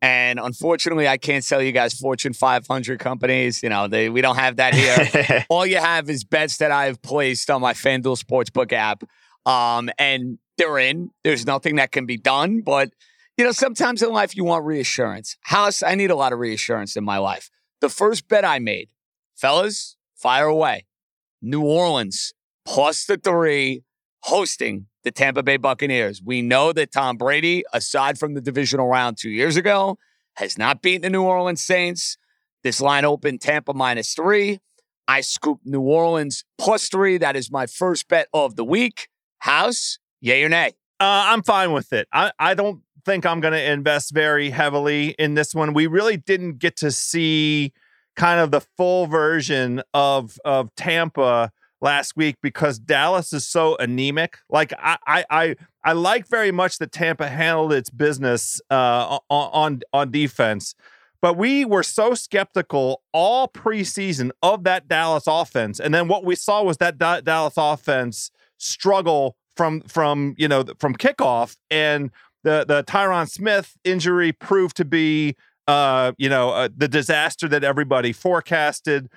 And 0.00 0.38
unfortunately, 0.38 1.08
I 1.08 1.16
can't 1.16 1.44
sell 1.44 1.60
you 1.60 1.72
guys 1.72 1.94
Fortune 1.94 2.32
500 2.32 3.00
companies. 3.00 3.62
You 3.62 3.68
know, 3.68 3.88
they, 3.88 4.08
we 4.08 4.20
don't 4.20 4.36
have 4.36 4.56
that 4.56 4.74
here. 4.74 5.44
All 5.50 5.66
you 5.66 5.78
have 5.78 6.08
is 6.08 6.22
bets 6.24 6.58
that 6.58 6.70
I've 6.70 7.02
placed 7.02 7.50
on 7.50 7.60
my 7.60 7.72
FanDuel 7.72 8.22
Sportsbook 8.22 8.72
app. 8.72 9.02
Um, 9.44 9.90
and 9.98 10.38
they're 10.56 10.78
in. 10.78 11.10
There's 11.24 11.46
nothing 11.46 11.76
that 11.76 11.90
can 11.90 12.06
be 12.06 12.16
done. 12.16 12.60
But, 12.60 12.90
you 13.36 13.44
know, 13.44 13.52
sometimes 13.52 14.02
in 14.02 14.12
life 14.12 14.36
you 14.36 14.44
want 14.44 14.64
reassurance. 14.64 15.36
House, 15.42 15.82
I 15.82 15.96
need 15.96 16.10
a 16.10 16.16
lot 16.16 16.32
of 16.32 16.38
reassurance 16.38 16.96
in 16.96 17.04
my 17.04 17.18
life. 17.18 17.50
The 17.80 17.88
first 17.88 18.28
bet 18.28 18.44
I 18.44 18.58
made, 18.60 18.88
fellas, 19.34 19.96
fire 20.14 20.46
away. 20.46 20.86
New 21.40 21.62
Orleans 21.62 22.34
plus 22.64 23.04
the 23.04 23.16
three 23.16 23.82
hosting 24.24 24.86
the 25.08 25.12
Tampa 25.12 25.42
Bay 25.42 25.56
Buccaneers. 25.56 26.22
We 26.22 26.42
know 26.42 26.70
that 26.74 26.92
Tom 26.92 27.16
Brady, 27.16 27.64
aside 27.72 28.18
from 28.18 28.34
the 28.34 28.42
divisional 28.42 28.88
round 28.88 29.16
two 29.16 29.30
years 29.30 29.56
ago, 29.56 29.96
has 30.36 30.58
not 30.58 30.82
beaten 30.82 31.00
the 31.00 31.08
New 31.08 31.22
Orleans 31.22 31.62
Saints. 31.62 32.18
This 32.62 32.78
line 32.78 33.06
opened 33.06 33.40
Tampa 33.40 33.72
minus 33.72 34.12
three. 34.12 34.60
I 35.06 35.22
scooped 35.22 35.64
New 35.64 35.80
Orleans 35.80 36.44
plus 36.58 36.90
three. 36.90 37.16
That 37.16 37.36
is 37.36 37.50
my 37.50 37.64
first 37.64 38.06
bet 38.08 38.28
of 38.34 38.56
the 38.56 38.64
week. 38.64 39.08
House, 39.38 39.98
yay 40.20 40.44
or 40.44 40.50
nay? 40.50 40.72
Uh, 41.00 41.32
I'm 41.32 41.42
fine 41.42 41.72
with 41.72 41.94
it. 41.94 42.06
I, 42.12 42.30
I 42.38 42.52
don't 42.52 42.82
think 43.06 43.24
I'm 43.24 43.40
going 43.40 43.54
to 43.54 43.72
invest 43.72 44.12
very 44.12 44.50
heavily 44.50 45.14
in 45.18 45.32
this 45.32 45.54
one. 45.54 45.72
We 45.72 45.86
really 45.86 46.18
didn't 46.18 46.58
get 46.58 46.76
to 46.78 46.90
see 46.90 47.72
kind 48.14 48.40
of 48.40 48.50
the 48.50 48.60
full 48.76 49.06
version 49.06 49.80
of 49.94 50.36
of 50.44 50.74
Tampa 50.74 51.50
last 51.80 52.16
week 52.16 52.36
because 52.42 52.78
Dallas 52.78 53.32
is 53.32 53.46
so 53.46 53.76
anemic. 53.76 54.38
Like 54.48 54.72
I 54.78 54.98
I 55.06 55.24
I, 55.30 55.56
I 55.84 55.92
like 55.92 56.28
very 56.28 56.52
much 56.52 56.78
that 56.78 56.92
Tampa 56.92 57.28
handled 57.28 57.72
its 57.72 57.90
business 57.90 58.60
uh, 58.70 59.18
on 59.30 59.80
on 59.92 60.10
defense. 60.10 60.74
But 61.20 61.36
we 61.36 61.64
were 61.64 61.82
so 61.82 62.14
skeptical 62.14 63.02
all 63.12 63.48
preseason 63.48 64.30
of 64.40 64.62
that 64.64 64.86
Dallas 64.86 65.24
offense, 65.26 65.80
and 65.80 65.92
then 65.92 66.08
what 66.08 66.24
we 66.24 66.36
saw 66.36 66.62
was 66.62 66.76
that 66.76 66.98
da- 66.98 67.20
Dallas 67.20 67.54
offense 67.56 68.30
struggle 68.58 69.36
from 69.56 69.80
from 69.82 70.34
you 70.38 70.46
know 70.48 70.64
from 70.78 70.94
kickoff, 70.94 71.56
and 71.70 72.10
the 72.44 72.64
the 72.66 72.84
Tyron 72.84 73.28
Smith 73.28 73.76
injury 73.84 74.32
proved 74.32 74.76
to 74.76 74.84
be 74.84 75.36
uh, 75.66 76.12
you 76.18 76.28
know 76.28 76.50
uh, 76.50 76.68
the 76.74 76.88
disaster 76.88 77.48
that 77.48 77.64
everybody 77.64 78.12
forecasted. 78.12 79.08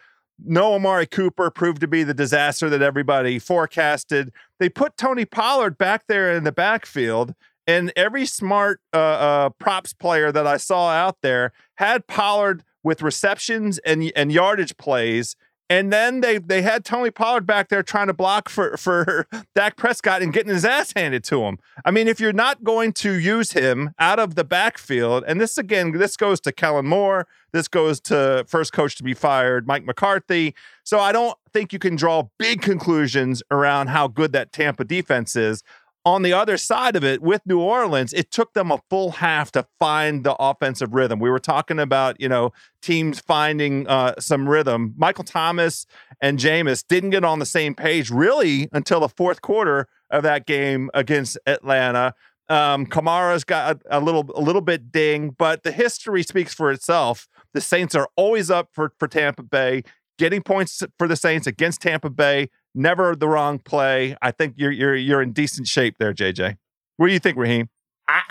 No 0.44 0.74
Amari 0.74 1.06
Cooper 1.06 1.52
proved 1.52 1.82
to 1.82 1.88
be 1.88 2.04
the 2.04 2.14
disaster 2.14 2.70
that 2.70 2.82
everybody 2.82 3.40
forecasted. 3.40 4.32
They 4.60 4.70
put 4.70 4.98
Tony 4.98 5.26
Pollard 5.26 5.78
back 5.78 6.08
there 6.08 6.34
in 6.34 6.44
the 6.44 6.52
backfield, 6.52 7.36
and 7.68 7.94
every 7.96 8.26
smart 8.26 8.82
uh, 8.94 8.98
uh, 8.98 9.50
props 9.50 9.94
player 9.94 10.32
that 10.32 10.48
I 10.48 10.58
saw 10.58 10.90
out 10.90 11.18
there 11.22 11.54
had 11.76 12.08
Pollard 12.08 12.64
with 12.84 13.02
receptions 13.02 13.78
and 13.80 14.12
and 14.16 14.32
yardage 14.32 14.76
plays 14.78 15.36
and 15.72 15.92
then 15.92 16.20
they 16.20 16.38
they 16.38 16.64
had 16.64 16.84
Tony 16.84 17.12
Pollard 17.12 17.46
back 17.46 17.70
there 17.70 17.82
trying 17.82 18.08
to 18.08 18.14
block 18.14 18.50
for 18.50 18.76
for 18.76 19.26
Dak 19.56 19.78
Prescott 19.78 20.22
and 20.22 20.34
getting 20.34 20.52
his 20.54 20.66
ass 20.66 20.92
handed 20.94 21.24
to 21.26 21.44
him. 21.44 21.60
I 21.86 21.92
mean, 21.92 22.10
if 22.10 22.20
you're 22.20 22.34
not 22.34 22.66
going 22.66 22.92
to 22.94 23.14
use 23.14 23.54
him 23.54 23.92
out 23.98 24.20
of 24.20 24.36
the 24.36 24.44
backfield, 24.44 25.24
and 25.26 25.40
this 25.40 25.58
again, 25.58 25.94
this 25.94 26.18
goes 26.18 26.42
to 26.42 26.52
Kellen 26.52 26.88
Moore, 26.88 27.26
this 27.54 27.70
goes 27.70 28.02
to 28.02 28.44
first 28.50 28.74
coach 28.74 28.98
to 28.98 29.04
be 29.04 29.14
fired, 29.14 29.66
Mike 29.66 29.86
McCarthy. 29.86 30.54
So 30.84 31.00
I 31.00 31.14
don't 31.14 31.38
think 31.54 31.72
you 31.72 31.80
can 31.80 31.96
draw 31.96 32.28
big 32.38 32.62
conclusions 32.62 33.42
around 33.50 33.88
how 33.88 34.10
good 34.10 34.34
that 34.34 34.52
Tampa 34.52 34.84
defense 34.84 35.38
is 35.38 35.64
on 36.04 36.24
the 36.24 36.34
other 36.34 36.58
side 36.58 36.96
of 36.96 37.04
it 37.04 37.22
with 37.22 37.42
New 37.46 37.60
Orleans, 37.60 38.14
it 38.14 38.32
took 38.32 38.54
them 38.54 38.72
a 38.72 38.82
full 38.90 39.12
half 39.12 39.52
to 39.52 39.66
find 39.80 40.24
the 40.24 40.36
offensive 40.40 40.94
rhythm. 40.94 41.20
We 41.20 41.30
were 41.30 41.40
talking 41.40 41.80
about, 41.80 42.20
you 42.20 42.28
know, 42.28 42.54
teams 42.82 43.20
finding 43.20 43.88
uh, 43.88 44.16
some 44.20 44.50
rhythm. 44.50 44.94
Michael 44.98 45.24
Thomas 45.24 45.86
and 46.20 46.40
Jameis 46.40 46.84
didn't 46.88 47.12
get 47.12 47.24
on 47.24 47.40
the 47.40 47.46
same 47.46 47.76
page 47.76 48.10
really 48.10 48.68
until 48.72 49.00
the 49.00 49.10
fourth 49.10 49.42
quarter 49.42 49.88
of 50.10 50.24
that 50.24 50.46
game 50.46 50.90
against 50.94 51.38
Atlanta. 51.46 52.16
Um, 52.50 52.86
Kamara's 52.86 53.44
got 53.44 53.82
a, 53.90 54.00
a 54.00 54.02
little 54.02 54.30
a 54.36 54.42
little 54.42 54.62
bit 54.62 54.92
ding, 54.92 55.30
but 55.38 55.64
the 55.64 55.72
history 55.72 56.24
speaks 56.24 56.54
for 56.54 56.72
itself. 56.72 57.30
The 57.54 57.62
Saints 57.62 57.96
are 57.96 58.10
always 58.18 58.50
up 58.50 58.70
for, 58.74 58.92
for 58.98 59.08
Tampa 59.08 59.44
Bay, 59.44 59.84
getting 60.18 60.42
points 60.42 60.84
for 60.98 61.08
the 61.08 61.16
Saints 61.16 61.48
against 61.48 61.82
Tampa 61.82 62.10
Bay 62.10 62.50
never 62.74 63.16
the 63.16 63.28
wrong 63.28 63.60
play. 63.60 64.16
I 64.22 64.32
think 64.32 64.56
you're 64.58 64.72
you're 64.72 64.96
you're 64.96 65.22
in 65.22 65.32
decent 65.32 65.68
shape 65.68 65.98
there, 66.00 66.14
JJ. 66.14 66.58
What 66.98 67.08
do 67.08 67.14
you 67.14 67.20
think, 67.20 67.38
Raheem? 67.38 67.70
I 68.08 68.22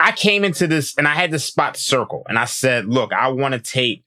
I 0.00 0.12
came 0.12 0.44
into 0.44 0.66
this 0.66 0.96
and 0.96 1.06
I 1.06 1.14
had 1.14 1.30
this 1.30 1.44
spot 1.44 1.76
circle, 1.76 2.24
and 2.28 2.38
I 2.38 2.44
said, 2.44 2.86
look, 2.86 3.12
I 3.12 3.28
want 3.28 3.54
to 3.54 3.60
take 3.60 4.04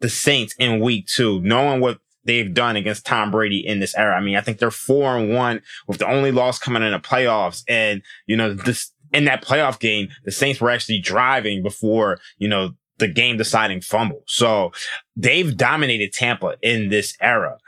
the 0.00 0.08
Saints 0.08 0.54
in 0.58 0.80
week 0.80 1.06
two, 1.06 1.40
knowing 1.42 1.80
what 1.80 1.98
they've 2.24 2.52
done 2.52 2.76
against 2.76 3.06
Tom 3.06 3.30
Brady 3.30 3.64
in 3.64 3.78
this 3.78 3.94
era. 3.96 4.16
I 4.16 4.20
mean, 4.20 4.36
I 4.36 4.40
think 4.40 4.58
they're 4.58 4.70
four 4.70 5.16
and 5.16 5.32
one 5.32 5.62
with 5.86 5.98
the 5.98 6.08
only 6.08 6.32
loss 6.32 6.58
coming 6.58 6.82
in 6.82 6.92
the 6.92 6.98
playoffs, 6.98 7.62
and 7.68 8.02
you 8.26 8.36
know 8.36 8.52
this. 8.52 8.92
In 9.12 9.24
that 9.26 9.42
playoff 9.42 9.78
game, 9.78 10.08
the 10.24 10.32
Saints 10.32 10.60
were 10.60 10.68
actually 10.68 10.98
driving 10.98 11.62
before, 11.62 12.18
you 12.38 12.48
know, 12.48 12.72
the 12.98 13.08
game 13.08 13.36
deciding 13.36 13.80
fumble. 13.80 14.22
So 14.26 14.72
they've 15.14 15.56
dominated 15.56 16.12
Tampa 16.12 16.56
in 16.60 16.88
this 16.88 17.16
era. 17.20 17.58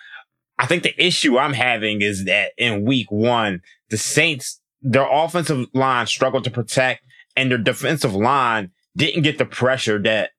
I 0.59 0.67
think 0.67 0.83
the 0.83 1.05
issue 1.05 1.39
I'm 1.39 1.53
having 1.53 2.03
is 2.03 2.25
that 2.25 2.53
in 2.59 2.85
week 2.85 3.11
one, 3.11 3.63
the 3.91 3.99
Saints, 3.99 4.61
their 4.83 5.07
offensive 5.11 5.67
line 5.73 6.07
struggled 6.07 6.45
to 6.45 6.51
protect 6.51 7.03
and 7.37 7.51
their 7.51 7.59
defensive 7.59 8.15
line 8.15 8.71
didn't 8.97 9.23
get 9.23 9.39
the 9.39 9.45
pressure 9.45 10.01
that 10.03 10.31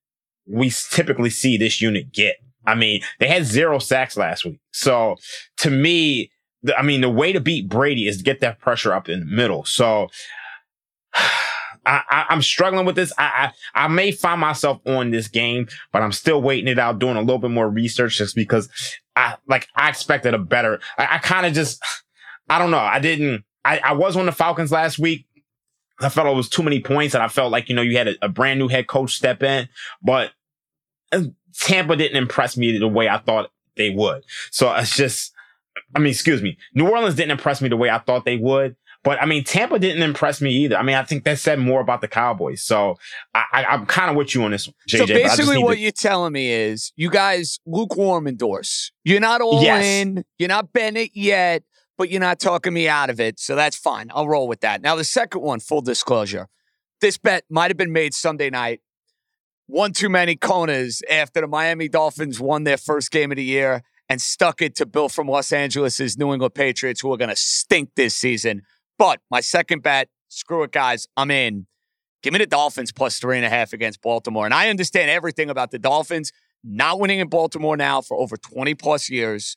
we 0.46 0.72
typically 0.92 1.30
see 1.30 1.58
this 1.58 1.80
unit 1.80 2.12
get. 2.12 2.36
I 2.66 2.76
mean, 2.76 3.02
they 3.20 3.28
had 3.28 3.46
zero 3.46 3.80
sacks 3.80 4.18
last 4.18 4.44
week. 4.44 4.60
So 4.72 5.16
to 5.58 5.70
me, 5.70 6.32
I 6.78 6.82
mean, 6.82 7.02
the 7.02 7.10
way 7.10 7.32
to 7.32 7.40
beat 7.40 7.70
Brady 7.70 8.08
is 8.08 8.18
to 8.18 8.24
get 8.24 8.42
that 8.42 8.60
pressure 8.60 8.94
up 8.94 9.08
in 9.08 9.22
the 9.22 9.26
middle. 9.26 9.64
So 9.64 10.10
I, 11.86 12.26
am 12.30 12.42
struggling 12.42 12.86
with 12.86 12.96
this. 12.96 13.12
I, 13.18 13.52
I, 13.74 13.86
I 13.86 13.88
may 13.88 14.12
find 14.12 14.42
myself 14.42 14.80
on 14.86 15.12
this 15.12 15.28
game, 15.28 15.68
but 15.92 16.04
I'm 16.04 16.12
still 16.12 16.42
waiting 16.42 16.68
it 16.68 16.78
out, 16.78 17.00
doing 17.00 17.16
a 17.16 17.22
little 17.22 17.40
bit 17.40 17.52
more 17.52 17.70
research 17.70 18.18
just 18.18 18.36
because 18.36 18.70
I 19.20 19.36
like 19.48 19.68
I 19.76 19.90
expected 19.90 20.34
a 20.34 20.38
better. 20.38 20.80
I, 20.98 21.16
I 21.16 21.18
kind 21.18 21.46
of 21.46 21.54
just 21.54 21.84
I 22.50 22.58
don't 22.58 22.72
know. 22.72 22.78
I 22.78 23.00
didn't. 23.00 23.44
I, 23.66 23.80
I 23.80 23.94
was 23.94 24.16
on 24.16 24.26
the 24.26 24.32
Falcons 24.32 24.72
last 24.72 24.98
week. 24.98 25.26
I 26.00 26.08
felt 26.08 26.28
it 26.28 26.36
was 26.36 26.50
too 26.50 26.64
many 26.64 26.80
points, 26.80 27.14
and 27.14 27.22
I 27.22 27.28
felt 27.28 27.52
like 27.52 27.70
you 27.70 27.76
know 27.76 27.82
you 27.82 27.98
had 27.98 28.08
a, 28.08 28.16
a 28.22 28.30
brand 28.30 28.60
new 28.60 28.70
head 28.70 28.88
coach 28.88 29.14
step 29.14 29.44
in, 29.44 29.68
but 30.02 30.32
uh, 31.12 31.24
Tampa 31.60 31.96
didn't 31.98 32.18
impress 32.18 32.56
me 32.56 32.78
the 32.78 32.88
way 32.88 33.10
I 33.10 33.18
thought 33.18 33.52
they 33.76 33.90
would. 33.90 34.24
So 34.52 34.74
it's 34.76 34.96
just, 34.96 35.34
I 35.96 36.00
mean, 36.00 36.12
excuse 36.12 36.42
me, 36.42 36.58
New 36.74 36.88
Orleans 36.88 37.16
didn't 37.16 37.32
impress 37.32 37.62
me 37.62 37.70
the 37.70 37.78
way 37.78 37.90
I 37.90 38.00
thought 38.00 38.24
they 38.24 38.38
would. 38.38 38.78
But 39.04 39.22
I 39.22 39.26
mean, 39.26 39.46
Tampa 39.46 39.80
didn't 39.80 40.04
impress 40.04 40.42
me 40.42 40.52
either. 40.52 40.76
I 40.76 40.84
mean, 40.84 40.96
I 40.96 41.04
think 41.04 41.24
that 41.24 41.40
said 41.40 41.58
more 41.58 41.80
about 41.80 42.02
the 42.02 42.08
Cowboys. 42.08 42.64
So 42.64 42.98
I, 43.34 43.66
am 43.70 43.86
kind 43.86 44.10
of 44.12 44.18
with 44.18 44.36
you 44.36 44.44
on 44.44 44.52
this, 44.52 44.68
JJ. 44.90 44.98
So 44.98 45.06
basically, 45.06 45.58
what 45.58 45.76
to- 45.76 45.80
you're 45.80 45.92
telling 45.92 46.34
me 46.34 46.52
is 46.52 46.92
you 46.98 47.10
guys 47.10 47.60
lukewarm 47.66 48.28
endorse. 48.28 48.92
You're 49.06 49.22
not 49.22 49.40
all 49.40 49.64
yes. 49.64 49.86
in. 49.86 50.26
You're 50.38 50.50
not 50.50 50.74
Bennett 50.74 51.12
yet, 51.14 51.64
but 51.98 52.10
you're 52.10 52.20
not 52.20 52.40
talking 52.40 52.74
me 52.74 52.90
out 52.90 53.10
of 53.10 53.22
it. 53.22 53.40
So 53.40 53.56
that's 53.56 53.78
fine. 53.78 54.10
I'll 54.14 54.28
roll 54.28 54.48
with 54.48 54.62
that. 54.62 54.82
Now, 54.82 54.96
the 54.96 55.06
second 55.06 55.42
one, 55.42 55.62
full 55.62 55.82
disclosure. 55.82 56.50
This 57.00 57.18
bet 57.18 57.46
might 57.50 57.70
have 57.70 57.78
been 57.78 57.94
made 57.94 58.14
Sunday 58.14 58.50
night. 58.50 58.82
One 59.68 59.94
too 59.94 60.10
many 60.10 60.36
Konas 60.36 61.02
after 61.10 61.42
the 61.42 61.48
Miami 61.48 61.88
Dolphins 61.88 62.40
won 62.40 62.64
their 62.64 62.78
first 62.78 63.12
game 63.12 63.32
of 63.32 63.38
the 63.38 63.44
year 63.44 63.84
and 64.10 64.20
stuck 64.20 64.62
it 64.62 64.76
to 64.78 64.86
Bill 64.86 65.08
from 65.08 65.28
Los 65.28 65.54
Angeles' 65.54 66.18
New 66.18 66.34
England 66.34 66.56
Patriots, 66.56 67.02
who 67.02 67.14
are 67.14 67.18
going 67.18 67.30
to 67.30 67.36
stink 67.36 67.92
this 67.96 68.16
season. 68.16 68.64
But 69.00 69.22
my 69.32 69.40
second 69.40 69.82
bet, 69.82 70.10
screw 70.28 70.62
it, 70.64 70.72
guys. 70.72 71.08
I'm 71.18 71.32
in. 71.32 71.66
Give 72.22 72.34
me 72.34 72.40
the 72.40 72.46
Dolphins 72.46 72.92
plus 72.92 73.18
three 73.18 73.38
and 73.38 73.46
a 73.46 73.50
half 73.50 73.72
against 73.72 74.02
Baltimore. 74.02 74.46
And 74.46 74.54
I 74.54 74.70
understand 74.70 75.10
everything 75.10 75.50
about 75.50 75.72
the 75.72 75.80
Dolphins 75.80 76.34
not 76.66 77.00
winning 77.00 77.20
in 77.20 77.30
Baltimore 77.30 77.78
now 77.78 78.02
for 78.02 78.18
over 78.18 78.36
20 78.36 78.76
plus 78.76 79.10
years. 79.10 79.56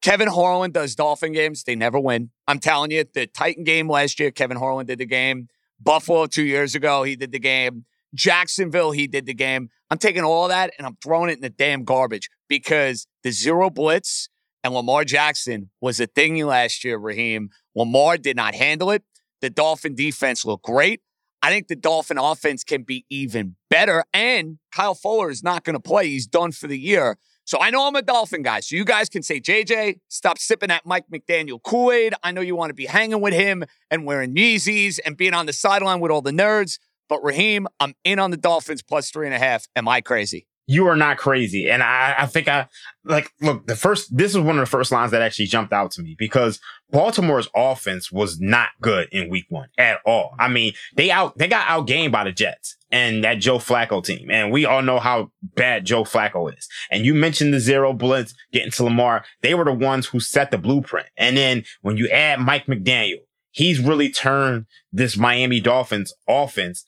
Kevin 0.00 0.28
Harlan 0.28 0.70
does 0.70 0.94
Dolphin 0.94 1.32
games. 1.32 1.64
They 1.64 1.76
never 1.76 2.00
win. 2.00 2.30
I'm 2.46 2.60
telling 2.60 2.90
you, 2.90 3.04
the 3.12 3.26
Titan 3.26 3.64
game 3.64 3.90
last 3.90 4.18
year, 4.18 4.30
Kevin 4.30 4.56
Harlan 4.56 4.86
did 4.86 4.98
the 4.98 5.06
game. 5.06 5.48
Buffalo 5.78 6.26
two 6.26 6.44
years 6.44 6.74
ago, 6.74 7.02
he 7.02 7.14
did 7.14 7.30
the 7.30 7.38
game. 7.38 7.84
Jacksonville, 8.14 8.92
he 8.92 9.06
did 9.06 9.26
the 9.26 9.34
game. 9.34 9.68
I'm 9.90 9.98
taking 9.98 10.24
all 10.24 10.48
that 10.48 10.72
and 10.78 10.86
I'm 10.86 10.96
throwing 11.02 11.28
it 11.28 11.34
in 11.34 11.42
the 11.42 11.50
damn 11.50 11.84
garbage 11.84 12.30
because 12.48 13.06
the 13.22 13.32
zero 13.32 13.68
blitz 13.68 14.30
and 14.64 14.74
Lamar 14.74 15.04
Jackson 15.04 15.70
was 15.80 16.00
a 16.00 16.06
thing 16.06 16.44
last 16.44 16.84
year, 16.84 16.98
Raheem. 16.98 17.50
Lamar 17.74 18.18
did 18.18 18.36
not 18.36 18.54
handle 18.54 18.90
it. 18.90 19.02
The 19.40 19.50
Dolphin 19.50 19.94
defense 19.94 20.44
looked 20.44 20.64
great. 20.64 21.00
I 21.42 21.50
think 21.50 21.68
the 21.68 21.76
Dolphin 21.76 22.18
offense 22.18 22.64
can 22.64 22.82
be 22.82 23.04
even 23.08 23.54
better. 23.70 24.04
And 24.12 24.58
Kyle 24.72 24.94
Fuller 24.94 25.30
is 25.30 25.42
not 25.42 25.64
going 25.64 25.74
to 25.74 25.80
play. 25.80 26.08
He's 26.08 26.26
done 26.26 26.50
for 26.50 26.66
the 26.66 26.78
year. 26.78 27.16
So 27.44 27.58
I 27.60 27.70
know 27.70 27.86
I'm 27.86 27.94
a 27.94 28.02
Dolphin 28.02 28.42
guy. 28.42 28.60
So 28.60 28.76
you 28.76 28.84
guys 28.84 29.08
can 29.08 29.22
say, 29.22 29.40
JJ, 29.40 30.00
stop 30.08 30.38
sipping 30.38 30.68
that 30.68 30.84
Mike 30.84 31.04
McDaniel 31.12 31.62
Kool 31.62 31.92
Aid. 31.92 32.14
I 32.22 32.32
know 32.32 32.40
you 32.40 32.56
want 32.56 32.70
to 32.70 32.74
be 32.74 32.86
hanging 32.86 33.20
with 33.20 33.32
him 33.32 33.64
and 33.90 34.04
wearing 34.04 34.34
Yeezys 34.34 34.98
and 35.06 35.16
being 35.16 35.32
on 35.32 35.46
the 35.46 35.52
sideline 35.52 36.00
with 36.00 36.10
all 36.10 36.20
the 36.20 36.32
nerds. 36.32 36.78
But 37.08 37.22
Raheem, 37.22 37.66
I'm 37.80 37.94
in 38.04 38.18
on 38.18 38.32
the 38.32 38.36
Dolphins 38.36 38.82
plus 38.82 39.10
three 39.10 39.26
and 39.26 39.34
a 39.34 39.38
half. 39.38 39.66
Am 39.76 39.88
I 39.88 40.00
crazy? 40.00 40.46
You 40.68 40.86
are 40.86 40.96
not 40.96 41.16
crazy. 41.16 41.70
And 41.70 41.82
I, 41.82 42.14
I 42.18 42.26
think 42.26 42.46
I 42.46 42.68
like, 43.02 43.32
look, 43.40 43.66
the 43.66 43.74
first, 43.74 44.14
this 44.14 44.32
is 44.32 44.38
one 44.38 44.58
of 44.58 44.60
the 44.60 44.70
first 44.70 44.92
lines 44.92 45.12
that 45.12 45.22
actually 45.22 45.46
jumped 45.46 45.72
out 45.72 45.90
to 45.92 46.02
me 46.02 46.14
because 46.18 46.60
Baltimore's 46.90 47.48
offense 47.56 48.12
was 48.12 48.38
not 48.38 48.68
good 48.82 49.08
in 49.10 49.30
week 49.30 49.46
one 49.48 49.70
at 49.78 50.00
all. 50.04 50.34
I 50.38 50.48
mean, 50.48 50.74
they 50.94 51.10
out, 51.10 51.38
they 51.38 51.48
got 51.48 51.66
outgained 51.68 52.12
by 52.12 52.24
the 52.24 52.32
Jets 52.32 52.76
and 52.90 53.24
that 53.24 53.38
Joe 53.38 53.56
Flacco 53.56 54.04
team. 54.04 54.30
And 54.30 54.52
we 54.52 54.66
all 54.66 54.82
know 54.82 54.98
how 54.98 55.32
bad 55.42 55.86
Joe 55.86 56.04
Flacco 56.04 56.54
is. 56.54 56.68
And 56.90 57.06
you 57.06 57.14
mentioned 57.14 57.54
the 57.54 57.60
zero 57.60 57.94
blitz 57.94 58.34
getting 58.52 58.70
to 58.72 58.84
Lamar. 58.84 59.24
They 59.40 59.54
were 59.54 59.64
the 59.64 59.72
ones 59.72 60.06
who 60.06 60.20
set 60.20 60.50
the 60.50 60.58
blueprint. 60.58 61.08
And 61.16 61.34
then 61.34 61.64
when 61.80 61.96
you 61.96 62.10
add 62.10 62.40
Mike 62.40 62.66
McDaniel, 62.66 63.20
he's 63.52 63.80
really 63.80 64.10
turned 64.10 64.66
this 64.92 65.16
Miami 65.16 65.60
Dolphins 65.60 66.12
offense 66.28 66.84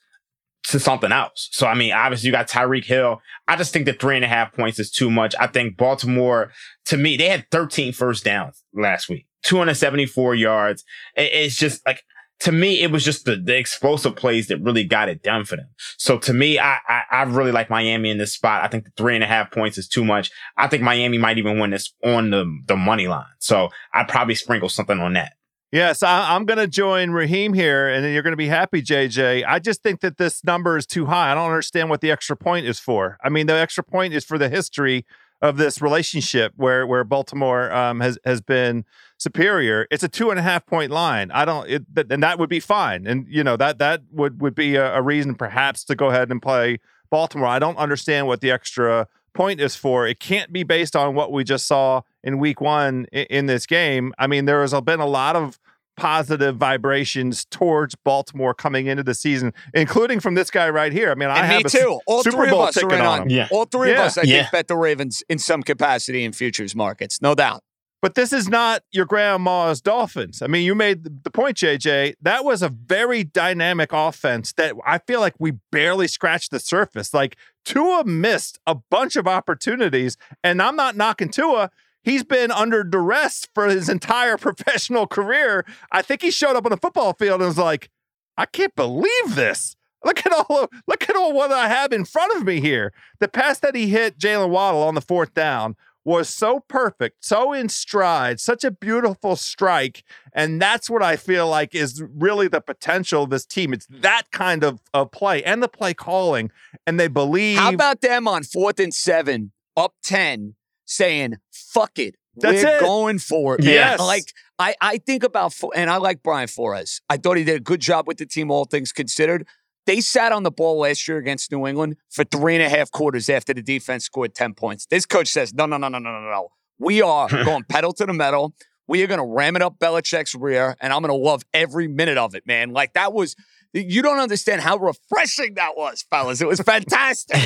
to 0.65 0.79
something 0.79 1.13
else. 1.13 1.49
So, 1.53 1.67
I 1.67 1.75
mean, 1.75 1.93
obviously 1.93 2.27
you 2.27 2.33
got 2.33 2.49
Tyreek 2.49 2.85
Hill. 2.85 3.21
I 3.49 3.57
just 3.57 3.73
think 3.73 3.87
that 3.87 4.01
three 4.01 4.17
and 4.17 4.25
a 4.25 4.29
half 4.29 4.53
points 4.53 4.79
is 4.79 4.91
too 4.91 5.11
much. 5.11 5.35
I 5.41 5.47
think 5.47 5.77
Baltimore, 5.77 6.53
to 6.87 6.97
me, 6.97 7.17
they 7.17 7.29
had 7.29 7.47
13 7.51 7.93
first 7.93 8.25
downs 8.25 8.63
last 8.75 9.09
week, 9.09 9.27
274 9.45 10.35
yards. 10.35 10.85
It's 11.17 11.57
just 11.57 11.85
like, 11.87 12.03
to 12.41 12.53
me, 12.53 12.81
it 12.81 12.91
was 12.91 13.05
just 13.05 13.27
the, 13.27 13.37
the 13.37 13.57
explosive 13.57 14.17
plays 14.17 14.49
that 14.49 14.63
really 14.63 14.85
got 14.85 15.11
it 15.11 15.23
done 15.23 15.45
for 15.45 15.57
them. 15.57 15.69
So 15.99 16.19
to 16.19 16.33
me, 16.33 16.59
I, 16.59 16.79
I, 16.89 17.03
I 17.11 17.23
really 17.25 17.53
like 17.53 17.69
Miami 17.69 18.09
in 18.11 18.17
this 18.17 18.33
spot. 18.33 18.65
I 18.65 18.69
think 18.69 18.85
the 18.85 18.93
three 18.97 19.15
and 19.15 19.23
a 19.23 19.27
half 19.27 19.51
points 19.51 19.77
is 19.77 19.87
too 19.87 20.05
much. 20.05 20.31
I 20.57 20.67
think 20.67 20.83
Miami 20.83 21.19
might 21.19 21.37
even 21.37 21.59
win 21.59 21.71
this 21.71 21.93
on 22.03 22.31
the, 22.31 22.47
the 22.67 22.77
money 22.77 23.09
line. 23.09 23.27
So 23.41 23.69
I'd 23.93 24.09
probably 24.09 24.35
sprinkle 24.35 24.71
something 24.71 24.99
on 24.99 25.13
that. 25.15 25.35
Yes, 25.73 26.03
I, 26.03 26.35
am 26.35 26.47
going 26.47 26.59
to 26.59 26.67
join 26.67 27.13
Raheem 27.13 27.53
here, 27.53 27.89
and 27.89 28.05
then 28.05 28.13
you're 28.13 28.25
going 28.25 28.33
to 28.33 28.37
be 28.37 28.49
happy, 28.49 28.83
JJ. 28.83 29.45
I 29.47 29.61
just 29.61 29.85
think 29.85 30.01
that 30.01 30.19
this 30.19 30.43
number 30.43 30.77
is 30.77 30.85
too 30.85 31.07
high. 31.07 31.31
I 31.31 31.35
don't 31.35 31.47
understand 31.47 31.89
what 31.89 32.01
the 32.01 32.11
extra 32.11 32.37
point 32.37 32.67
is 32.67 32.81
for. 32.81 33.19
I 33.23 33.29
mean, 33.29 33.47
the 33.47 33.55
extra 33.55 33.85
point 33.85 34.13
is 34.13 34.25
for 34.25 34.37
the 34.37 34.49
history 34.49 35.07
of 35.41 35.59
this 35.59 35.81
relationship 35.81 36.53
where 36.57 36.87
where 36.87 37.05
Baltimore 37.05 37.73
um, 37.73 38.01
has 38.01 38.19
has 38.25 38.41
been 38.41 38.85
superior. 39.17 39.87
It's 39.93 40.03
a 40.03 40.09
two 40.09 40.31
and 40.31 40.41
a 40.41 40.43
half 40.43 40.67
point 40.67 40.91
line. 40.91 41.31
I 41.31 41.45
don't, 41.45 41.69
it, 41.69 41.85
and 42.11 42.23
that 42.23 42.41
would 42.41 42.51
be 42.51 42.61
fine. 42.61 43.07
And 43.07 43.27
you 43.29 43.45
know 43.45 43.57
that 43.57 43.79
that 43.79 44.03
would 44.11 44.41
would 44.43 44.57
be 44.57 44.75
a, 44.75 44.97
a 44.97 45.03
reason 45.03 45.37
perhaps 45.37 45.85
to 45.85 45.95
go 45.95 46.09
ahead 46.09 46.33
and 46.33 46.43
play 46.43 46.79
Baltimore. 47.11 47.47
I 47.47 47.61
don't 47.61 47.79
understand 47.79 48.27
what 48.27 48.41
the 48.41 48.51
extra 48.51 49.07
point 49.35 49.61
is 49.61 49.77
for. 49.77 50.07
It 50.07 50.19
can't 50.19 50.53
be 50.53 50.65
based 50.65 50.97
on 50.97 51.15
what 51.15 51.31
we 51.31 51.45
just 51.45 51.67
saw 51.67 52.03
in 52.23 52.39
week 52.39 52.61
one 52.61 53.07
in, 53.13 53.27
in 53.31 53.47
this 53.47 53.67
game. 53.67 54.13
I 54.19 54.27
mean, 54.27 54.45
there 54.45 54.61
has 54.61 54.79
been 54.83 55.01
a 55.01 55.07
lot 55.07 55.37
of 55.37 55.59
positive 55.97 56.57
vibrations 56.57 57.45
towards 57.45 57.95
Baltimore 57.95 58.55
coming 58.55 58.87
into 58.87 59.03
the 59.03 59.15
season, 59.15 59.53
including 59.75 60.19
from 60.21 60.35
this 60.35 60.51
guy 60.51 60.71
right 60.71 60.93
here. 60.93 61.11
I 61.11 61.15
mean, 61.15 61.29
I 61.29 61.39
and 61.39 61.47
have 61.47 61.65
me 61.65 61.71
too. 61.71 62.01
All 62.07 62.23
Super 62.23 62.39
three 62.39 62.51
Bowl 62.51 62.63
of 62.63 62.69
us 62.71 62.83
are 62.83 62.95
in 62.95 63.01
on. 63.01 63.31
Yeah. 63.31 63.49
All 63.51 63.67
three 63.67 63.91
yeah. 63.91 64.01
of 64.01 64.07
us, 64.07 64.19
I 64.19 64.23
yeah. 64.23 64.43
think, 64.43 64.53
bet 64.53 64.69
the 64.69 64.77
Ravens 64.77 65.23
in 65.29 65.39
some 65.39 65.63
capacity 65.63 66.25
in 66.25 66.33
futures 66.33 66.75
markets, 66.75 67.21
no 67.21 67.35
doubt. 67.35 67.63
But 68.03 68.15
this 68.15 68.33
is 68.33 68.49
not 68.49 68.83
your 68.93 69.05
grandma's 69.05 69.83
Dolphins. 69.83 70.41
I 70.41 70.47
mean, 70.47 70.65
you 70.65 70.75
made 70.75 71.23
the 71.23 71.31
point, 71.31 71.59
JJ. 71.59 72.15
That 72.23 72.47
was 72.47 72.63
a 72.63 72.71
very 72.71 73.25
dynamic 73.25 73.91
offense 73.93 74.55
that 74.55 74.75
I 74.87 74.99
feel 74.99 75.21
like 75.21 75.35
we 75.39 75.53
barely 75.71 76.09
scratched 76.09 76.51
the 76.51 76.61
surface. 76.61 77.13
Like 77.13 77.37
Tua 77.67 78.05
missed 78.07 78.59
a 78.67 78.75
bunch 78.75 79.17
of 79.17 79.27
opportunities, 79.27 80.17
and 80.43 80.63
I'm 80.63 80.77
not 80.77 80.97
knocking 80.97 81.29
Tua. 81.29 81.71
He's 82.03 82.25
been 82.25 82.51
under 82.51 82.83
duress 82.83 83.47
for 83.55 83.67
his 83.67 83.89
entire 83.89 84.37
professional 84.39 85.07
career. 85.07 85.65
I 85.93 86.03
think 86.03 86.23
he 86.23 86.31
showed 86.31 86.57
up 86.57 86.65
on 86.65 86.71
the 86.71 86.77
football 86.77 87.13
field 87.13 87.41
and 87.41 87.49
was 87.49 87.59
like, 87.59 87.91
I 88.37 88.47
can't 88.47 88.75
believe 88.75 89.35
this. 89.35 89.77
Look 90.05 90.25
at 90.25 90.33
all 90.33 90.65
of, 90.65 90.71
look 90.87 91.09
at 91.09 91.17
all 91.17 91.33
what 91.33 91.53
I 91.53 91.69
have 91.69 91.93
in 91.93 92.07
front 92.07 92.35
of 92.37 92.45
me 92.45 92.61
here. 92.61 92.93
The 93.19 93.29
pass 93.29 93.59
that 93.59 93.75
he 93.75 93.89
hit 93.89 94.19
Jaylen 94.19 94.49
Waddle 94.49 94.83
on 94.83 94.95
the 94.95 95.03
fourth 95.03 95.35
down 95.35 95.77
was 96.05 96.31
so 96.31 96.61
perfect, 96.61 97.23
so 97.25 97.53
in 97.53 97.69
stride, 97.69 98.41
such 98.41 98.65
a 98.65 98.71
beautiful 98.71 99.37
strike. 99.37 100.03
And 100.33 100.61
that's 100.61 100.89
what 100.89 101.03
I 101.03 101.17
feel 101.17 101.47
like 101.49 101.75
is 101.75 102.03
really 102.03 102.49
the 102.49 102.63
potential 102.63 103.25
of 103.25 103.31
this 103.31 103.45
team. 103.45 103.75
It's 103.75 103.87
that 103.91 104.23
kind 104.33 104.65
of, 104.65 104.81
of 104.95 105.11
play 105.11 105.43
and 105.45 105.63
the 105.63 105.69
play 105.69 105.93
calling. 105.93 106.51
And 106.87 106.99
they 106.99 107.09
believe. 107.09 107.59
How 107.59 107.73
about 107.73 108.01
them 108.01 108.27
on 108.27 108.45
fourth 108.45 108.81
and 108.81 108.95
seven, 108.95 109.53
up 109.77 109.95
10, 110.03 110.55
saying, 110.91 111.37
fuck 111.53 111.99
it. 111.99 112.17
That's 112.37 112.63
We're 112.63 112.77
it. 112.77 112.81
going 112.81 113.19
for 113.19 113.57
it. 113.57 113.65
Yes. 113.65 113.99
Man. 113.99 114.07
Like, 114.07 114.33
I, 114.59 114.75
I 114.81 114.99
think 114.99 115.23
about, 115.23 115.55
and 115.75 115.91
I 115.91 115.97
like 115.97 116.23
Brian 116.23 116.49
Flores. 116.49 117.01
I 117.09 117.17
thought 117.17 117.37
he 117.37 117.45
did 117.45 117.57
a 117.57 117.61
good 117.61 117.81
job 117.81 118.07
with 118.07 118.19
the 118.19 118.27
team, 118.27 118.51
all 118.51 118.65
things 118.65 118.93
considered. 118.93 119.47
They 119.87 120.01
sat 120.01 120.33
on 120.33 120.43
the 120.43 120.51
ball 120.51 120.79
last 120.79 121.09
year 121.09 121.19
against 121.19 121.51
New 121.51 121.67
England 121.67 121.97
for 122.11 122.25
three 122.25 122.55
and 122.55 122.63
a 122.63 122.69
half 122.69 122.91
quarters 122.91 123.29
after 123.29 123.55
the 123.55 123.63
defense 123.63 124.05
scored 124.05 124.35
10 124.35 124.55
points. 124.55 124.87
This 124.87 125.07
coach 125.07 125.29
says, 125.29 125.55
no, 125.55 125.67
no, 125.67 125.77
no, 125.77 125.89
no, 125.89 125.99
no, 125.99 126.13
no, 126.13 126.31
no. 126.31 126.49
We 126.79 127.03
are 127.03 127.29
going 127.45 127.65
pedal 127.65 127.93
to 127.95 128.07
the 128.07 128.13
metal. 128.13 128.55
We 128.87 129.03
are 129.03 129.07
going 129.07 129.21
to 129.21 129.27
ram 129.27 129.57
it 129.57 129.63
up 129.63 129.79
Belichick's 129.79 130.35
rear, 130.35 130.77
and 130.81 130.93
I'm 130.93 131.03
going 131.03 131.17
to 131.17 131.25
love 131.25 131.43
every 131.55 131.89
minute 131.89 132.19
of 132.19 132.35
it, 132.35 132.47
man. 132.47 132.73
Like, 132.73 132.95
that 132.95 133.13
was, 133.13 133.37
you 133.73 134.03
don't 134.03 134.19
understand 134.19 134.61
how 134.61 134.77
refreshing 134.79 135.55
that 135.55 135.77
was, 135.77 136.05
fellas. 136.11 136.41
It 136.41 136.49
was 136.49 136.61
fantastic. 136.67 137.37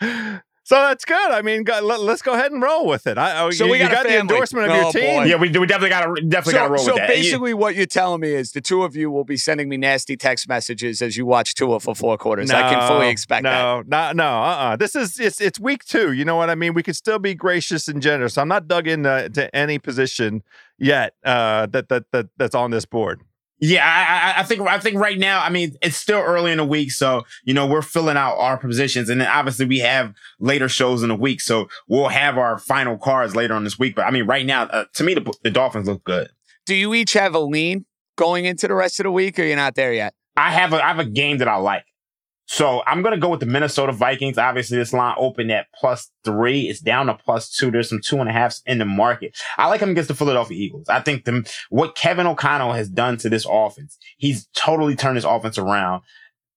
So 0.66 0.74
that's 0.74 1.04
good. 1.04 1.30
I 1.30 1.42
mean, 1.42 1.62
go, 1.62 1.78
let, 1.80 2.00
us 2.00 2.22
go 2.22 2.32
ahead 2.34 2.50
and 2.50 2.60
roll 2.60 2.86
with 2.86 3.06
it. 3.06 3.16
I, 3.18 3.38
oh, 3.44 3.50
So 3.52 3.66
you, 3.66 3.70
we 3.70 3.78
got 3.78 3.92
a 3.92 3.94
got 3.94 4.06
the 4.08 4.18
endorsement 4.18 4.66
of 4.68 4.72
Oh, 4.72 4.80
your 4.80 4.92
team. 4.92 5.14
boy. 5.22 5.24
yeah, 5.26 5.36
we, 5.36 5.48
we 5.48 5.64
definitely 5.64 5.90
got 5.90 6.12
to 6.16 6.20
definitely 6.22 6.54
got 6.54 6.64
to 6.64 6.70
roll 6.70 6.78
so 6.84 6.94
with 6.94 7.02
that. 7.02 7.10
And 7.10 7.18
you- 7.18 7.22
basically, 7.24 7.54
what 7.54 7.76
you're 7.76 7.86
telling 7.86 8.20
me 8.20 8.30
is 8.32 8.50
the 8.50 8.60
two 8.60 8.82
of 8.82 8.96
you 8.96 9.08
will 9.08 9.22
be 9.22 9.36
sending 9.36 9.68
me 9.68 9.76
nasty 9.76 10.16
text 10.16 10.48
messages 10.48 11.00
as 11.02 11.16
you 11.16 11.24
watch 11.24 11.54
Tua 11.54 11.78
for 11.78 11.94
four 11.94 12.18
quarters. 12.18 12.50
I 12.50 12.62
can 12.74 12.88
fully 12.88 13.10
expect 13.10 13.44
that. 13.44 13.52
no, 13.52 13.82
No, 13.86 14.10
no, 14.10 14.24
uh-uh. 14.42 14.74
This 14.74 14.96
is 14.96 15.20
it's 15.20 15.40
it's 15.40 15.60
week 15.60 15.84
two. 15.84 16.10
You 16.10 16.24
know 16.24 16.34
what 16.34 16.50
I 16.50 16.56
mean? 16.56 16.74
We 16.74 16.82
could 16.82 16.96
still 16.96 17.20
be 17.20 17.32
gracious 17.36 17.86
and 17.86 18.02
generous. 18.02 18.36
I'm 18.36 18.48
not 18.48 18.66
dug 18.66 18.88
into 18.88 19.30
to 19.34 19.54
any 19.54 19.78
position 19.78 20.42
yet 20.78 21.14
uh, 21.24 21.66
that 21.66 21.88
that 21.90 22.10
that 22.10 22.26
that's 22.38 22.56
on 22.56 22.72
this 22.72 22.86
board. 22.86 23.20
Yeah, 23.58 23.84
I, 23.86 24.40
I, 24.40 24.42
think 24.42 24.60
I 24.60 24.78
think 24.78 24.98
right 24.98 25.18
now, 25.18 25.42
I 25.42 25.48
mean, 25.48 25.76
it's 25.80 25.96
still 25.96 26.18
early 26.18 26.52
in 26.52 26.58
the 26.58 26.64
week, 26.64 26.92
so 26.92 27.22
you 27.44 27.54
know 27.54 27.66
we're 27.66 27.80
filling 27.80 28.16
out 28.16 28.36
our 28.36 28.58
positions, 28.58 29.08
and 29.08 29.20
then 29.20 29.28
obviously 29.28 29.64
we 29.64 29.78
have 29.78 30.12
later 30.38 30.68
shows 30.68 31.02
in 31.02 31.08
the 31.08 31.14
week, 31.14 31.40
so 31.40 31.68
we'll 31.88 32.08
have 32.08 32.36
our 32.36 32.58
final 32.58 32.98
cards 32.98 33.34
later 33.34 33.54
on 33.54 33.64
this 33.64 33.78
week. 33.78 33.94
But 33.94 34.06
I 34.06 34.10
mean, 34.10 34.26
right 34.26 34.44
now, 34.44 34.64
uh, 34.64 34.84
to 34.94 35.04
me, 35.04 35.14
the, 35.14 35.32
the 35.42 35.50
Dolphins 35.50 35.88
look 35.88 36.04
good. 36.04 36.28
Do 36.66 36.74
you 36.74 36.92
each 36.92 37.14
have 37.14 37.34
a 37.34 37.38
lean 37.38 37.86
going 38.16 38.44
into 38.44 38.68
the 38.68 38.74
rest 38.74 39.00
of 39.00 39.04
the 39.04 39.10
week, 39.10 39.38
or 39.38 39.44
you're 39.44 39.56
not 39.56 39.74
there 39.74 39.92
yet? 39.92 40.14
I 40.36 40.50
have 40.50 40.74
a 40.74 40.84
I 40.84 40.88
have 40.88 40.98
a 40.98 41.06
game 41.06 41.38
that 41.38 41.48
I 41.48 41.56
like, 41.56 41.86
so 42.46 42.82
I'm 42.86 43.02
gonna 43.02 43.18
go 43.18 43.28
with 43.28 43.40
the 43.40 43.46
Minnesota 43.46 43.92
Vikings. 43.92 44.38
Obviously, 44.38 44.78
this 44.78 44.92
line 44.92 45.16
opened 45.18 45.50
at 45.50 45.66
plus 45.74 46.10
three. 46.24 46.68
It's 46.68 46.80
down 46.80 47.06
to 47.06 47.14
plus 47.14 47.50
two. 47.50 47.70
There's 47.70 47.88
some 47.88 48.00
two 48.00 48.18
and 48.18 48.28
a 48.28 48.32
halfs 48.32 48.62
in 48.66 48.78
the 48.78 48.84
market. 48.84 49.36
I 49.58 49.66
like 49.66 49.80
him 49.80 49.90
against 49.90 50.08
the 50.08 50.14
Philadelphia 50.14 50.56
Eagles. 50.56 50.88
I 50.88 51.00
think 51.00 51.24
the 51.24 51.50
what 51.70 51.96
Kevin 51.96 52.26
O'Connell 52.26 52.72
has 52.72 52.88
done 52.88 53.16
to 53.18 53.28
this 53.28 53.46
offense, 53.50 53.98
he's 54.16 54.48
totally 54.56 54.94
turned 54.94 55.16
this 55.16 55.24
offense 55.24 55.58
around. 55.58 56.02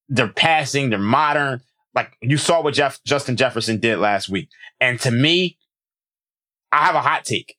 They're 0.08 0.28
passing. 0.28 0.90
They're 0.90 0.98
modern. 0.98 1.60
Like 1.94 2.16
you 2.22 2.36
saw 2.36 2.62
what 2.62 2.74
Jeff 2.74 3.02
Justin 3.04 3.36
Jefferson 3.36 3.80
did 3.80 3.98
last 3.98 4.28
week. 4.28 4.48
And 4.80 5.00
to 5.00 5.10
me, 5.10 5.58
I 6.70 6.86
have 6.86 6.94
a 6.94 7.00
hot 7.00 7.24
take. 7.24 7.56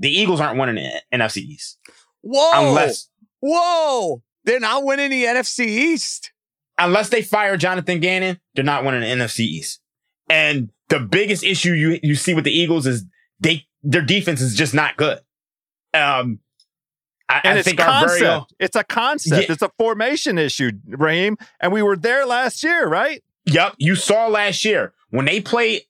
The 0.00 0.10
Eagles 0.10 0.40
aren't 0.40 0.58
winning 0.58 0.76
the 0.76 1.02
NFC 1.16 1.38
East 1.38 1.78
Whoa! 2.22 2.68
unless 2.68 3.08
Whoa! 3.40 4.22
They're 4.44 4.58
not 4.58 4.84
winning 4.84 5.10
the 5.10 5.24
NFC 5.24 5.66
East. 5.66 6.32
Unless 6.80 7.08
they 7.10 7.22
fire 7.22 7.56
Jonathan 7.56 8.00
Gannon, 8.00 8.40
they're 8.54 8.64
not 8.64 8.84
winning 8.84 9.00
the 9.00 9.06
NFC 9.06 9.40
East. 9.40 9.80
And 10.28 10.70
the 10.88 11.00
biggest 11.00 11.44
issue 11.44 11.72
you 11.72 11.98
you 12.02 12.14
see 12.14 12.34
with 12.34 12.44
the 12.44 12.52
Eagles 12.52 12.86
is 12.86 13.04
they 13.40 13.66
their 13.82 14.02
defense 14.02 14.40
is 14.40 14.54
just 14.54 14.74
not 14.74 14.96
good. 14.96 15.18
Um, 15.94 16.40
I, 17.28 17.40
And 17.44 17.54
I 17.54 17.58
it's 17.60 17.68
think 17.68 17.80
our 17.80 18.06
very 18.06 18.20
own, 18.22 18.40
concept. 18.40 18.54
It's 18.58 18.76
a 18.76 18.84
concept. 18.84 19.42
Yeah. 19.48 19.52
It's 19.52 19.62
a 19.62 19.70
formation 19.78 20.38
issue, 20.38 20.72
Raheem. 20.86 21.36
And 21.60 21.72
we 21.72 21.82
were 21.82 21.96
there 21.96 22.26
last 22.26 22.62
year, 22.64 22.88
right? 22.88 23.22
yep. 23.46 23.74
You 23.78 23.94
saw 23.96 24.26
last 24.28 24.64
year 24.64 24.92
when 25.10 25.24
they 25.26 25.40
played 25.40 25.82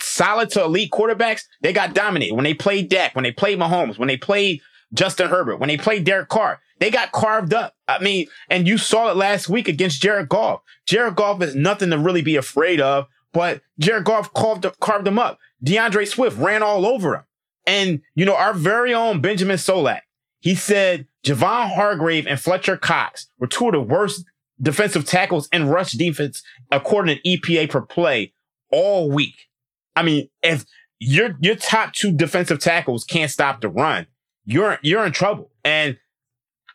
solid 0.00 0.50
to 0.50 0.64
elite 0.64 0.90
quarterbacks, 0.90 1.42
they 1.60 1.72
got 1.72 1.94
dominated. 1.94 2.34
When 2.34 2.44
they 2.44 2.54
played 2.54 2.88
Dak, 2.88 3.14
when 3.14 3.22
they 3.24 3.32
played 3.32 3.58
Mahomes, 3.58 3.98
when 3.98 4.08
they 4.08 4.16
played 4.16 4.60
Justin 4.92 5.28
Herbert, 5.28 5.58
when 5.58 5.68
they 5.68 5.76
played 5.76 6.04
Derek 6.04 6.28
Carr, 6.28 6.60
they 6.84 6.90
got 6.90 7.12
carved 7.12 7.54
up. 7.54 7.74
I 7.88 7.98
mean, 8.00 8.26
and 8.50 8.68
you 8.68 8.76
saw 8.76 9.10
it 9.10 9.16
last 9.16 9.48
week 9.48 9.68
against 9.68 10.02
Jared 10.02 10.28
Goff. 10.28 10.60
Jared 10.84 11.16
Goff 11.16 11.40
is 11.40 11.54
nothing 11.54 11.88
to 11.88 11.98
really 11.98 12.20
be 12.20 12.36
afraid 12.36 12.78
of, 12.78 13.06
but 13.32 13.62
Jared 13.78 14.04
Goff 14.04 14.34
carved, 14.34 14.66
carved 14.80 15.08
him 15.08 15.18
up. 15.18 15.38
D'Andre 15.62 16.04
Swift 16.04 16.36
ran 16.36 16.62
all 16.62 16.84
over 16.84 17.14
him. 17.14 17.22
And, 17.66 18.02
you 18.14 18.26
know, 18.26 18.36
our 18.36 18.52
very 18.52 18.92
own 18.92 19.22
Benjamin 19.22 19.56
Solak, 19.56 20.02
he 20.40 20.54
said 20.54 21.06
Javon 21.24 21.74
Hargrave 21.74 22.26
and 22.26 22.38
Fletcher 22.38 22.76
Cox 22.76 23.28
were 23.38 23.46
two 23.46 23.68
of 23.68 23.72
the 23.72 23.80
worst 23.80 24.26
defensive 24.60 25.06
tackles 25.06 25.48
in 25.54 25.68
rush 25.68 25.92
defense 25.92 26.42
according 26.70 27.16
to 27.16 27.22
EPA 27.22 27.70
per 27.70 27.80
play 27.80 28.34
all 28.70 29.10
week. 29.10 29.48
I 29.96 30.02
mean, 30.02 30.28
if 30.42 30.66
your 31.00 31.34
your 31.40 31.56
top 31.56 31.94
two 31.94 32.12
defensive 32.12 32.58
tackles 32.58 33.04
can't 33.04 33.30
stop 33.30 33.62
the 33.62 33.70
run, 33.70 34.06
you're 34.44 34.78
you're 34.82 35.06
in 35.06 35.12
trouble. 35.12 35.50
And 35.64 35.96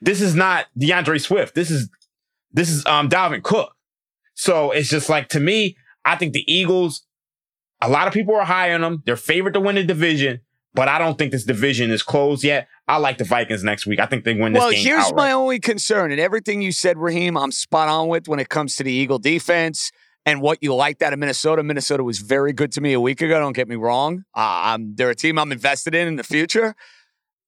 this 0.02 0.22
is 0.22 0.36
not 0.36 0.68
D'Andre 0.78 1.18
Swift. 1.18 1.56
This 1.56 1.72
is 1.72 1.90
this 2.52 2.70
is 2.70 2.86
um 2.86 3.10
Dalvin 3.10 3.44
Cook. 3.44 3.76
So 4.36 4.72
it's 4.72 4.90
just 4.90 5.10
like 5.10 5.30
to 5.30 5.40
me, 5.40 5.76
I 6.06 6.16
think 6.16 6.34
the 6.34 6.44
Eagles, 6.52 7.06
a 7.82 7.90
lot 7.90 8.08
of 8.08 8.14
people 8.14 8.36
are 8.36 8.46
high 8.46 8.74
on 8.74 8.82
them. 8.82 9.04
They're 9.06 9.18
favored 9.18 9.54
to 9.54 9.60
win 9.60 9.76
the 9.76 9.84
division, 9.84 10.40
but 10.74 10.88
I 10.88 10.98
don't 10.98 11.18
think 11.18 11.32
this 11.32 11.44
division 11.44 11.92
is 11.92 12.04
closed 12.04 12.44
yet. 12.44 12.68
I 12.88 12.98
like 12.98 13.18
the 13.18 13.26
Vikings 13.26 13.64
next 13.64 13.86
week. 13.86 14.00
I 14.00 14.06
think 14.06 14.24
they 14.24 14.34
win 14.34 14.54
this 14.54 14.62
well, 14.62 14.72
game. 14.72 14.84
here's 14.84 15.06
outright. 15.06 15.16
my 15.16 15.32
only 15.34 15.60
concern, 15.60 16.12
and 16.12 16.20
everything 16.20 16.62
you 16.62 16.72
said, 16.72 16.98
Raheem, 16.98 17.38
I'm 17.38 17.52
spot 17.52 17.90
on 17.90 18.08
with 18.08 18.28
when 18.28 18.40
it 18.40 18.50
comes 18.50 18.76
to 18.78 18.84
the 18.84 18.92
Eagle 18.92 19.20
defense 19.20 19.92
and 20.26 20.42
what 20.42 20.60
you 20.62 20.74
liked 20.74 21.02
out 21.02 21.14
of 21.14 21.20
Minnesota. 21.20 21.64
Minnesota 21.64 22.04
was 22.04 22.20
very 22.20 22.54
good 22.54 22.72
to 22.74 22.82
me 22.82 22.94
a 22.94 23.00
week 23.00 23.22
ago. 23.22 23.40
Don't 23.40 23.54
get 23.54 23.68
me 23.68 23.76
wrong. 23.76 24.24
Uh, 24.36 24.40
I'm, 24.64 24.96
they're 24.96 25.10
a 25.10 25.16
team 25.16 25.38
I'm 25.38 25.52
invested 25.52 25.96
in 25.96 26.08
in 26.08 26.16
the 26.16 26.24
future. 26.24 26.76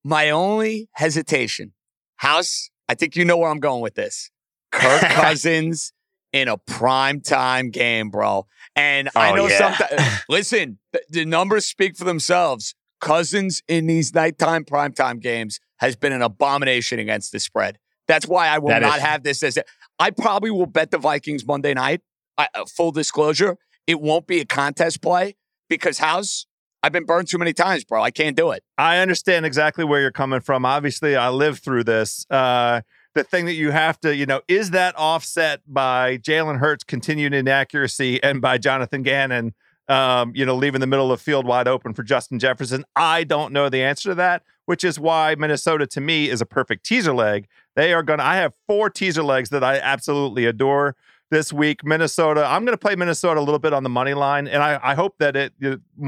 My 0.04 0.30
only 0.32 0.90
hesitation, 0.94 1.74
House, 2.22 2.70
I 2.88 2.94
think 2.94 3.16
you 3.16 3.26
know 3.26 3.36
where 3.38 3.50
I'm 3.50 3.60
going 3.60 3.82
with 3.82 3.96
this. 3.96 4.30
Kirk 4.72 5.02
Cousins 5.10 5.92
in 6.32 6.48
a 6.48 6.56
prime 6.56 7.20
time 7.20 7.72
game, 7.72 8.12
bro. 8.12 8.46
And 8.76 9.10
I 9.16 9.32
Oh, 9.32 9.36
know 9.36 9.48
yeah. 9.48 9.58
sometimes, 9.76 10.24
listen, 10.30 10.78
the, 10.94 11.02
the 11.10 11.26
numbers 11.26 11.66
speak 11.66 11.98
for 11.98 12.04
themselves. 12.04 12.76
Cousins 13.00 13.64
in 13.68 13.88
these 13.88 14.14
nighttime 14.14 14.64
primetime 14.66 15.20
games 15.20 15.60
has 15.80 15.96
been 15.96 16.14
an 16.14 16.22
abomination 16.22 17.00
against 17.00 17.32
the 17.32 17.40
spread. 17.40 17.80
That's 18.08 18.28
why 18.28 18.48
I 18.50 18.60
will 18.60 18.70
That 18.70 18.84
not 18.84 18.98
is- 18.98 19.02
have 19.04 19.24
this 19.24 19.42
as 19.42 19.58
a, 19.58 19.64
I 19.98 20.12
probably 20.12 20.52
will 20.52 20.68
bet 20.68 20.92
the 20.92 21.00
Vikings 21.00 21.44
Monday 21.44 21.74
night. 21.74 22.02
I, 22.38 22.48
uh, 22.54 22.66
full 22.66 22.92
disclosure, 22.92 23.58
it 23.88 24.00
won't 24.00 24.28
be 24.28 24.40
a 24.42 24.46
contest 24.46 25.02
play 25.02 25.36
because 25.70 25.98
House, 25.98 26.46
I've 26.84 26.92
been 26.92 27.06
burned 27.06 27.28
too 27.28 27.38
many 27.38 27.54
times, 27.54 27.84
bro. 27.84 28.02
I 28.02 28.12
can't 28.12 28.36
do 28.36 28.52
it. 28.52 28.64
I 28.78 28.98
understand 28.98 29.46
exactly 29.46 29.86
where 29.86 30.02
you're 30.02 30.12
coming 30.12 30.42
from. 30.42 30.66
Obviously, 30.66 31.16
I 31.16 31.30
lived 31.30 31.64
through 31.64 31.84
this. 31.84 32.26
Uh, 32.30 32.82
the 33.14 33.24
thing 33.24 33.46
that 33.46 33.54
you 33.54 33.72
have 33.72 34.00
to, 34.02 34.16
you 34.16 34.26
know, 34.26 34.42
is 34.48 34.72
that 34.72 34.98
offset 34.98 35.62
by 35.68 36.18
Jalen 36.18 36.60
Hurts' 36.60 36.84
continued 36.84 37.34
inaccuracy 37.34 38.24
and 38.24 38.42
by 38.42 38.58
Jonathan 38.58 39.04
Gannon, 39.04 39.54
um, 39.90 40.32
you 40.34 40.46
know, 40.46 40.56
leaving 40.56 40.82
the 40.82 40.88
middle 40.88 41.12
of 41.12 41.20
the 41.20 41.24
field 41.24 41.46
wide 41.46 41.68
open 41.68 41.94
for 41.94 42.04
Justin 42.04 42.40
Jefferson? 42.40 42.84
I 42.96 43.26
don't 43.26 43.54
know 43.54 43.70
the 43.70 43.84
answer 43.84 44.10
to 44.10 44.16
that, 44.16 44.44
which 44.66 44.84
is 44.84 45.00
why 45.00 45.36
Minnesota 45.38 45.86
to 45.88 46.02
me 46.02 46.30
is 46.30 46.42
a 46.42 46.46
perfect 46.46 46.86
teaser 46.86 47.14
leg. 47.14 47.48
They 47.76 47.94
are 47.94 48.02
going 48.02 48.20
to, 48.20 48.26
I 48.26 48.38
have 48.38 48.54
four 48.66 48.90
teaser 48.90 49.24
legs 49.24 49.50
that 49.50 49.64
I 49.64 49.78
absolutely 49.78 50.46
adore 50.46 50.96
this 51.32 51.52
week. 51.52 51.84
Minnesota, 51.84 52.46
I'm 52.46 52.64
going 52.64 52.74
to 52.74 52.78
play 52.78 52.96
Minnesota 52.96 53.40
a 53.40 53.42
little 53.42 53.58
bit 53.58 53.74
on 53.74 53.82
the 53.82 53.90
money 53.90 54.14
line, 54.14 54.48
and 54.48 54.62
I, 54.62 54.80
I 54.84 54.94
hope 54.94 55.18
that 55.18 55.36
it 55.36 55.54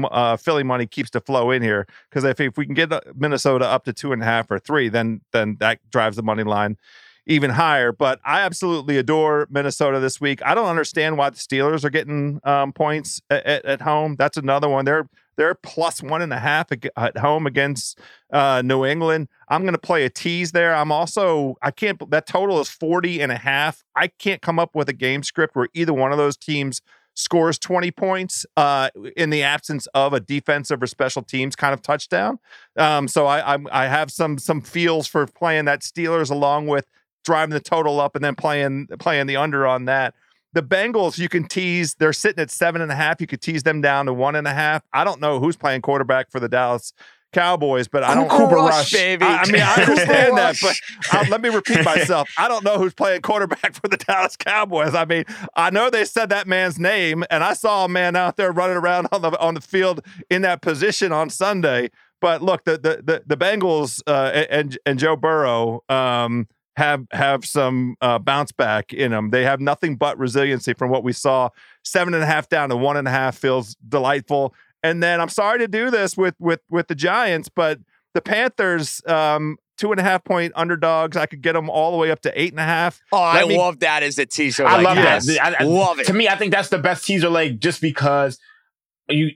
uh, 0.04 0.36
Philly 0.36 0.62
money 0.62 0.86
keeps 0.86 1.10
to 1.10 1.20
flow 1.20 1.50
in 1.50 1.62
here 1.62 1.86
because 2.08 2.22
if, 2.22 2.38
if 2.40 2.56
we 2.56 2.66
can 2.66 2.74
get 2.74 2.92
uh, 2.92 3.00
Minnesota 3.16 3.66
up 3.66 3.84
to 3.86 3.92
two 3.92 4.12
and 4.12 4.22
a 4.22 4.24
half 4.24 4.50
or 4.50 4.60
three, 4.60 4.88
then 4.88 5.22
then 5.32 5.56
that 5.58 5.80
drives 5.90 6.16
the 6.16 6.22
money 6.22 6.44
line 6.44 6.76
even 7.26 7.50
higher. 7.50 7.90
But 7.90 8.20
I 8.24 8.40
absolutely 8.40 8.98
adore 8.98 9.48
Minnesota 9.50 9.98
this 9.98 10.20
week. 10.20 10.40
I 10.44 10.54
don't 10.54 10.68
understand 10.68 11.16
why 11.16 11.30
the 11.30 11.36
Steelers 11.36 11.84
are 11.84 11.90
getting 11.90 12.40
um, 12.44 12.72
points 12.72 13.20
at, 13.30 13.44
at, 13.46 13.64
at 13.64 13.80
home. 13.80 14.16
That's 14.16 14.36
another 14.36 14.68
one. 14.68 14.84
They're 14.84 15.08
they're 15.36 15.54
plus 15.54 16.02
one 16.02 16.22
and 16.22 16.32
a 16.32 16.38
half 16.38 16.68
at 16.96 17.16
home 17.16 17.46
against 17.46 17.98
uh, 18.32 18.62
New 18.64 18.84
England. 18.84 19.28
I'm 19.48 19.62
going 19.62 19.74
to 19.74 19.78
play 19.78 20.04
a 20.04 20.10
tease 20.10 20.52
there. 20.52 20.74
I'm 20.74 20.92
also, 20.92 21.56
I 21.62 21.70
can't, 21.70 22.10
that 22.10 22.26
total 22.26 22.60
is 22.60 22.68
40 22.68 23.20
and 23.20 23.32
a 23.32 23.36
half. 23.36 23.82
I 23.96 24.08
can't 24.08 24.42
come 24.42 24.58
up 24.58 24.74
with 24.74 24.88
a 24.88 24.92
game 24.92 25.22
script 25.22 25.56
where 25.56 25.68
either 25.74 25.92
one 25.92 26.12
of 26.12 26.18
those 26.18 26.36
teams 26.36 26.80
scores 27.14 27.58
20 27.58 27.90
points 27.92 28.44
uh, 28.56 28.90
in 29.16 29.30
the 29.30 29.42
absence 29.42 29.86
of 29.94 30.12
a 30.12 30.20
defensive 30.20 30.82
or 30.82 30.86
special 30.86 31.22
teams 31.22 31.54
kind 31.54 31.72
of 31.72 31.80
touchdown. 31.80 32.38
Um, 32.76 33.06
so 33.06 33.26
I, 33.26 33.54
I'm, 33.54 33.68
I 33.70 33.86
have 33.86 34.10
some, 34.10 34.38
some 34.38 34.60
feels 34.60 35.06
for 35.06 35.26
playing 35.26 35.66
that 35.66 35.80
Steelers 35.80 36.30
along 36.30 36.66
with 36.66 36.86
driving 37.24 37.54
the 37.54 37.60
total 37.60 38.00
up 38.00 38.16
and 38.16 38.24
then 38.24 38.34
playing, 38.34 38.88
playing 38.98 39.26
the 39.26 39.36
under 39.36 39.66
on 39.66 39.86
that. 39.86 40.14
The 40.54 40.62
Bengals, 40.62 41.18
you 41.18 41.28
can 41.28 41.44
tease. 41.44 41.94
They're 41.94 42.12
sitting 42.12 42.40
at 42.40 42.50
seven 42.50 42.80
and 42.80 42.90
a 42.90 42.94
half. 42.94 43.20
You 43.20 43.26
could 43.26 43.42
tease 43.42 43.64
them 43.64 43.80
down 43.80 44.06
to 44.06 44.14
one 44.14 44.36
and 44.36 44.46
a 44.46 44.54
half. 44.54 44.82
I 44.92 45.04
don't 45.04 45.20
know 45.20 45.40
who's 45.40 45.56
playing 45.56 45.82
quarterback 45.82 46.30
for 46.30 46.38
the 46.40 46.48
Dallas 46.48 46.92
Cowboys, 47.32 47.88
but 47.88 48.04
I 48.04 48.14
don't. 48.14 48.30
Cooper 48.30 48.54
Rush, 48.54 48.92
baby. 48.92 49.24
I, 49.24 49.38
I 49.38 49.46
mean, 49.50 49.60
I 49.60 49.74
understand 49.74 50.38
that, 50.38 50.56
but 50.62 50.68
Rush. 50.68 50.82
uh, 51.12 51.24
let 51.28 51.42
me 51.42 51.48
repeat 51.48 51.84
myself. 51.84 52.30
I 52.38 52.46
don't 52.48 52.64
know 52.64 52.78
who's 52.78 52.94
playing 52.94 53.22
quarterback 53.22 53.74
for 53.74 53.88
the 53.88 53.96
Dallas 53.96 54.36
Cowboys. 54.36 54.94
I 54.94 55.04
mean, 55.04 55.24
I 55.56 55.70
know 55.70 55.90
they 55.90 56.04
said 56.04 56.28
that 56.28 56.46
man's 56.46 56.78
name, 56.78 57.24
and 57.30 57.42
I 57.42 57.52
saw 57.54 57.84
a 57.84 57.88
man 57.88 58.14
out 58.14 58.36
there 58.36 58.52
running 58.52 58.76
around 58.76 59.08
on 59.12 59.20
the 59.20 59.36
on 59.38 59.54
the 59.54 59.60
field 59.60 60.00
in 60.30 60.42
that 60.42 60.62
position 60.62 61.12
on 61.12 61.28
Sunday. 61.28 61.90
But 62.20 62.40
look, 62.40 62.64
the 62.64 62.78
the 62.78 63.02
the, 63.02 63.22
the 63.26 63.36
Bengals 63.36 64.00
uh, 64.06 64.46
and 64.48 64.78
and 64.86 64.98
Joe 64.98 65.16
Burrow. 65.16 65.82
Um, 65.88 66.46
have 66.76 67.06
have 67.12 67.44
some 67.44 67.96
uh, 68.00 68.18
bounce 68.18 68.52
back 68.52 68.92
in 68.92 69.12
them. 69.12 69.30
They 69.30 69.44
have 69.44 69.60
nothing 69.60 69.96
but 69.96 70.18
resiliency 70.18 70.74
from 70.74 70.90
what 70.90 71.04
we 71.04 71.12
saw. 71.12 71.50
Seven 71.84 72.14
and 72.14 72.22
a 72.22 72.26
half 72.26 72.48
down 72.48 72.68
to 72.70 72.76
one 72.76 72.96
and 72.96 73.06
a 73.06 73.10
half 73.10 73.36
feels 73.36 73.76
delightful. 73.88 74.54
And 74.82 75.02
then 75.02 75.20
I'm 75.20 75.28
sorry 75.28 75.58
to 75.60 75.68
do 75.68 75.90
this 75.90 76.16
with 76.16 76.34
with 76.38 76.60
with 76.68 76.88
the 76.88 76.94
Giants, 76.94 77.48
but 77.48 77.78
the 78.12 78.20
Panthers, 78.20 79.02
um, 79.06 79.56
two 79.78 79.92
and 79.92 80.00
a 80.00 80.02
half 80.02 80.24
point 80.24 80.52
underdogs. 80.56 81.16
I 81.16 81.26
could 81.26 81.42
get 81.42 81.52
them 81.52 81.70
all 81.70 81.92
the 81.92 81.96
way 81.98 82.10
up 82.10 82.20
to 82.22 82.40
eight 82.40 82.52
and 82.52 82.60
a 82.60 82.64
half. 82.64 83.00
Oh, 83.12 83.22
I 83.22 83.44
me- 83.44 83.56
love 83.56 83.80
that 83.80 84.02
as 84.02 84.18
a 84.18 84.26
teaser. 84.26 84.66
I 84.66 84.76
like 84.76 84.84
love 84.84 84.96
yes. 84.96 85.26
that. 85.26 85.60
I, 85.60 85.64
I- 85.64 85.66
love 85.66 86.00
it. 86.00 86.06
To 86.06 86.12
me, 86.12 86.28
I 86.28 86.36
think 86.36 86.52
that's 86.52 86.68
the 86.68 86.78
best 86.78 87.06
teaser 87.06 87.30
leg 87.30 87.60
just 87.60 87.80
because 87.80 88.38
you 89.08 89.30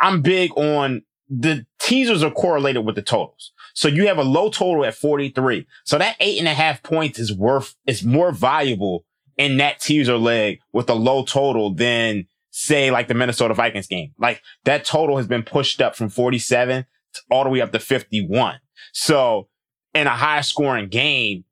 I'm 0.00 0.22
big 0.22 0.50
on 0.56 1.02
the 1.28 1.66
teasers 1.78 2.22
are 2.22 2.30
correlated 2.30 2.84
with 2.84 2.96
the 2.96 3.02
totals. 3.02 3.52
So 3.80 3.88
you 3.88 4.08
have 4.08 4.18
a 4.18 4.22
low 4.22 4.50
total 4.50 4.84
at 4.84 4.94
43. 4.94 5.66
So 5.84 5.96
that 5.96 6.14
eight 6.20 6.38
and 6.38 6.46
a 6.46 6.52
half 6.52 6.82
points 6.82 7.18
is 7.18 7.32
worth, 7.32 7.76
is 7.86 8.04
more 8.04 8.30
valuable 8.30 9.06
in 9.38 9.56
that 9.56 9.80
teaser 9.80 10.18
leg 10.18 10.58
with 10.70 10.90
a 10.90 10.94
low 10.94 11.24
total 11.24 11.72
than 11.72 12.26
say 12.50 12.90
like 12.90 13.08
the 13.08 13.14
Minnesota 13.14 13.54
Vikings 13.54 13.86
game. 13.86 14.12
Like 14.18 14.42
that 14.66 14.84
total 14.84 15.16
has 15.16 15.26
been 15.26 15.42
pushed 15.42 15.80
up 15.80 15.96
from 15.96 16.10
47 16.10 16.84
all 17.30 17.44
the 17.44 17.48
way 17.48 17.62
up 17.62 17.72
to 17.72 17.78
51. 17.78 18.58
So 18.92 19.48
in 19.94 20.06
a 20.06 20.10
high 20.10 20.42
scoring 20.42 20.90
game, 20.90 21.44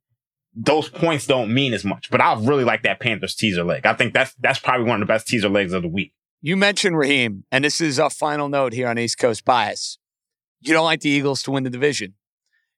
those 0.54 0.90
points 0.90 1.26
don't 1.26 1.54
mean 1.54 1.72
as 1.72 1.82
much, 1.82 2.10
but 2.10 2.20
I 2.20 2.34
really 2.34 2.64
like 2.64 2.82
that 2.82 3.00
Panthers 3.00 3.36
teaser 3.36 3.64
leg. 3.64 3.86
I 3.86 3.94
think 3.94 4.12
that's, 4.12 4.34
that's 4.34 4.58
probably 4.58 4.84
one 4.84 5.00
of 5.00 5.08
the 5.08 5.10
best 5.10 5.28
teaser 5.28 5.48
legs 5.48 5.72
of 5.72 5.80
the 5.80 5.88
week. 5.88 6.12
You 6.42 6.58
mentioned 6.58 6.98
Raheem, 6.98 7.44
and 7.50 7.64
this 7.64 7.80
is 7.80 7.98
a 7.98 8.10
final 8.10 8.50
note 8.50 8.74
here 8.74 8.88
on 8.88 8.98
East 8.98 9.16
Coast 9.16 9.46
Bias. 9.46 9.96
You 10.60 10.74
don't 10.74 10.84
like 10.84 11.00
the 11.00 11.08
Eagles 11.08 11.42
to 11.44 11.52
win 11.52 11.64
the 11.64 11.70
division. 11.70 12.14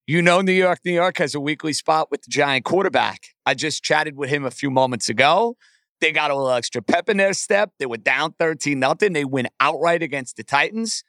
You 0.06 0.22
know, 0.22 0.40
New 0.40 0.52
York, 0.52 0.80
New 0.84 0.92
York 0.92 1.18
has 1.18 1.34
a 1.34 1.40
weekly 1.40 1.72
spot 1.72 2.10
with 2.10 2.22
the 2.22 2.30
giant 2.30 2.64
quarterback. 2.64 3.28
I 3.46 3.54
just 3.54 3.84
chatted 3.84 4.16
with 4.16 4.30
him 4.30 4.44
a 4.44 4.50
few 4.50 4.70
moments 4.70 5.08
ago. 5.08 5.56
They 6.00 6.12
got 6.12 6.30
a 6.30 6.34
little 6.34 6.50
extra 6.50 6.82
pep 6.82 7.08
in 7.08 7.18
their 7.18 7.32
step. 7.34 7.72
They 7.78 7.86
were 7.86 7.98
down 7.98 8.32
13 8.38 8.78
nothing. 8.78 9.12
They 9.12 9.24
win 9.24 9.48
outright 9.60 10.02
against 10.02 10.36
the 10.36 10.42
Titans. 10.42 11.04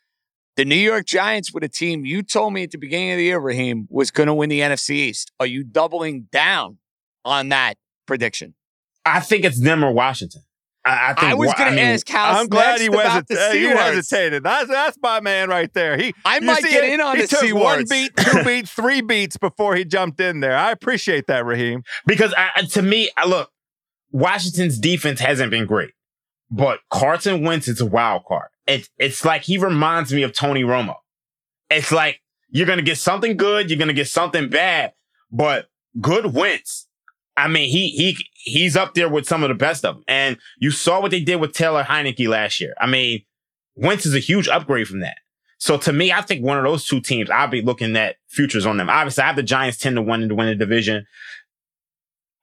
The 0.57 0.65
New 0.65 0.75
York 0.75 1.05
Giants 1.05 1.53
were 1.53 1.61
a 1.63 1.69
team 1.69 2.05
you 2.05 2.21
told 2.21 2.53
me 2.53 2.63
at 2.63 2.71
the 2.71 2.77
beginning 2.77 3.11
of 3.11 3.17
the 3.17 3.23
year, 3.23 3.39
Raheem, 3.39 3.87
was 3.89 4.11
going 4.11 4.27
to 4.27 4.33
win 4.33 4.49
the 4.49 4.59
NFC 4.59 4.91
East. 4.91 5.31
Are 5.39 5.45
you 5.45 5.63
doubling 5.63 6.27
down 6.31 6.77
on 7.23 7.49
that 7.49 7.75
prediction? 8.05 8.53
I 9.05 9.21
think 9.21 9.45
it's 9.45 9.61
them 9.61 9.83
or 9.83 9.93
Washington. 9.93 10.41
I, 10.83 11.11
I 11.11 11.13
think 11.13 11.31
I 11.31 11.33
was 11.35 11.53
going 11.53 11.73
I 11.73 11.75
to 11.75 11.81
ask 11.81 12.09
House 12.09 12.39
I'm 12.39 12.47
glad 12.47 12.69
next 12.71 12.81
he 12.81 12.87
about 12.87 12.97
wasn't. 13.05 13.27
the 13.27 13.39
uh, 13.41 13.51
he 13.51 13.63
hesitated. 13.65 14.43
That's 14.43 14.67
that's 14.69 14.97
my 15.01 15.19
man 15.19 15.47
right 15.49 15.71
there. 15.73 15.95
He. 15.97 16.13
I 16.25 16.37
you 16.39 16.45
might 16.47 16.63
see 16.63 16.71
get 16.71 16.83
in 16.85 16.99
on 17.01 17.15
he 17.17 17.21
the 17.21 17.27
took 17.27 17.39
C 17.41 17.53
one 17.53 17.63
words. 17.79 17.89
beat, 17.89 18.15
two 18.17 18.43
beats, 18.43 18.71
three 18.71 19.01
beats 19.01 19.37
before 19.37 19.75
he 19.75 19.85
jumped 19.85 20.19
in 20.19 20.39
there. 20.39 20.57
I 20.57 20.71
appreciate 20.71 21.27
that, 21.27 21.45
Raheem. 21.45 21.83
because 22.07 22.33
I, 22.35 22.49
I- 22.55 22.61
to 22.63 22.81
me, 22.81 23.09
I 23.15 23.27
look, 23.27 23.51
Washington's 24.11 24.79
defense 24.79 25.19
hasn't 25.19 25.51
been 25.51 25.65
great, 25.65 25.91
but 26.49 26.79
Carson 26.89 27.43
Wentz 27.43 27.67
is 27.67 27.79
a 27.79 27.85
wild 27.85 28.23
card. 28.25 28.49
It's 28.67 28.89
it's 28.97 29.23
like 29.23 29.43
he 29.43 29.57
reminds 29.57 30.11
me 30.13 30.23
of 30.23 30.33
Tony 30.33 30.63
Romo. 30.63 30.95
It's 31.69 31.91
like 31.91 32.21
you're 32.49 32.67
gonna 32.67 32.81
get 32.81 32.97
something 32.97 33.37
good, 33.37 33.69
you're 33.69 33.79
gonna 33.79 33.93
get 33.93 34.07
something 34.07 34.49
bad, 34.49 34.93
but 35.31 35.67
good 35.99 36.33
Wentz. 36.33 36.87
I 37.37 37.47
mean, 37.47 37.69
he 37.69 37.89
he 37.89 38.25
he's 38.43 38.75
up 38.75 38.93
there 38.93 39.09
with 39.09 39.25
some 39.25 39.43
of 39.43 39.49
the 39.49 39.55
best 39.55 39.85
of 39.85 39.95
them. 39.95 40.03
And 40.07 40.37
you 40.59 40.71
saw 40.71 41.01
what 41.01 41.11
they 41.11 41.21
did 41.21 41.37
with 41.37 41.53
Taylor 41.53 41.83
Heinicke 41.83 42.27
last 42.27 42.59
year. 42.59 42.73
I 42.79 42.87
mean, 42.87 43.23
Wentz 43.75 44.05
is 44.05 44.15
a 44.15 44.19
huge 44.19 44.47
upgrade 44.47 44.87
from 44.87 44.99
that. 45.01 45.17
So 45.57 45.77
to 45.77 45.93
me, 45.93 46.11
I 46.11 46.21
think 46.21 46.43
one 46.43 46.57
of 46.57 46.63
those 46.63 46.85
two 46.85 47.01
teams, 47.01 47.29
I'll 47.29 47.47
be 47.47 47.61
looking 47.61 47.95
at 47.95 48.15
futures 48.27 48.65
on 48.65 48.77
them. 48.77 48.89
Obviously, 48.89 49.23
I 49.23 49.27
have 49.27 49.35
the 49.35 49.43
Giants 49.43 49.77
10 49.77 49.95
to 49.95 50.01
1 50.01 50.29
to 50.29 50.35
win 50.35 50.47
the 50.47 50.55
division. 50.55 51.05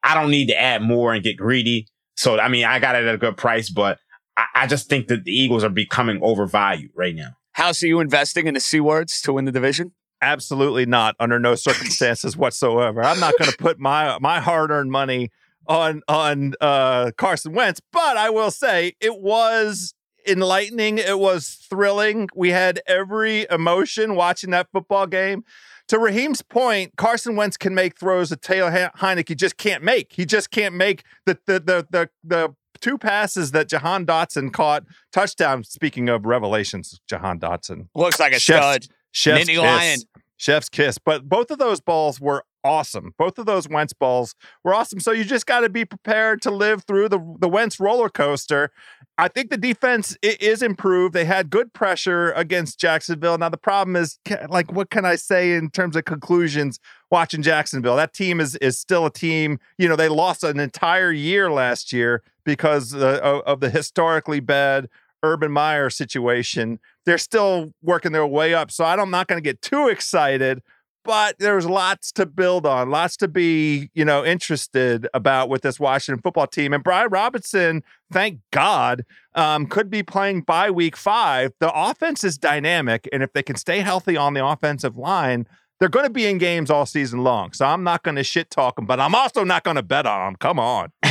I 0.04 0.14
don't 0.14 0.30
need 0.30 0.46
to 0.46 0.60
add 0.60 0.82
more 0.82 1.12
and 1.12 1.22
get 1.22 1.36
greedy. 1.36 1.88
So, 2.16 2.38
I 2.38 2.48
mean, 2.48 2.64
I 2.64 2.78
got 2.78 2.94
it 2.94 3.04
at 3.04 3.14
a 3.14 3.18
good 3.18 3.36
price, 3.36 3.70
but 3.70 3.98
I, 4.36 4.46
I 4.54 4.66
just 4.68 4.88
think 4.88 5.08
that 5.08 5.24
the 5.24 5.32
Eagles 5.32 5.64
are 5.64 5.68
becoming 5.68 6.20
overvalued 6.22 6.92
right 6.94 7.14
now. 7.14 7.30
House, 7.52 7.82
are 7.82 7.88
you 7.88 7.98
investing 7.98 8.46
in 8.46 8.54
the 8.54 8.60
C 8.60 8.78
words 8.78 9.20
to 9.22 9.32
win 9.32 9.44
the 9.44 9.52
division? 9.52 9.92
Absolutely 10.22 10.86
not, 10.86 11.16
under 11.18 11.40
no 11.40 11.54
circumstances 11.56 12.36
whatsoever. 12.36 13.02
I'm 13.02 13.18
not 13.18 13.34
going 13.36 13.50
to 13.50 13.56
put 13.56 13.80
my 13.80 14.16
my 14.20 14.38
hard 14.38 14.70
earned 14.70 14.92
money 14.92 15.30
on 15.68 16.02
on 16.08 16.54
uh, 16.60 17.12
Carson 17.16 17.52
Wentz, 17.52 17.80
but 17.92 18.16
I 18.16 18.30
will 18.30 18.50
say 18.50 18.94
it 19.00 19.20
was 19.20 19.94
enlightening. 20.26 20.98
It 20.98 21.18
was 21.18 21.48
thrilling. 21.68 22.28
We 22.34 22.50
had 22.50 22.80
every 22.86 23.46
emotion 23.50 24.14
watching 24.14 24.50
that 24.50 24.68
football 24.72 25.06
game. 25.06 25.44
To 25.88 25.98
Raheem's 25.98 26.42
point, 26.42 26.96
Carson 26.96 27.34
Wentz 27.34 27.56
can 27.56 27.74
make 27.74 27.98
throws 27.98 28.28
that 28.28 28.42
Taylor 28.42 28.70
Heinicke 28.70 29.36
just 29.36 29.56
can't 29.56 29.82
make. 29.82 30.12
He 30.12 30.26
just 30.26 30.50
can't 30.50 30.74
make 30.74 31.04
the 31.24 31.38
the 31.46 31.60
the 31.60 31.86
the, 31.90 32.10
the 32.24 32.54
two 32.80 32.98
passes 32.98 33.52
that 33.52 33.68
Jahan 33.68 34.06
Dotson 34.06 34.52
caught 34.52 34.84
touchdown. 35.12 35.64
Speaking 35.64 36.08
of 36.08 36.26
revelations, 36.26 37.00
Jahan 37.08 37.38
Dotson 37.38 37.88
looks 37.94 38.20
like 38.20 38.32
a 38.32 38.38
Chef's, 38.38 38.58
stud. 38.58 38.86
Chef's 39.12 39.48
Nittany. 39.48 39.62
Lion. 39.62 39.98
Chef's 40.38 40.68
kiss. 40.68 40.96
But 40.96 41.28
both 41.28 41.50
of 41.50 41.58
those 41.58 41.80
balls 41.80 42.20
were 42.20 42.44
awesome. 42.64 43.14
Both 43.18 43.38
of 43.38 43.46
those 43.46 43.68
Wentz 43.68 43.92
balls 43.92 44.34
were 44.64 44.74
awesome. 44.74 45.00
So 45.00 45.12
you 45.12 45.24
just 45.24 45.46
got 45.46 45.60
to 45.60 45.68
be 45.68 45.84
prepared 45.84 46.42
to 46.42 46.50
live 46.50 46.84
through 46.84 47.08
the 47.10 47.18
the 47.38 47.48
Wentz 47.48 47.78
roller 47.78 48.08
coaster. 48.08 48.70
I 49.16 49.28
think 49.28 49.50
the 49.50 49.56
defense 49.56 50.16
is 50.22 50.62
improved. 50.62 51.12
They 51.12 51.24
had 51.24 51.50
good 51.50 51.72
pressure 51.72 52.30
against 52.32 52.78
Jacksonville. 52.78 53.36
Now 53.36 53.48
the 53.48 53.56
problem 53.56 53.96
is, 53.96 54.18
like, 54.48 54.72
what 54.72 54.90
can 54.90 55.04
I 55.04 55.16
say 55.16 55.54
in 55.54 55.70
terms 55.70 55.96
of 55.96 56.04
conclusions? 56.04 56.78
Watching 57.10 57.40
Jacksonville, 57.40 57.96
that 57.96 58.12
team 58.12 58.38
is 58.38 58.54
is 58.56 58.78
still 58.78 59.06
a 59.06 59.10
team. 59.10 59.58
You 59.78 59.88
know, 59.88 59.96
they 59.96 60.10
lost 60.10 60.44
an 60.44 60.60
entire 60.60 61.10
year 61.10 61.50
last 61.50 61.90
year 61.90 62.22
because 62.44 62.94
uh, 62.94 63.20
of, 63.22 63.40
of 63.42 63.60
the 63.60 63.70
historically 63.70 64.40
bad 64.40 64.88
Urban 65.22 65.52
Meyer 65.52 65.90
situation. 65.90 66.78
They're 67.04 67.18
still 67.18 67.72
working 67.82 68.12
their 68.12 68.26
way 68.26 68.54
up. 68.54 68.70
So 68.70 68.84
I'm 68.84 69.10
not 69.10 69.26
going 69.26 69.38
to 69.38 69.42
get 69.42 69.62
too 69.62 69.88
excited, 69.88 70.62
but 71.04 71.38
there's 71.38 71.66
lots 71.66 72.12
to 72.12 72.26
build 72.26 72.66
on, 72.66 72.90
lots 72.90 73.16
to 73.18 73.28
be, 73.28 73.90
you 73.94 74.04
know, 74.04 74.24
interested 74.24 75.08
about 75.14 75.48
with 75.48 75.62
this 75.62 75.80
Washington 75.80 76.20
football 76.20 76.46
team. 76.46 76.72
And 76.72 76.84
Brian 76.84 77.08
Robinson, 77.10 77.82
thank 78.12 78.40
God, 78.52 79.04
um, 79.34 79.66
could 79.66 79.90
be 79.90 80.02
playing 80.02 80.42
by 80.42 80.70
week 80.70 80.96
five. 80.96 81.52
The 81.60 81.72
offense 81.72 82.24
is 82.24 82.36
dynamic. 82.36 83.08
And 83.12 83.22
if 83.22 83.32
they 83.32 83.42
can 83.42 83.56
stay 83.56 83.80
healthy 83.80 84.16
on 84.16 84.34
the 84.34 84.44
offensive 84.44 84.96
line, 84.96 85.46
they're 85.80 85.88
going 85.88 86.06
to 86.06 86.12
be 86.12 86.26
in 86.26 86.38
games 86.38 86.70
all 86.70 86.86
season 86.86 87.22
long. 87.22 87.52
So 87.52 87.64
I'm 87.64 87.84
not 87.84 88.02
going 88.02 88.16
to 88.16 88.24
shit 88.24 88.50
talk 88.50 88.76
them, 88.76 88.86
but 88.86 89.00
I'm 89.00 89.14
also 89.14 89.44
not 89.44 89.64
going 89.64 89.76
to 89.76 89.82
bet 89.82 90.06
on 90.06 90.32
them. 90.32 90.36
Come 90.36 90.58
on. 90.58 90.92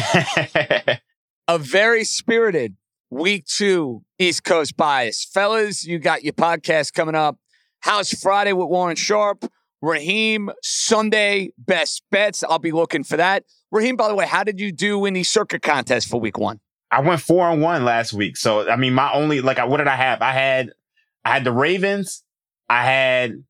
a 1.47 1.58
very 1.58 2.03
spirited 2.03 2.76
week 3.10 3.45
two 3.45 4.03
East 4.20 4.43
Coast 4.43 4.78
bias. 4.78 5.26
Fellas, 5.26 5.86
you 5.86 5.99
got 5.99 6.24
your 6.24 6.34
podcast 6.34 6.93
coming 6.93 7.16
up. 7.16 7.38
House 7.82 8.12
Friday 8.12 8.53
with 8.53 8.68
Warren 8.68 8.95
Sharp. 8.95 9.45
Raheem 9.82 10.49
Sunday 10.64 11.51
best 11.58 12.03
bets. 12.10 12.43
I'll 12.43 12.60
be 12.60 12.72
looking 12.72 13.03
for 13.03 13.18
that. 13.18 13.43
Raheem, 13.72 13.95
by 13.95 14.08
the 14.08 14.16
way, 14.16 14.26
how 14.26 14.43
did 14.43 14.60
you 14.60 14.72
do 14.72 15.05
in 15.05 15.14
the 15.14 15.24
circuit 15.24 15.62
contest 15.62 16.10
for 16.10 16.20
week 16.20 16.38
one? 16.38 16.60
I 16.89 17.01
went 17.01 17.22
four 17.22 17.45
on 17.45 17.62
one 17.62 17.86
last 17.86 18.14
week. 18.14 18.38
So 18.38 18.70
I 18.70 18.76
mean, 18.76 18.93
my 18.93 19.14
only 19.14 19.41
like, 19.41 19.58
what 19.68 19.78
did 19.78 19.88
I 19.88 19.95
have? 19.95 20.22
I 20.22 20.32
had, 20.32 20.72
I 21.24 21.34
had 21.34 21.43
the 21.43 21.51
Ravens. 21.51 22.24
I 22.70 22.84
had, 22.84 23.43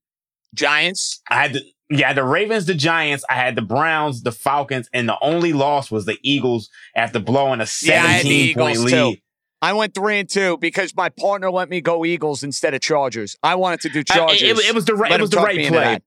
Giants. 0.53 1.21
I 1.29 1.35
had 1.41 1.53
the 1.53 1.61
yeah, 1.89 2.13
the 2.13 2.23
Ravens, 2.23 2.65
the 2.65 2.73
Giants. 2.73 3.23
I 3.29 3.35
had 3.35 3.55
the 3.55 3.61
Browns, 3.61 4.23
the 4.23 4.31
Falcons, 4.31 4.89
and 4.93 5.07
the 5.07 5.17
only 5.21 5.53
loss 5.53 5.89
was 5.91 6.05
the 6.05 6.17
Eagles 6.21 6.69
after 6.95 7.19
blowing 7.19 7.61
a 7.61 7.67
Yeah, 7.81 8.03
I 8.03 8.07
had 8.07 8.25
the 8.25 8.53
seventeen 8.53 8.55
point 8.55 8.77
Eagles, 8.77 8.91
too. 8.91 9.15
Lead. 9.61 9.69
I 9.69 9.73
went 9.73 9.93
three 9.93 10.19
and 10.19 10.29
two 10.29 10.57
because 10.57 10.95
my 10.95 11.09
partner 11.09 11.51
let 11.51 11.69
me 11.69 11.81
go 11.81 12.05
Eagles 12.05 12.43
instead 12.43 12.73
of 12.73 12.81
Chargers. 12.81 13.35
I 13.43 13.55
wanted 13.55 13.81
to 13.81 13.89
do 13.89 13.99
I- 13.99 14.03
Chargers. 14.03 14.41
it, 14.41 14.57
it 14.59 14.75
was 14.75 14.85
the 14.85 14.95
right, 14.95 15.11
it 15.11 15.21
was 15.21 15.29
the 15.29 15.37
right 15.37 15.67
play. 15.67 15.99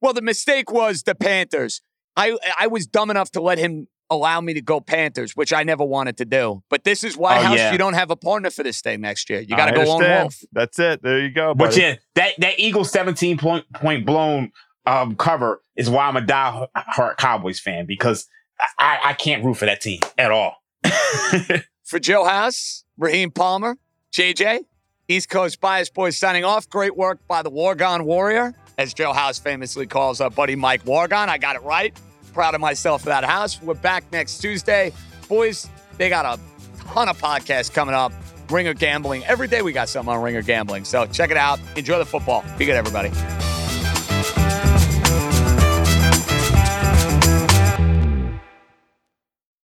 Well, 0.00 0.12
the 0.12 0.22
mistake 0.22 0.70
was 0.70 1.02
the 1.02 1.14
Panthers. 1.14 1.80
I 2.16 2.36
I 2.58 2.66
was 2.68 2.86
dumb 2.86 3.10
enough 3.10 3.30
to 3.32 3.40
let 3.40 3.58
him 3.58 3.88
allow 4.08 4.40
me 4.40 4.54
to 4.54 4.60
go 4.62 4.80
Panthers, 4.80 5.32
which 5.34 5.52
I 5.52 5.64
never 5.64 5.84
wanted 5.84 6.16
to 6.18 6.24
do. 6.24 6.62
But 6.70 6.84
this 6.84 7.02
is 7.02 7.16
why 7.16 7.38
Oh, 7.38 7.42
House 7.42 7.56
yeah. 7.58 7.72
you 7.72 7.78
don't 7.78 7.94
have 7.94 8.10
a 8.10 8.16
partner 8.16 8.50
for 8.50 8.62
this 8.62 8.80
thing 8.80 9.00
next 9.00 9.28
year. 9.28 9.40
You 9.40 9.56
got 9.56 9.66
to 9.66 9.72
go 9.72 9.80
on 9.80 9.88
understand. 9.96 10.22
Wolf. 10.22 10.36
That's 10.52 10.78
it. 10.78 11.02
There 11.02 11.18
you 11.20 11.30
go. 11.30 11.54
But 11.54 11.76
yeah, 11.76 11.96
that 12.14 12.34
that 12.38 12.60
Eagles 12.60 12.90
seventeen 12.90 13.36
point 13.36 13.70
point 13.74 14.06
blown 14.06 14.52
um, 14.86 15.16
cover 15.16 15.60
is 15.74 15.90
why 15.90 16.06
I'm 16.06 16.16
a 16.16 16.20
die-hard 16.20 17.16
Cowboys 17.18 17.58
fan 17.58 17.84
because 17.86 18.26
I, 18.78 18.98
I 19.04 19.12
can't 19.14 19.44
root 19.44 19.54
for 19.56 19.66
that 19.66 19.80
team 19.80 20.00
at 20.16 20.30
all. 20.30 20.56
For 21.84 21.98
Joe 22.00 22.24
House, 22.24 22.84
Raheem 22.98 23.30
Palmer, 23.30 23.76
JJ, 24.12 24.60
East 25.08 25.28
Coast 25.28 25.60
Bias 25.60 25.90
Boys 25.90 26.16
signing 26.16 26.44
off. 26.44 26.68
Great 26.68 26.96
work 26.96 27.18
by 27.28 27.42
the 27.42 27.50
Wargon 27.50 28.04
Warrior, 28.04 28.54
as 28.78 28.94
Joe 28.94 29.12
House 29.12 29.38
famously 29.38 29.86
calls 29.86 30.20
our 30.20 30.30
buddy 30.30 30.56
Mike 30.56 30.84
Wargon. 30.84 31.28
I 31.28 31.38
got 31.38 31.56
it 31.56 31.62
right. 31.62 31.98
Proud 32.32 32.54
of 32.54 32.60
myself 32.60 33.02
for 33.02 33.08
that 33.08 33.24
house. 33.24 33.60
We're 33.62 33.74
back 33.74 34.04
next 34.12 34.38
Tuesday. 34.38 34.92
Boys, 35.28 35.68
they 35.96 36.08
got 36.08 36.24
a 36.24 36.40
ton 36.84 37.08
of 37.08 37.20
podcasts 37.20 37.72
coming 37.72 37.94
up. 37.94 38.12
Ringer 38.50 38.74
Gambling. 38.74 39.24
Every 39.24 39.48
day 39.48 39.62
we 39.62 39.72
got 39.72 39.88
something 39.88 40.14
on 40.14 40.22
Ringer 40.22 40.42
Gambling. 40.42 40.84
So 40.84 41.06
check 41.06 41.30
it 41.30 41.36
out. 41.36 41.58
Enjoy 41.76 41.98
the 41.98 42.06
football. 42.06 42.44
Be 42.58 42.66
good, 42.66 42.76
everybody. 42.76 43.10